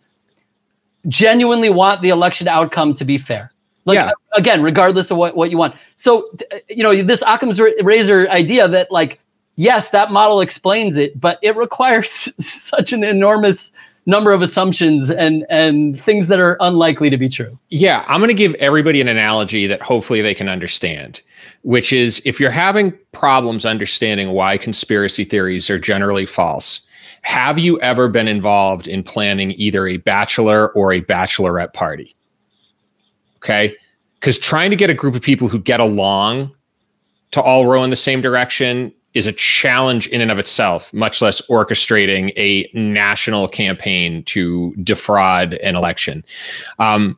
genuinely 1.07 1.69
want 1.69 2.01
the 2.01 2.09
election 2.09 2.47
outcome 2.47 2.95
to 2.95 3.05
be 3.05 3.17
fair. 3.17 3.51
Like, 3.85 3.95
yeah. 3.95 4.11
again, 4.33 4.63
regardless 4.63 5.11
of 5.11 5.17
what, 5.17 5.35
what 5.35 5.51
you 5.51 5.57
want. 5.57 5.75
So, 5.97 6.29
you 6.69 6.83
know, 6.83 7.01
this 7.01 7.21
Occam's 7.25 7.59
razor 7.59 8.29
idea 8.29 8.67
that, 8.67 8.91
like, 8.91 9.19
yes, 9.55 9.89
that 9.89 10.11
model 10.11 10.41
explains 10.41 10.97
it, 10.97 11.19
but 11.19 11.39
it 11.41 11.55
requires 11.55 12.29
such 12.39 12.93
an 12.93 13.03
enormous 13.03 13.71
number 14.05 14.31
of 14.31 14.41
assumptions 14.41 15.09
and 15.09 15.45
and 15.49 16.03
things 16.03 16.27
that 16.27 16.39
are 16.39 16.57
unlikely 16.59 17.09
to 17.09 17.17
be 17.17 17.29
true. 17.29 17.57
Yeah, 17.69 18.03
I'm 18.07 18.19
going 18.19 18.29
to 18.29 18.33
give 18.33 18.53
everybody 18.55 19.01
an 19.01 19.07
analogy 19.07 19.67
that 19.67 19.81
hopefully 19.81 20.21
they 20.21 20.33
can 20.33 20.49
understand, 20.49 21.21
which 21.61 21.93
is 21.93 22.21
if 22.25 22.39
you're 22.39 22.51
having 22.51 22.97
problems 23.11 23.65
understanding 23.65 24.31
why 24.31 24.57
conspiracy 24.57 25.23
theories 25.23 25.69
are 25.69 25.79
generally 25.79 26.25
false, 26.25 26.81
have 27.21 27.59
you 27.59 27.79
ever 27.81 28.07
been 28.07 28.27
involved 28.27 28.87
in 28.87 29.03
planning 29.03 29.51
either 29.51 29.87
a 29.87 29.97
bachelor 29.97 30.69
or 30.69 30.91
a 30.91 31.01
bachelorette 31.01 31.73
party? 31.73 32.15
Okay? 33.37 33.75
Cuz 34.21 34.37
trying 34.37 34.69
to 34.71 34.75
get 34.75 34.89
a 34.89 34.95
group 34.95 35.15
of 35.15 35.21
people 35.21 35.47
who 35.47 35.59
get 35.59 35.79
along 35.79 36.51
to 37.31 37.41
all 37.41 37.65
row 37.65 37.83
in 37.83 37.89
the 37.89 37.95
same 37.95 38.21
direction 38.21 38.93
is 39.13 39.27
a 39.27 39.33
challenge 39.33 40.07
in 40.07 40.21
and 40.21 40.31
of 40.31 40.39
itself, 40.39 40.91
much 40.93 41.21
less 41.21 41.41
orchestrating 41.47 42.31
a 42.37 42.69
national 42.73 43.47
campaign 43.47 44.23
to 44.23 44.73
defraud 44.83 45.55
an 45.55 45.75
election. 45.75 46.23
Um, 46.79 47.17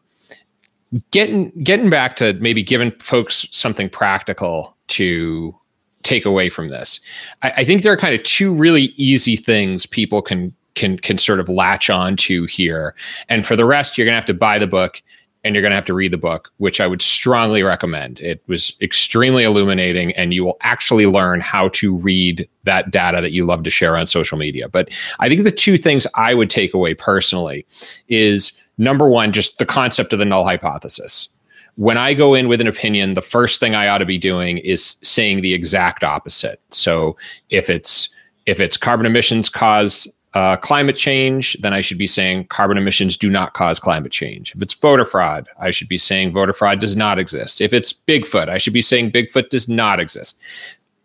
getting 1.11 1.51
getting 1.63 1.89
back 1.89 2.15
to 2.17 2.33
maybe 2.35 2.63
giving 2.63 2.91
folks 2.99 3.45
something 3.51 3.89
practical 3.89 4.75
to 4.89 5.55
take 6.03 6.25
away 6.25 6.49
from 6.49 6.69
this, 6.69 6.99
I, 7.41 7.51
I 7.57 7.65
think 7.65 7.81
there 7.81 7.93
are 7.93 7.97
kind 7.97 8.15
of 8.15 8.23
two 8.23 8.53
really 8.53 8.93
easy 8.95 9.35
things 9.35 9.85
people 9.85 10.21
can 10.21 10.53
can 10.75 10.97
can 10.97 11.17
sort 11.17 11.39
of 11.39 11.49
latch 11.49 11.89
on 11.89 12.15
to 12.17 12.45
here, 12.45 12.95
and 13.29 13.45
for 13.45 13.55
the 13.55 13.65
rest, 13.65 13.97
you're 13.97 14.05
gonna 14.05 14.15
have 14.15 14.25
to 14.25 14.33
buy 14.33 14.57
the 14.57 14.67
book 14.67 15.01
and 15.43 15.53
you're 15.53 15.61
going 15.61 15.71
to 15.71 15.75
have 15.75 15.85
to 15.85 15.93
read 15.93 16.13
the 16.13 16.17
book, 16.17 16.51
which 16.57 16.79
I 16.79 16.87
would 16.87 17.01
strongly 17.01 17.63
recommend. 17.63 18.19
It 18.21 18.41
was 18.47 18.73
extremely 18.81 19.43
illuminating, 19.43 20.13
and 20.13 20.33
you 20.33 20.43
will 20.43 20.57
actually 20.61 21.05
learn 21.05 21.41
how 21.41 21.69
to 21.69 21.97
read 21.97 22.47
that 22.63 22.91
data 22.91 23.19
that 23.21 23.31
you 23.33 23.45
love 23.45 23.63
to 23.63 23.69
share 23.69 23.97
on 23.97 24.07
social 24.07 24.37
media. 24.37 24.69
But 24.69 24.89
I 25.19 25.27
think 25.27 25.43
the 25.43 25.51
two 25.51 25.77
things 25.77 26.07
I 26.15 26.33
would 26.33 26.49
take 26.49 26.73
away 26.73 26.93
personally 26.93 27.65
is 28.07 28.53
number 28.77 29.09
one, 29.09 29.33
just 29.33 29.57
the 29.57 29.65
concept 29.65 30.13
of 30.13 30.19
the 30.19 30.25
null 30.25 30.45
hypothesis. 30.45 31.27
When 31.75 31.97
I 31.97 32.13
go 32.13 32.35
in 32.35 32.47
with 32.47 32.61
an 32.61 32.67
opinion, 32.67 33.15
the 33.15 33.21
first 33.21 33.59
thing 33.59 33.75
I 33.75 33.87
ought 33.87 33.97
to 33.97 34.05
be 34.05 34.19
doing 34.19 34.59
is 34.59 34.95
saying 35.01 35.41
the 35.41 35.53
exact 35.53 36.03
opposite. 36.03 36.61
So 36.69 37.17
if 37.49 37.69
it's 37.69 38.09
if 38.45 38.59
it's 38.59 38.77
carbon 38.77 39.05
emissions 39.05 39.49
cause 39.49 40.07
uh, 40.33 40.57
climate 40.57 40.95
change, 40.95 41.55
then 41.61 41.73
I 41.73 41.81
should 41.81 41.97
be 41.97 42.07
saying 42.07 42.47
carbon 42.47 42.77
emissions 42.77 43.17
do 43.17 43.29
not 43.29 43.53
cause 43.53 43.79
climate 43.79 44.11
change. 44.11 44.53
If 44.55 44.61
it's 44.61 44.73
voter 44.73 45.05
fraud, 45.05 45.47
I 45.59 45.69
should 45.69 45.87
be 45.87 45.97
saying 45.97 46.31
voter 46.31 46.53
fraud 46.53 46.79
does 46.79 46.95
not 46.95 47.19
exist. 47.19 47.61
If 47.61 47.71
it's 47.71 47.93
Bigfoot, 47.93 48.49
I 48.49 48.57
should 48.57 48.73
be 48.73 48.81
saying 48.81 49.11
Bigfoot 49.11 49.49
does 49.49 49.69
not 49.69 49.99
exist. 49.99 50.39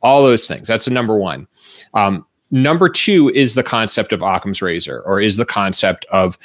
All 0.00 0.22
those 0.22 0.48
things. 0.48 0.66
That's 0.66 0.86
a 0.86 0.92
number 0.92 1.16
one. 1.16 1.46
Um, 1.92 2.24
number 2.50 2.88
two 2.88 3.30
is 3.34 3.54
the 3.54 3.62
concept 3.62 4.12
of 4.12 4.22
Occam's 4.22 4.62
razor, 4.62 5.02
or 5.02 5.20
is 5.20 5.36
the 5.36 5.44
concept 5.44 6.06
of 6.06 6.38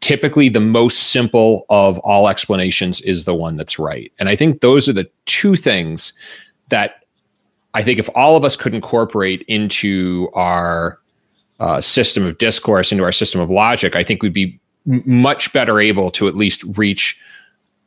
typically 0.00 0.48
the 0.48 0.60
most 0.60 1.10
simple 1.10 1.64
of 1.70 1.98
all 2.00 2.28
explanations 2.28 3.00
is 3.02 3.24
the 3.24 3.34
one 3.34 3.56
that's 3.56 3.78
right. 3.78 4.12
And 4.18 4.28
I 4.28 4.36
think 4.36 4.60
those 4.60 4.88
are 4.88 4.92
the 4.92 5.10
two 5.26 5.56
things 5.56 6.12
that 6.68 7.04
I 7.74 7.82
think 7.82 7.98
if 7.98 8.08
all 8.14 8.36
of 8.36 8.44
us 8.44 8.56
could 8.56 8.74
incorporate 8.74 9.42
into 9.46 10.28
our 10.34 10.98
uh, 11.60 11.80
system 11.80 12.26
of 12.26 12.38
discourse, 12.38 12.90
into 12.90 13.04
our 13.04 13.12
system 13.12 13.40
of 13.40 13.50
logic, 13.50 13.94
I 13.94 14.02
think 14.02 14.22
we'd 14.22 14.32
be 14.32 14.58
m- 14.88 15.02
much 15.06 15.52
better 15.52 15.78
able 15.78 16.10
to 16.12 16.26
at 16.26 16.34
least 16.34 16.64
reach 16.76 17.20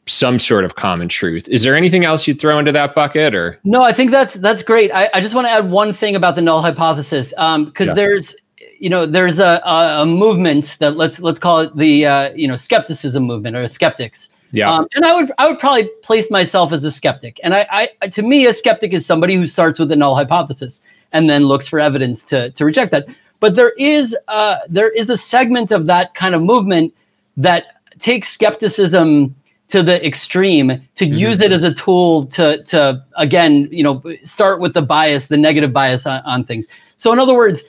some 0.06 0.38
sort 0.38 0.66
of 0.66 0.76
common 0.76 1.08
truth. 1.08 1.48
Is 1.50 1.64
there 1.64 1.76
anything 1.76 2.06
else 2.06 2.28
you'd 2.28 2.40
throw 2.40 2.60
into 2.60 2.72
that 2.72 2.94
bucket 2.94 3.34
or? 3.34 3.60
No, 3.64 3.82
I 3.82 3.94
think 3.94 4.12
that's 4.12 4.36
that's 4.36 4.64
great. 4.64 4.92
I, 4.92 5.10
I 5.14 5.22
just 5.22 5.34
want 5.34 5.48
to 5.48 5.52
add 5.52 5.70
one 5.70 5.94
thing 5.94 6.16
about 6.16 6.36
the 6.36 6.42
null 6.42 6.62
hypothesis 6.62 7.30
because 7.30 7.36
um, 7.38 7.74
yeah. 7.80 7.94
there's 7.94 8.36
you 8.80 8.90
know 8.90 9.06
there's 9.06 9.40
a, 9.40 9.62
a, 9.66 10.02
a, 10.02 10.06
movement 10.06 10.78
that 10.80 10.98
let's 10.98 11.20
let's 11.20 11.40
call 11.40 11.60
it 11.62 11.76
the 11.76 12.06
uh, 12.06 12.34
you 12.34 12.48
know 12.48 12.56
skepticism 12.56 13.24
movement 13.24 13.56
or 13.56 13.68
skeptics. 13.68 14.30
Yeah. 14.52 14.72
Um, 14.72 14.88
and 14.94 15.06
I 15.06 15.16
would 15.16 15.32
I 15.40 15.48
would 15.48 15.60
probably 15.60 15.90
place 16.04 16.30
myself 16.30 16.72
as 16.74 16.84
a 16.84 16.92
skeptic. 16.92 17.40
And 17.44 17.56
I, 17.56 17.90
I 18.02 18.08
to 18.10 18.22
me 18.22 18.46
a 18.46 18.54
skeptic 18.54 18.94
is 18.94 19.06
somebody 19.06 19.36
who 19.36 19.48
starts 19.48 19.80
with 19.80 19.92
a 19.92 19.96
null 19.96 20.16
hypothesis 20.16 20.82
and 21.12 21.30
then 21.30 21.46
looks 21.46 21.68
for 21.68 21.80
evidence 21.80 22.24
to 22.26 22.52
to 22.52 22.66
reject 22.66 22.92
that. 22.92 23.08
But 23.44 23.56
there 23.58 23.74
is 23.78 24.16
uh, 24.30 24.60
there 24.70 24.90
is 24.90 25.10
a 25.10 25.18
segment 25.18 25.72
of 25.72 25.86
that 25.88 26.16
kind 26.16 26.34
of 26.34 26.42
movement 26.42 26.94
that 27.36 27.66
takes 28.00 28.30
skepticism 28.30 29.36
to 29.68 29.84
the 29.84 30.06
extreme 30.06 30.68
to 30.96 31.06
mm-hmm. 31.06 31.14
use 31.14 31.42
it 31.42 31.52
as 31.52 31.64
a 31.64 31.74
tool 31.74 32.28
to 32.28 32.64
to 32.64 33.04
again 33.18 33.68
you 33.70 33.84
know 33.84 34.02
start 34.24 34.62
with 34.62 34.74
the 34.74 34.82
bias 34.82 35.28
the 35.28 35.36
negative 35.36 35.74
bias 35.74 36.06
on, 36.06 36.22
on 36.24 36.46
things 36.46 36.68
so 36.96 37.12
in 37.12 37.20
other 37.20 37.36
words 37.36 37.64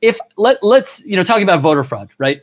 if 0.00 0.18
let 0.36 0.62
let's 0.62 1.00
you 1.04 1.16
know 1.16 1.24
talking 1.24 1.42
about 1.42 1.60
voter 1.60 1.84
fraud, 1.84 2.10
right? 2.18 2.42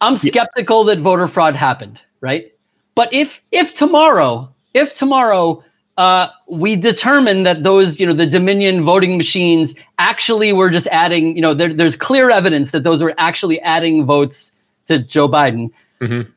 I'm 0.00 0.16
skeptical 0.16 0.86
yeah. 0.86 0.94
that 0.94 1.02
voter 1.02 1.28
fraud 1.28 1.54
happened, 1.54 2.00
right? 2.20 2.52
But 2.94 3.12
if 3.12 3.40
if 3.50 3.74
tomorrow, 3.74 4.52
if 4.74 4.94
tomorrow 4.94 5.64
uh, 6.02 6.32
we 6.48 6.74
determine 6.74 7.44
that 7.44 7.62
those, 7.62 8.00
you 8.00 8.06
know, 8.06 8.12
the 8.12 8.26
Dominion 8.26 8.84
voting 8.84 9.16
machines 9.16 9.72
actually 10.00 10.52
were 10.52 10.68
just 10.68 10.88
adding, 10.88 11.36
you 11.36 11.42
know, 11.42 11.54
there, 11.54 11.72
there's 11.72 11.94
clear 11.94 12.28
evidence 12.28 12.72
that 12.72 12.82
those 12.82 13.00
were 13.00 13.14
actually 13.18 13.60
adding 13.60 14.04
votes 14.04 14.50
to 14.88 14.98
Joe 14.98 15.28
Biden. 15.28 15.70
Mm-hmm. 16.00 16.28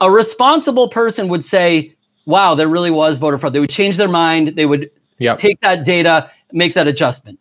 A 0.00 0.10
responsible 0.10 0.88
person 0.88 1.28
would 1.28 1.44
say, 1.44 1.94
"Wow, 2.24 2.54
there 2.54 2.68
really 2.68 2.90
was 2.90 3.18
voter 3.18 3.36
fraud." 3.36 3.52
They 3.52 3.60
would 3.60 3.68
change 3.68 3.98
their 3.98 4.08
mind. 4.08 4.56
They 4.56 4.64
would 4.64 4.90
yep. 5.18 5.36
take 5.36 5.60
that 5.60 5.84
data, 5.84 6.30
make 6.52 6.74
that 6.74 6.88
adjustment. 6.88 7.38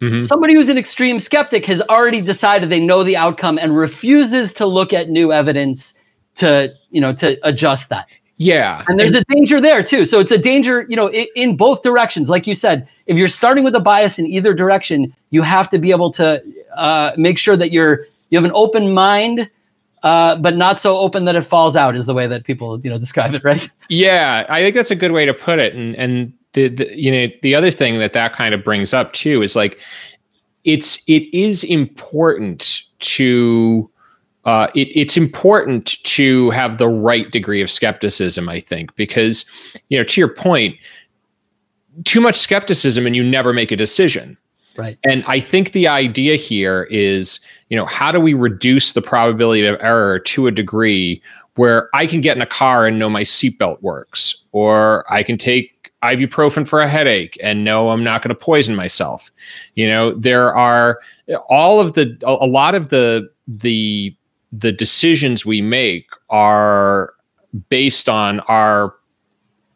Mm-hmm. 0.00 0.26
Somebody 0.26 0.54
who's 0.54 0.68
an 0.68 0.78
extreme 0.78 1.18
skeptic 1.18 1.66
has 1.66 1.80
already 1.82 2.20
decided 2.20 2.70
they 2.70 2.78
know 2.78 3.02
the 3.02 3.16
outcome 3.16 3.58
and 3.58 3.76
refuses 3.76 4.52
to 4.52 4.66
look 4.66 4.92
at 4.92 5.08
new 5.08 5.32
evidence 5.32 5.94
to, 6.36 6.72
you 6.90 7.00
know, 7.00 7.12
to 7.14 7.36
adjust 7.42 7.88
that. 7.88 8.06
Yeah. 8.36 8.84
And 8.88 8.98
there's 8.98 9.14
and- 9.14 9.24
a 9.28 9.34
danger 9.34 9.60
there 9.60 9.82
too. 9.82 10.04
So 10.04 10.20
it's 10.20 10.32
a 10.32 10.38
danger, 10.38 10.86
you 10.88 10.96
know, 10.96 11.08
in, 11.08 11.26
in 11.36 11.56
both 11.56 11.82
directions. 11.82 12.28
Like 12.28 12.46
you 12.46 12.54
said, 12.54 12.88
if 13.06 13.16
you're 13.16 13.28
starting 13.28 13.64
with 13.64 13.74
a 13.74 13.80
bias 13.80 14.18
in 14.18 14.26
either 14.26 14.54
direction, 14.54 15.14
you 15.30 15.42
have 15.42 15.70
to 15.70 15.78
be 15.78 15.90
able 15.90 16.10
to 16.12 16.42
uh, 16.76 17.12
make 17.16 17.38
sure 17.38 17.56
that 17.56 17.70
you're 17.70 18.06
you 18.30 18.38
have 18.38 18.44
an 18.44 18.52
open 18.54 18.92
mind 18.92 19.48
uh, 20.02 20.36
but 20.36 20.56
not 20.56 20.80
so 20.80 20.98
open 20.98 21.24
that 21.24 21.34
it 21.34 21.42
falls 21.46 21.76
out 21.76 21.96
is 21.96 22.04
the 22.04 22.14
way 22.14 22.26
that 22.26 22.44
people 22.44 22.78
you 22.80 22.90
know 22.90 22.98
describe 22.98 23.34
it 23.34 23.42
right 23.44 23.70
yeah 23.88 24.44
i 24.48 24.60
think 24.60 24.74
that's 24.74 24.90
a 24.90 24.96
good 24.96 25.12
way 25.12 25.24
to 25.24 25.32
put 25.32 25.58
it 25.58 25.74
and 25.74 25.94
and 25.96 26.32
the, 26.52 26.68
the 26.68 27.00
you 27.00 27.10
know 27.10 27.32
the 27.42 27.54
other 27.54 27.70
thing 27.70 27.98
that 27.98 28.12
that 28.12 28.32
kind 28.32 28.54
of 28.54 28.62
brings 28.64 28.92
up 28.92 29.12
too 29.12 29.40
is 29.42 29.56
like 29.56 29.78
it's 30.64 31.02
it 31.06 31.32
is 31.34 31.64
important 31.64 32.82
to 32.98 33.90
uh, 34.44 34.68
it, 34.74 34.88
it's 34.94 35.16
important 35.16 36.02
to 36.04 36.50
have 36.50 36.78
the 36.78 36.88
right 36.88 37.30
degree 37.30 37.62
of 37.62 37.70
skepticism, 37.70 38.48
I 38.48 38.60
think, 38.60 38.94
because 38.96 39.44
you 39.88 39.98
know, 39.98 40.04
to 40.04 40.20
your 40.20 40.32
point, 40.32 40.76
too 42.04 42.20
much 42.20 42.36
skepticism 42.36 43.06
and 43.06 43.14
you 43.16 43.22
never 43.22 43.52
make 43.52 43.70
a 43.70 43.76
decision. 43.76 44.36
Right. 44.76 44.98
And 45.04 45.24
I 45.28 45.38
think 45.38 45.70
the 45.70 45.86
idea 45.86 46.34
here 46.34 46.88
is, 46.90 47.38
you 47.68 47.76
know, 47.76 47.86
how 47.86 48.10
do 48.10 48.18
we 48.18 48.34
reduce 48.34 48.92
the 48.92 49.02
probability 49.02 49.64
of 49.64 49.80
error 49.80 50.18
to 50.18 50.48
a 50.48 50.50
degree 50.50 51.22
where 51.54 51.88
I 51.94 52.06
can 52.06 52.20
get 52.20 52.36
in 52.36 52.42
a 52.42 52.46
car 52.46 52.84
and 52.84 52.98
know 52.98 53.08
my 53.08 53.22
seatbelt 53.22 53.80
works, 53.82 54.44
or 54.50 55.10
I 55.12 55.22
can 55.22 55.38
take 55.38 55.70
ibuprofen 56.02 56.68
for 56.68 56.80
a 56.80 56.88
headache 56.88 57.38
and 57.42 57.64
know 57.64 57.88
i'm 57.88 58.04
not 58.04 58.20
going 58.20 58.28
to 58.28 58.34
poison 58.34 58.76
myself 58.76 59.30
you 59.74 59.88
know 59.88 60.14
there 60.14 60.54
are 60.54 61.00
all 61.48 61.80
of 61.80 61.94
the 61.94 62.14
a 62.24 62.46
lot 62.46 62.74
of 62.74 62.90
the 62.90 63.26
the 63.48 64.14
the 64.60 64.72
decisions 64.72 65.44
we 65.44 65.60
make 65.60 66.08
are 66.30 67.14
based 67.68 68.08
on 68.08 68.40
our 68.40 68.94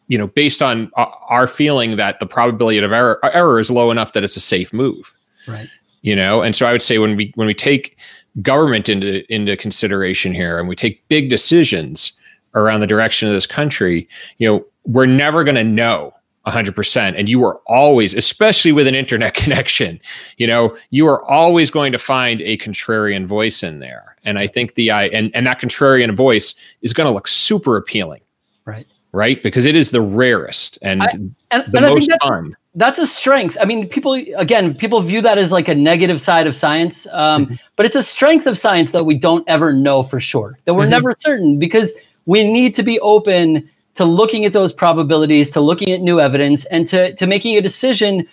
you 0.09 0.17
know 0.17 0.27
based 0.29 0.63
on 0.63 0.91
uh, 0.97 1.07
our 1.29 1.47
feeling 1.47 1.97
that 1.97 2.21
the 2.21 2.27
probability 2.27 2.79
of 2.79 2.93
error, 2.93 3.19
error 3.35 3.59
is 3.59 3.71
low 3.71 3.91
enough 3.91 4.13
that 4.13 4.25
it's 4.25 4.37
a 4.37 4.41
safe 4.41 4.73
move. 4.73 5.17
Right. 5.47 5.69
You 6.03 6.15
know 6.15 6.43
and 6.43 6.55
so 6.55 6.67
i 6.67 6.73
would 6.73 6.83
say 6.83 6.99
when 6.99 7.17
we 7.17 7.33
when 7.35 7.49
we 7.49 7.55
take 7.55 7.99
government 8.41 8.89
into 8.89 9.31
into 9.33 9.57
consideration 9.57 10.33
here 10.33 10.59
and 10.59 10.69
we 10.69 10.77
take 10.77 11.07
big 11.09 11.29
decisions 11.29 12.13
around 12.55 12.81
the 12.81 12.87
direction 12.87 13.27
of 13.27 13.35
this 13.35 13.47
country 13.47 14.09
you 14.39 14.49
know 14.49 14.65
we're 14.85 15.07
never 15.07 15.43
going 15.43 15.57
to 15.57 15.65
know 15.65 16.15
100% 16.47 17.15
and 17.17 17.29
you 17.29 17.45
are 17.45 17.57
always 17.67 18.15
especially 18.15 18.73
with 18.73 18.87
an 18.87 18.95
internet 18.95 19.35
connection 19.43 20.01
you 20.37 20.47
know 20.47 20.77
you 20.91 21.07
are 21.07 21.23
always 21.25 21.71
going 21.71 21.93
to 21.93 21.99
find 21.99 22.41
a 22.43 22.57
contrarian 22.59 23.27
voice 23.27 23.63
in 23.63 23.81
there. 23.81 24.17
And 24.25 24.39
i 24.39 24.47
think 24.47 24.75
the 24.75 24.91
i 24.91 25.09
and, 25.09 25.31
and 25.35 25.47
that 25.47 25.61
contrarian 25.61 26.15
voice 26.15 26.55
is 26.83 26.93
going 26.93 27.07
to 27.07 27.13
look 27.13 27.29
super 27.29 27.77
appealing. 27.77 28.21
Right. 28.65 28.87
Right? 29.13 29.43
Because 29.43 29.65
it 29.65 29.75
is 29.75 29.91
the 29.91 30.03
rarest 30.03 30.79
and, 30.83 31.03
I, 31.03 31.09
and 31.51 31.73
the 31.73 31.79
and 31.79 31.87
most 31.87 32.09
that's, 32.09 32.23
fun. 32.23 32.55
That's 32.75 32.99
a 32.99 33.07
strength. 33.07 33.57
I 33.61 33.65
mean 33.65 33.89
people 33.89 34.13
again 34.37 34.75
people 34.75 35.01
view 35.03 35.23
that 35.23 35.39
as 35.39 35.51
like 35.51 35.69
a 35.69 35.75
negative 35.75 36.21
side 36.21 36.47
of 36.47 36.55
science 36.55 37.07
um, 37.13 37.47
mm-hmm. 37.47 37.55
but 37.77 37.87
it's 37.87 37.97
a 37.97 38.03
strength 38.03 38.47
of 38.47 38.59
science 38.59 38.91
that 38.93 39.05
we 39.05 39.19
don't 39.19 39.45
ever 39.49 39.73
know 39.73 40.05
for 40.05 40.21
sure 40.21 40.59
that 40.65 40.75
we're 40.75 40.83
mm-hmm. 40.83 40.91
never 40.91 41.17
certain 41.19 41.59
because 41.59 41.93
we 42.27 42.45
need 42.45 42.75
to 42.75 42.83
be 42.83 43.01
open 43.01 43.69
to 43.99 44.07
looking 44.07 44.47
at 44.47 44.55
those 44.55 44.73
probabilities, 44.73 45.51
to 45.53 45.61
looking 45.61 45.91
at 45.93 46.01
new 46.03 46.21
evidence, 46.21 46.65
and 46.67 46.89
to, 46.89 47.15
to 47.17 47.27
making 47.27 47.57
a 47.57 47.61
decision 47.61 48.29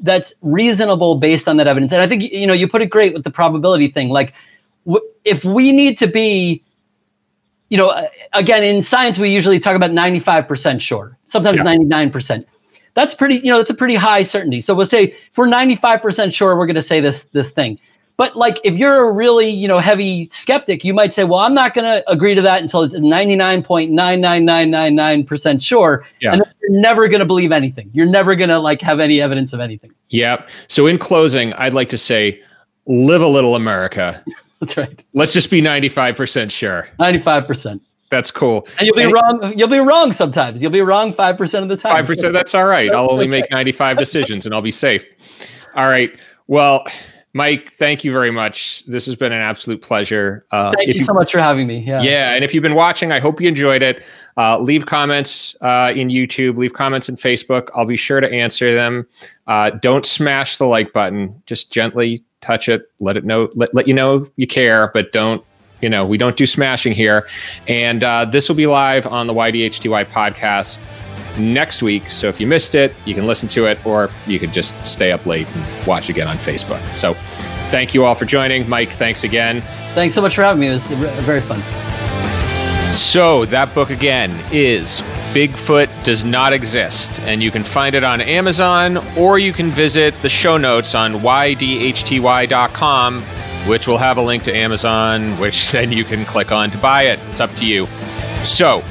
that's 0.00 0.32
reasonable 0.40 1.16
based 1.16 1.46
on 1.46 1.58
that 1.58 1.68
evidence. 1.68 1.92
And 1.92 2.02
I 2.02 2.08
think 2.08 2.22
you 2.22 2.46
know 2.46 2.54
you 2.54 2.66
put 2.68 2.82
it 2.82 2.86
great 2.88 3.14
with 3.14 3.24
the 3.24 3.30
probability 3.30 3.88
thing. 3.90 4.08
Like 4.08 4.32
w- 4.86 5.06
if 5.26 5.44
we 5.44 5.72
need 5.72 5.98
to 5.98 6.06
be, 6.06 6.64
you 7.68 7.76
know, 7.76 8.08
again 8.32 8.64
in 8.64 8.82
science 8.82 9.18
we 9.18 9.30
usually 9.30 9.60
talk 9.60 9.76
about 9.76 9.92
ninety 9.92 10.20
five 10.20 10.48
percent 10.48 10.82
sure, 10.82 11.18
sometimes 11.26 11.62
ninety 11.62 11.84
nine 11.84 12.10
percent. 12.10 12.48
That's 12.94 13.14
pretty, 13.14 13.36
you 13.36 13.52
know, 13.52 13.58
that's 13.58 13.70
a 13.70 13.74
pretty 13.74 13.96
high 13.96 14.24
certainty. 14.24 14.62
So 14.62 14.74
we'll 14.74 14.86
say 14.86 15.04
if 15.04 15.36
we're 15.36 15.48
ninety 15.48 15.76
five 15.76 16.02
percent 16.02 16.34
sure, 16.34 16.56
we're 16.56 16.66
going 16.66 16.76
to 16.76 16.82
say 16.82 17.00
this 17.00 17.24
this 17.32 17.50
thing. 17.50 17.78
But 18.20 18.36
like 18.36 18.60
if 18.64 18.74
you're 18.74 19.08
a 19.08 19.10
really, 19.10 19.48
you 19.48 19.66
know, 19.66 19.78
heavy 19.78 20.28
skeptic, 20.30 20.84
you 20.84 20.92
might 20.92 21.14
say, 21.14 21.24
well, 21.24 21.38
I'm 21.38 21.54
not 21.54 21.72
going 21.72 21.86
to 21.86 22.06
agree 22.06 22.34
to 22.34 22.42
that 22.42 22.60
until 22.60 22.82
it's 22.82 22.94
99.99999% 22.94 25.62
sure. 25.62 26.04
Yeah. 26.20 26.34
And 26.34 26.44
you're 26.60 26.80
never 26.82 27.08
going 27.08 27.20
to 27.20 27.24
believe 27.24 27.50
anything. 27.50 27.88
You're 27.94 28.04
never 28.04 28.36
going 28.36 28.50
to 28.50 28.58
like 28.58 28.82
have 28.82 29.00
any 29.00 29.22
evidence 29.22 29.54
of 29.54 29.60
anything. 29.60 29.94
Yep. 30.10 30.50
So 30.68 30.86
in 30.86 30.98
closing, 30.98 31.54
I'd 31.54 31.72
like 31.72 31.88
to 31.88 31.96
say 31.96 32.42
live 32.84 33.22
a 33.22 33.26
little 33.26 33.56
America. 33.56 34.22
That's 34.60 34.76
right. 34.76 35.02
Let's 35.14 35.32
just 35.32 35.50
be 35.50 35.62
95% 35.62 36.50
sure. 36.50 36.90
95%. 37.00 37.80
That's 38.10 38.30
cool. 38.30 38.68
And 38.78 38.86
you'll 38.86 38.96
be 38.96 39.04
and 39.04 39.14
wrong. 39.14 39.54
You'll 39.56 39.68
be 39.68 39.78
wrong 39.78 40.12
sometimes. 40.12 40.60
You'll 40.60 40.72
be 40.72 40.82
wrong 40.82 41.14
5% 41.14 41.62
of 41.62 41.70
the 41.70 41.78
time. 41.78 42.04
5%. 42.04 42.34
That's 42.34 42.54
all 42.54 42.66
right. 42.66 42.90
I'll 42.94 43.10
only 43.10 43.28
make 43.28 43.50
95 43.50 43.96
decisions 43.96 44.44
and 44.44 44.54
I'll 44.54 44.60
be 44.60 44.70
safe. 44.70 45.06
All 45.74 45.88
right. 45.88 46.10
Well, 46.48 46.84
Mike, 47.32 47.70
thank 47.70 48.02
you 48.02 48.10
very 48.12 48.32
much. 48.32 48.84
This 48.86 49.06
has 49.06 49.14
been 49.14 49.32
an 49.32 49.40
absolute 49.40 49.82
pleasure. 49.82 50.44
Uh, 50.50 50.72
thank 50.74 50.88
you, 50.88 50.94
you 50.94 51.04
so 51.04 51.12
much 51.12 51.30
for 51.30 51.38
having 51.38 51.68
me. 51.68 51.78
Yeah. 51.78 52.02
Yeah. 52.02 52.34
And 52.34 52.44
if 52.44 52.52
you've 52.52 52.62
been 52.62 52.74
watching, 52.74 53.12
I 53.12 53.20
hope 53.20 53.40
you 53.40 53.46
enjoyed 53.46 53.82
it. 53.82 54.02
Uh, 54.36 54.58
leave 54.58 54.86
comments 54.86 55.54
uh, 55.60 55.92
in 55.94 56.08
YouTube, 56.08 56.56
leave 56.56 56.72
comments 56.72 57.08
in 57.08 57.14
Facebook. 57.14 57.68
I'll 57.74 57.86
be 57.86 57.96
sure 57.96 58.20
to 58.20 58.30
answer 58.32 58.74
them. 58.74 59.06
Uh, 59.46 59.70
don't 59.70 60.04
smash 60.04 60.58
the 60.58 60.66
like 60.66 60.92
button. 60.92 61.40
Just 61.46 61.70
gently 61.70 62.24
touch 62.40 62.68
it. 62.68 62.90
Let 62.98 63.16
it 63.16 63.24
know, 63.24 63.48
let, 63.54 63.72
let 63.74 63.86
you 63.86 63.94
know 63.94 64.26
you 64.34 64.48
care, 64.48 64.90
but 64.92 65.12
don't, 65.12 65.44
you 65.80 65.88
know, 65.88 66.04
we 66.04 66.18
don't 66.18 66.36
do 66.36 66.46
smashing 66.46 66.92
here. 66.92 67.28
And 67.68 68.02
uh, 68.02 68.24
this 68.24 68.48
will 68.48 68.56
be 68.56 68.66
live 68.66 69.06
on 69.06 69.28
the 69.28 69.34
YDHTY 69.34 70.06
podcast 70.06 70.84
next 71.40 71.82
week. 71.82 72.10
So 72.10 72.28
if 72.28 72.40
you 72.40 72.46
missed 72.46 72.74
it, 72.74 72.94
you 73.04 73.14
can 73.14 73.26
listen 73.26 73.48
to 73.48 73.66
it, 73.66 73.84
or 73.86 74.10
you 74.26 74.38
can 74.38 74.52
just 74.52 74.74
stay 74.86 75.12
up 75.12 75.26
late 75.26 75.46
and 75.54 75.86
watch 75.86 76.08
again 76.08 76.28
on 76.28 76.36
Facebook. 76.36 76.80
So 76.96 77.14
Thank 77.70 77.94
you 77.94 78.04
all 78.04 78.16
for 78.16 78.24
joining. 78.24 78.68
Mike, 78.68 78.90
thanks 78.90 79.22
again. 79.22 79.60
Thanks 79.94 80.16
so 80.16 80.20
much 80.20 80.34
for 80.34 80.42
having 80.42 80.60
me. 80.60 80.66
It 80.66 80.72
was 80.72 80.86
very 81.24 81.40
fun. 81.40 81.60
So, 82.96 83.44
that 83.46 83.72
book 83.76 83.90
again 83.90 84.32
is 84.50 85.00
Bigfoot 85.32 85.88
Does 86.02 86.24
Not 86.24 86.52
Exist, 86.52 87.20
and 87.20 87.40
you 87.40 87.52
can 87.52 87.62
find 87.62 87.94
it 87.94 88.02
on 88.02 88.20
Amazon 88.20 88.96
or 89.16 89.38
you 89.38 89.52
can 89.52 89.70
visit 89.70 90.20
the 90.20 90.28
show 90.28 90.56
notes 90.56 90.96
on 90.96 91.12
ydhty.com, 91.12 92.42
which 93.68 93.86
will 93.86 93.98
have 93.98 94.16
a 94.16 94.22
link 94.22 94.42
to 94.42 94.52
Amazon, 94.52 95.38
which 95.38 95.70
then 95.72 95.92
you 95.92 96.02
can 96.02 96.24
click 96.24 96.50
on 96.50 96.72
to 96.72 96.78
buy 96.78 97.04
it. 97.04 97.20
It's 97.28 97.38
up 97.38 97.54
to 97.54 97.64
you. 97.64 97.86
So, 98.42 98.82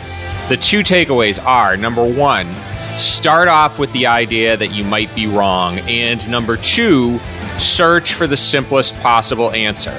the 0.50 0.58
two 0.58 0.80
takeaways 0.80 1.44
are 1.46 1.78
number 1.78 2.04
one, 2.04 2.48
start 2.98 3.48
off 3.48 3.78
with 3.78 3.94
the 3.94 4.08
idea 4.08 4.58
that 4.58 4.72
you 4.72 4.84
might 4.84 5.14
be 5.16 5.28
wrong, 5.28 5.78
and 5.88 6.28
number 6.30 6.58
two, 6.58 7.20
search 7.60 8.16
for 8.16 8.26
the 8.26 8.36
simplest 8.36 9.00
possible 9.02 9.52
answer. 9.52 9.94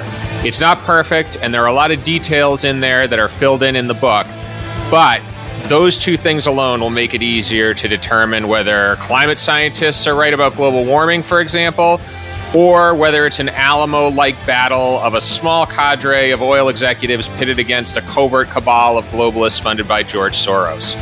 It's 0.45 0.59
not 0.59 0.77
perfect, 0.79 1.37
and 1.41 1.53
there 1.53 1.63
are 1.63 1.67
a 1.67 1.73
lot 1.73 1.91
of 1.91 2.03
details 2.03 2.65
in 2.65 2.81
there 2.81 3.07
that 3.07 3.17
are 3.17 3.29
filled 3.29 3.63
in 3.63 3.77
in 3.77 3.87
the 3.87 3.93
book, 3.93 4.27
but 4.91 5.21
those 5.69 5.97
two 5.97 6.17
things 6.17 6.47
alone 6.47 6.81
will 6.81 6.89
make 6.89 7.13
it 7.13 7.21
easier 7.21 7.73
to 7.73 7.87
determine 7.87 8.49
whether 8.49 8.97
climate 8.97 9.39
scientists 9.39 10.05
are 10.05 10.15
right 10.15 10.33
about 10.33 10.55
global 10.57 10.83
warming, 10.83 11.23
for 11.23 11.39
example, 11.39 12.01
or 12.55 12.93
whether 12.93 13.25
it's 13.25 13.39
an 13.39 13.49
Alamo 13.49 14.09
like 14.09 14.35
battle 14.45 14.99
of 14.99 15.13
a 15.13 15.21
small 15.21 15.65
cadre 15.65 16.31
of 16.31 16.41
oil 16.41 16.69
executives 16.69 17.27
pitted 17.37 17.59
against 17.59 17.97
a 17.97 18.01
covert 18.01 18.49
cabal 18.49 18.97
of 18.97 19.05
globalists 19.05 19.61
funded 19.61 19.87
by 19.87 20.03
George 20.03 20.33
Soros. 20.33 20.95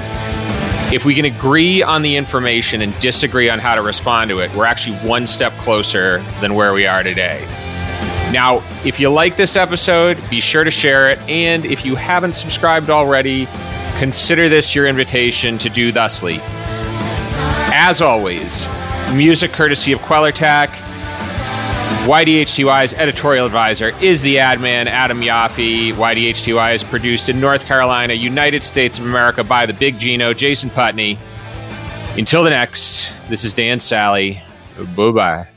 If 0.91 1.05
we 1.05 1.13
can 1.13 1.25
agree 1.25 1.81
on 1.83 2.01
the 2.01 2.15
information 2.15 2.81
and 2.81 2.99
disagree 2.99 3.49
on 3.49 3.59
how 3.59 3.75
to 3.75 3.81
respond 3.81 4.29
to 4.29 4.39
it, 4.39 4.53
we're 4.55 4.65
actually 4.65 4.97
one 4.97 5.27
step 5.27 5.53
closer 5.53 6.19
than 6.41 6.55
where 6.55 6.73
we 6.73 6.85
are 6.87 7.03
today. 7.03 7.45
Now, 8.31 8.63
if 8.85 8.99
you 8.99 9.09
like 9.09 9.35
this 9.35 9.55
episode, 9.55 10.17
be 10.29 10.39
sure 10.39 10.63
to 10.63 10.71
share 10.71 11.09
it. 11.09 11.19
And 11.27 11.65
if 11.65 11.83
you 11.83 11.95
haven't 11.95 12.33
subscribed 12.33 12.89
already, 12.91 13.47
consider 13.97 14.49
this 14.49 14.75
your 14.75 14.87
invitation 14.87 15.57
to 15.59 15.69
do 15.69 15.91
thusly. 15.91 16.39
As 17.71 18.01
always, 18.01 18.67
music 19.13 19.51
courtesy 19.51 19.91
of 19.91 19.99
Quellertac. 19.99 20.69
YDHTY's 22.05 22.93
editorial 22.95 23.45
advisor 23.45 23.89
is 24.01 24.21
the 24.21 24.39
ad 24.39 24.59
man, 24.61 24.87
Adam 24.87 25.19
Yaffe. 25.19 25.93
YDHTY 25.93 26.73
is 26.73 26.83
produced 26.83 27.29
in 27.29 27.39
North 27.39 27.65
Carolina, 27.65 28.13
United 28.13 28.63
States 28.63 28.97
of 28.97 29.05
America 29.05 29.43
by 29.43 29.65
the 29.65 29.73
Big 29.73 29.99
Gino, 29.99 30.33
Jason 30.33 30.69
Putney. 30.69 31.17
Until 32.17 32.43
the 32.43 32.49
next, 32.49 33.11
this 33.29 33.43
is 33.43 33.53
Dan 33.53 33.79
Sally. 33.79 34.41
Bye 34.95 35.11
bye. 35.11 35.47